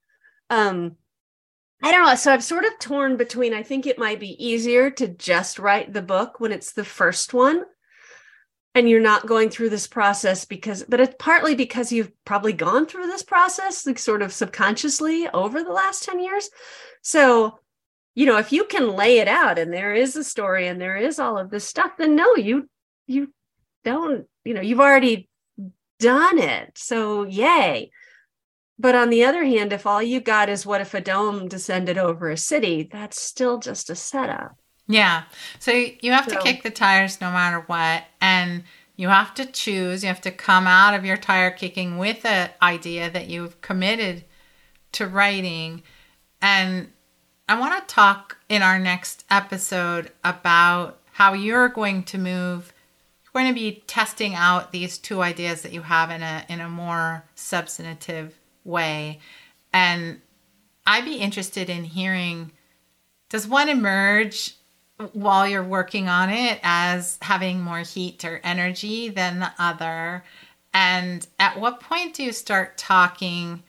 Um, 0.50 0.98
I 1.82 1.92
don't 1.92 2.06
know. 2.06 2.16
So 2.16 2.34
I'm 2.34 2.42
sort 2.42 2.66
of 2.66 2.80
torn 2.80 3.18
between 3.18 3.54
I 3.54 3.64
think 3.64 3.86
it 3.86 4.00
might 4.00 4.20
be 4.20 4.44
easier 4.44 4.90
to 4.92 5.08
just 5.08 5.60
write 5.60 5.94
the 5.94 6.02
book 6.02 6.40
when 6.40 6.52
it's 6.52 6.74
the 6.74 6.86
first 6.86 7.34
one 7.34 7.64
and 8.78 8.90
you're 8.90 9.00
not 9.00 9.26
going 9.26 9.50
through 9.50 9.70
this 9.70 9.88
process 9.88 10.46
because 10.46 10.84
but 10.88 11.00
it's 11.00 11.16
partly 11.18 11.56
because 11.56 11.92
you've 11.92 12.12
probably 12.26 12.54
gone 12.54 12.86
through 12.86 13.08
this 13.08 13.24
process 13.24 13.86
like 13.86 13.98
sort 13.98 14.22
of 14.22 14.32
subconsciously 14.32 15.28
over 15.30 15.64
the 15.64 15.72
last 15.72 16.04
10 16.04 16.20
years. 16.20 16.50
So, 17.02 17.60
you 18.14 18.26
know, 18.26 18.38
if 18.38 18.52
you 18.52 18.66
can 18.66 18.96
lay 18.96 19.20
it 19.20 19.28
out 19.28 19.58
and 19.58 19.74
there 19.74 19.94
is 19.94 20.16
a 20.16 20.24
story 20.24 20.68
and 20.68 20.80
there 20.80 20.98
is 20.98 21.20
all 21.20 21.38
of 21.38 21.50
this 21.50 21.68
stuff, 21.68 21.98
then 21.98 22.16
no, 22.16 22.36
you 22.36 22.70
you 23.08 23.34
don't, 23.84 24.28
you 24.44 24.54
know, 24.54 24.62
you've 24.62 24.80
already 24.80 25.30
done 26.00 26.38
it. 26.38 26.78
So, 26.78 27.24
yay. 27.24 27.90
But 28.80 28.94
on 28.96 29.10
the 29.10 29.26
other 29.26 29.44
hand, 29.44 29.74
if 29.74 29.88
all 29.88 30.04
you 30.04 30.20
got 30.20 30.50
is 30.50 30.66
what 30.66 30.82
if 30.82 30.94
a 30.94 31.02
dome 31.02 31.48
descended 31.48 31.98
over 31.98 32.30
a 32.30 32.38
city, 32.38 32.88
that's 32.92 33.20
still 33.20 33.58
just 33.58 33.90
a 33.90 33.96
setup. 33.96 34.56
Yeah. 34.88 35.24
So 35.60 35.72
you 35.72 36.12
have 36.12 36.26
so, 36.26 36.36
to 36.36 36.42
kick 36.42 36.64
the 36.64 36.70
tires 36.70 37.20
no 37.20 37.30
matter 37.32 37.60
what. 37.68 38.04
And 38.22 38.64
you 38.96 39.10
have 39.10 39.34
to 39.36 39.46
choose. 39.46 40.04
You 40.04 40.08
have 40.08 40.22
to 40.22 40.32
come 40.32 40.66
out 40.66 40.94
of 40.94 41.06
your 41.06 41.18
tire 41.18 41.52
kicking 41.52 41.98
with 41.98 42.26
an 42.26 42.50
idea 42.62 43.10
that 43.10 43.28
you've 43.28 43.62
committed 43.62 44.24
to 44.94 45.08
writing. 45.08 45.84
And 46.42 46.92
I 47.50 47.60
want 47.60 47.88
to 47.88 47.94
talk 47.94 48.38
in 48.50 48.62
our 48.62 48.80
next 48.80 49.26
episode 49.30 50.12
about 50.24 51.00
how 51.18 51.34
you're 51.34 51.70
going 51.70 52.04
to 52.04 52.18
move 52.20 52.72
You're 53.24 53.42
going 53.42 53.52
to 53.52 53.60
be 53.60 53.84
testing 53.88 54.36
out 54.36 54.72
these 54.72 55.00
two 55.00 55.22
ideas 55.22 55.64
that 55.64 55.74
you 55.74 55.82
have 55.82 56.12
in 56.12 56.22
a 56.22 56.46
in 56.48 56.62
a 56.62 56.70
more 56.70 57.26
substantive 57.34 58.38
way 58.64 59.20
and 59.74 60.22
i'd 60.86 61.06
be 61.06 61.16
interested 61.16 61.70
in 61.72 61.86
hearing 61.86 62.52
does 63.30 63.48
one 63.48 63.68
emerge 63.68 64.57
while 65.14 65.48
you're 65.48 65.64
working 65.64 66.10
on 66.10 66.30
it 66.30 66.60
as 66.64 67.18
having 67.22 67.62
more 67.62 67.80
heat 67.80 68.24
or 68.26 68.41
energy 68.43 69.10
than 69.10 69.39
the 69.39 69.52
other. 69.60 70.24
And 70.74 71.26
at 71.39 71.60
what 71.60 71.80
point 71.80 72.16
do 72.16 72.24
you 72.24 72.32
start 72.32 72.78
talking? 72.78 73.64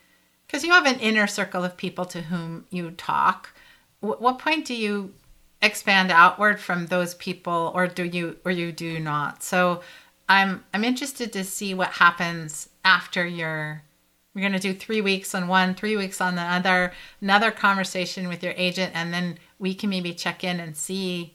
Because 0.46 0.64
you 0.64 0.72
have 0.72 0.86
an 0.86 1.00
inner 1.00 1.26
circle 1.26 1.64
of 1.64 1.76
people 1.76 2.06
to 2.06 2.22
whom 2.22 2.66
you 2.70 2.90
talk. 2.92 3.50
What 4.00 4.38
point 4.38 4.64
do 4.64 4.74
you 4.74 5.12
expand 5.60 6.10
outward 6.10 6.60
from 6.60 6.86
those 6.86 7.14
people 7.14 7.72
or 7.74 7.86
do 7.86 8.04
you 8.04 8.36
or 8.44 8.50
you 8.50 8.72
do 8.72 8.98
not? 8.98 9.42
So 9.42 9.82
i'm 10.28 10.64
i'm 10.74 10.84
interested 10.84 11.32
to 11.32 11.44
see 11.44 11.74
what 11.74 11.88
happens 11.88 12.68
after 12.84 13.26
you're 13.26 13.82
you're 14.34 14.48
going 14.48 14.52
to 14.52 14.58
do 14.58 14.74
three 14.74 15.00
weeks 15.00 15.34
on 15.34 15.48
one 15.48 15.74
three 15.74 15.96
weeks 15.96 16.20
on 16.20 16.34
the 16.34 16.42
other 16.42 16.92
another 17.20 17.50
conversation 17.50 18.28
with 18.28 18.42
your 18.42 18.54
agent 18.56 18.92
and 18.94 19.12
then 19.12 19.38
we 19.58 19.74
can 19.74 19.90
maybe 19.90 20.12
check 20.12 20.44
in 20.44 20.60
and 20.60 20.76
see 20.76 21.34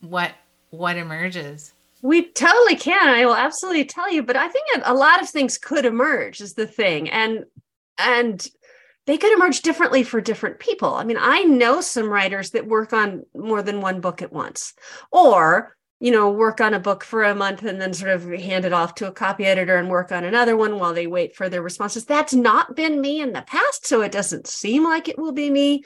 what 0.00 0.32
what 0.70 0.96
emerges 0.96 1.72
we 2.02 2.30
totally 2.32 2.76
can 2.76 3.08
i 3.08 3.24
will 3.24 3.34
absolutely 3.34 3.84
tell 3.84 4.12
you 4.12 4.22
but 4.22 4.36
i 4.36 4.48
think 4.48 4.66
a 4.84 4.94
lot 4.94 5.22
of 5.22 5.28
things 5.28 5.58
could 5.58 5.84
emerge 5.84 6.40
is 6.40 6.54
the 6.54 6.66
thing 6.66 7.08
and 7.10 7.44
and 7.98 8.48
they 9.08 9.16
could 9.16 9.32
emerge 9.32 9.62
differently 9.62 10.02
for 10.02 10.20
different 10.20 10.58
people. 10.58 10.92
I 10.92 11.02
mean, 11.02 11.16
I 11.18 11.42
know 11.42 11.80
some 11.80 12.10
writers 12.10 12.50
that 12.50 12.66
work 12.66 12.92
on 12.92 13.24
more 13.34 13.62
than 13.62 13.80
one 13.80 14.02
book 14.02 14.20
at 14.20 14.34
once, 14.34 14.74
or 15.10 15.77
you 16.00 16.12
know, 16.12 16.30
work 16.30 16.60
on 16.60 16.74
a 16.74 16.80
book 16.80 17.02
for 17.02 17.24
a 17.24 17.34
month 17.34 17.62
and 17.64 17.80
then 17.80 17.92
sort 17.92 18.12
of 18.12 18.28
hand 18.28 18.64
it 18.64 18.72
off 18.72 18.94
to 18.96 19.08
a 19.08 19.12
copy 19.12 19.44
editor 19.44 19.76
and 19.76 19.88
work 19.88 20.12
on 20.12 20.24
another 20.24 20.56
one 20.56 20.78
while 20.78 20.94
they 20.94 21.06
wait 21.06 21.34
for 21.34 21.48
their 21.48 21.62
responses. 21.62 22.04
That's 22.04 22.34
not 22.34 22.76
been 22.76 23.00
me 23.00 23.20
in 23.20 23.32
the 23.32 23.42
past, 23.42 23.86
so 23.86 24.02
it 24.02 24.12
doesn't 24.12 24.46
seem 24.46 24.84
like 24.84 25.08
it 25.08 25.18
will 25.18 25.32
be 25.32 25.50
me 25.50 25.82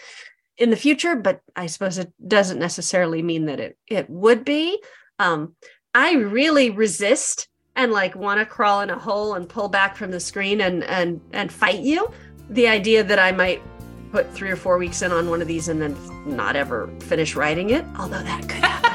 in 0.59 0.71
the 0.71 0.77
future, 0.77 1.17
but 1.17 1.41
I 1.57 1.67
suppose 1.67 1.99
it 1.99 2.13
doesn't 2.27 2.59
necessarily 2.59 3.23
mean 3.23 3.47
that 3.47 3.59
it 3.59 3.79
it 3.87 4.09
would 4.11 4.45
be. 4.45 4.83
Um, 5.19 5.55
I 5.95 6.15
really 6.15 6.71
resist 6.71 7.49
and 7.75 7.91
like 7.91 8.15
want 8.15 8.39
to 8.41 8.47
crawl 8.47 8.83
in 8.83 8.91
a 8.91 8.99
hole 8.99 9.35
and 9.35 9.49
pull 9.49 9.69
back 9.69 9.97
from 9.97 10.11
the 10.11 10.21
screen 10.21 10.61
and 10.61 10.85
and 10.85 11.21
and 11.33 11.51
fight 11.51 11.81
you 11.81 12.11
the 12.51 12.69
idea 12.69 13.03
that 13.03 13.19
I 13.19 13.33
might 13.33 13.63
put 14.11 14.31
three 14.35 14.51
or 14.51 14.57
four 14.57 14.77
weeks 14.77 15.01
in 15.01 15.11
on 15.11 15.31
one 15.31 15.41
of 15.41 15.49
these 15.49 15.69
and 15.69 15.81
then 15.81 15.97
not 16.27 16.55
ever 16.55 16.91
finish 17.01 17.35
writing 17.35 17.71
it, 17.71 17.85
although 17.99 18.23
that 18.23 18.43
could 18.43 18.63
happen. 18.63 18.92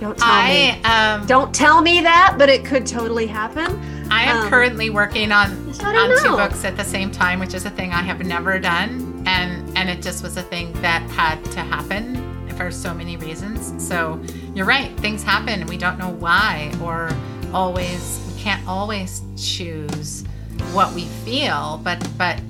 Don't 0.00 0.18
tell 0.18 0.28
I, 0.28 0.48
me. 0.48 0.82
Um, 0.84 1.26
Don't 1.26 1.54
tell 1.54 1.80
me 1.80 2.00
that, 2.02 2.36
but 2.38 2.48
it 2.48 2.64
could 2.64 2.86
totally 2.86 3.26
happen. 3.26 3.80
I 4.10 4.24
am 4.24 4.44
um, 4.44 4.50
currently 4.50 4.90
working 4.90 5.32
on 5.32 5.50
on 5.82 6.22
two 6.22 6.30
books 6.30 6.64
at 6.64 6.76
the 6.76 6.84
same 6.84 7.10
time, 7.10 7.40
which 7.40 7.54
is 7.54 7.64
a 7.64 7.70
thing 7.70 7.92
I 7.92 8.02
have 8.02 8.24
never 8.24 8.58
done, 8.58 9.22
and 9.26 9.76
and 9.76 9.88
it 9.88 10.02
just 10.02 10.22
was 10.22 10.36
a 10.36 10.42
thing 10.42 10.72
that 10.82 11.02
had 11.10 11.42
to 11.52 11.60
happen 11.60 12.22
for 12.56 12.70
so 12.70 12.94
many 12.94 13.16
reasons. 13.16 13.72
So 13.86 14.20
you're 14.54 14.66
right, 14.66 14.96
things 15.00 15.22
happen, 15.22 15.60
and 15.60 15.68
we 15.68 15.76
don't 15.76 15.98
know 15.98 16.10
why, 16.10 16.72
or 16.82 17.10
always 17.52 18.20
we 18.28 18.40
can't 18.40 18.66
always 18.68 19.22
choose 19.36 20.24
what 20.72 20.92
we 20.94 21.06
feel, 21.24 21.80
but 21.82 22.06
but 22.18 22.40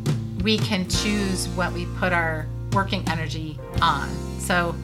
we 0.42 0.58
can 0.58 0.88
choose 0.88 1.48
what 1.50 1.72
we 1.72 1.86
put 1.98 2.12
our 2.12 2.46
working 2.72 3.02
energy 3.08 3.58
on. 3.80 4.08
So 4.40 4.74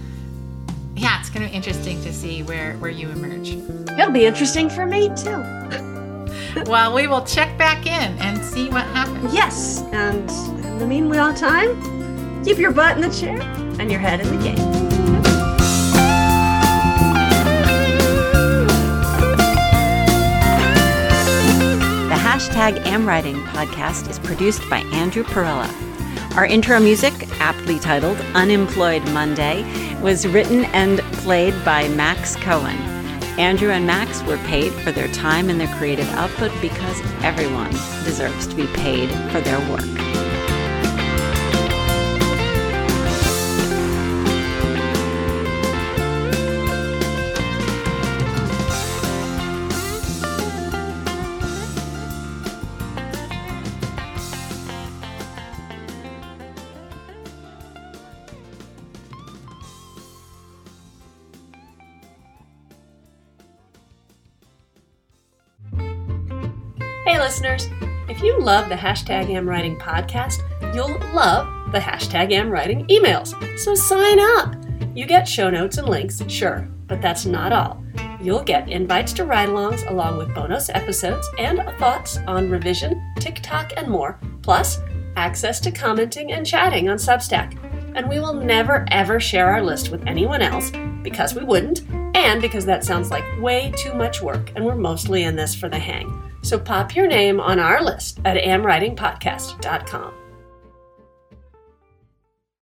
yeah, 0.96 1.18
it's 1.20 1.30
going 1.30 1.44
to 1.44 1.50
be 1.50 1.56
interesting 1.56 2.00
to 2.02 2.12
see 2.12 2.42
where 2.42 2.74
where 2.74 2.90
you 2.90 3.08
emerge. 3.10 3.50
It'll 3.98 4.12
be 4.12 4.26
interesting 4.26 4.68
for 4.68 4.86
me 4.86 5.08
too. 5.16 5.42
well, 6.66 6.94
we 6.94 7.06
will 7.06 7.24
check 7.24 7.56
back 7.56 7.86
in 7.86 8.18
and 8.18 8.42
see 8.42 8.68
what 8.68 8.84
happens. 8.88 9.32
Yes, 9.34 9.82
and 9.92 10.28
in 10.64 10.78
the 10.78 10.86
meanwhile 10.86 11.34
time, 11.34 12.44
keep 12.44 12.58
your 12.58 12.72
butt 12.72 12.96
in 12.96 13.02
the 13.02 13.14
chair 13.14 13.40
and 13.80 13.90
your 13.90 14.00
head 14.00 14.20
in 14.20 14.36
the 14.36 14.42
game. 14.42 14.56
The 22.08 22.18
hashtag 22.18 22.82
AmWriting 22.84 23.42
podcast 23.46 24.10
is 24.10 24.18
produced 24.18 24.68
by 24.68 24.78
Andrew 24.92 25.24
Perella. 25.24 25.91
Our 26.34 26.46
intro 26.46 26.80
music, 26.80 27.12
aptly 27.40 27.78
titled 27.78 28.16
Unemployed 28.34 29.06
Monday, 29.10 29.64
was 30.00 30.26
written 30.26 30.64
and 30.66 31.00
played 31.20 31.52
by 31.62 31.88
Max 31.88 32.36
Cohen. 32.36 32.78
Andrew 33.38 33.68
and 33.68 33.86
Max 33.86 34.22
were 34.22 34.38
paid 34.38 34.72
for 34.72 34.92
their 34.92 35.08
time 35.08 35.50
and 35.50 35.60
their 35.60 35.74
creative 35.76 36.08
output 36.12 36.50
because 36.62 37.02
everyone 37.22 37.70
deserves 38.04 38.46
to 38.46 38.56
be 38.56 38.66
paid 38.68 39.10
for 39.30 39.42
their 39.42 39.60
work. 39.70 40.21
Love 68.42 68.68
the 68.68 68.74
hashtag 68.74 69.30
Am 69.30 69.48
Writing 69.48 69.76
podcast, 69.76 70.42
you'll 70.74 70.98
love 71.14 71.46
the 71.70 71.78
hashtag 71.78 72.32
Am 72.32 72.50
Writing 72.50 72.84
emails. 72.88 73.36
So 73.56 73.72
sign 73.76 74.18
up. 74.18 74.56
You 74.96 75.06
get 75.06 75.28
show 75.28 75.48
notes 75.48 75.78
and 75.78 75.88
links, 75.88 76.20
sure, 76.26 76.68
but 76.88 77.00
that's 77.00 77.24
not 77.24 77.52
all. 77.52 77.84
You'll 78.20 78.42
get 78.42 78.68
invites 78.68 79.12
to 79.14 79.24
ride 79.24 79.48
alongs 79.48 79.88
along 79.88 80.18
with 80.18 80.34
bonus 80.34 80.70
episodes 80.70 81.28
and 81.38 81.60
thoughts 81.78 82.18
on 82.26 82.50
revision, 82.50 83.00
TikTok, 83.20 83.74
and 83.76 83.86
more, 83.86 84.18
plus 84.42 84.80
access 85.14 85.60
to 85.60 85.70
commenting 85.70 86.32
and 86.32 86.44
chatting 86.44 86.88
on 86.88 86.96
Substack. 86.96 87.56
And 87.94 88.08
we 88.08 88.18
will 88.18 88.34
never 88.34 88.86
ever 88.90 89.20
share 89.20 89.50
our 89.50 89.62
list 89.62 89.90
with 89.90 90.04
anyone 90.08 90.42
else 90.42 90.72
because 91.02 91.32
we 91.32 91.44
wouldn't, 91.44 91.82
and 92.16 92.42
because 92.42 92.66
that 92.66 92.82
sounds 92.82 93.10
like 93.12 93.40
way 93.40 93.72
too 93.76 93.94
much 93.94 94.20
work, 94.20 94.50
and 94.56 94.64
we're 94.64 94.74
mostly 94.74 95.22
in 95.22 95.36
this 95.36 95.54
for 95.54 95.68
the 95.68 95.78
hang. 95.78 96.31
So 96.42 96.58
pop 96.58 96.94
your 96.94 97.06
name 97.06 97.40
on 97.40 97.58
our 97.58 97.82
list 97.82 98.20
at 98.24 98.36
amwritingpodcast.com. 98.36 100.21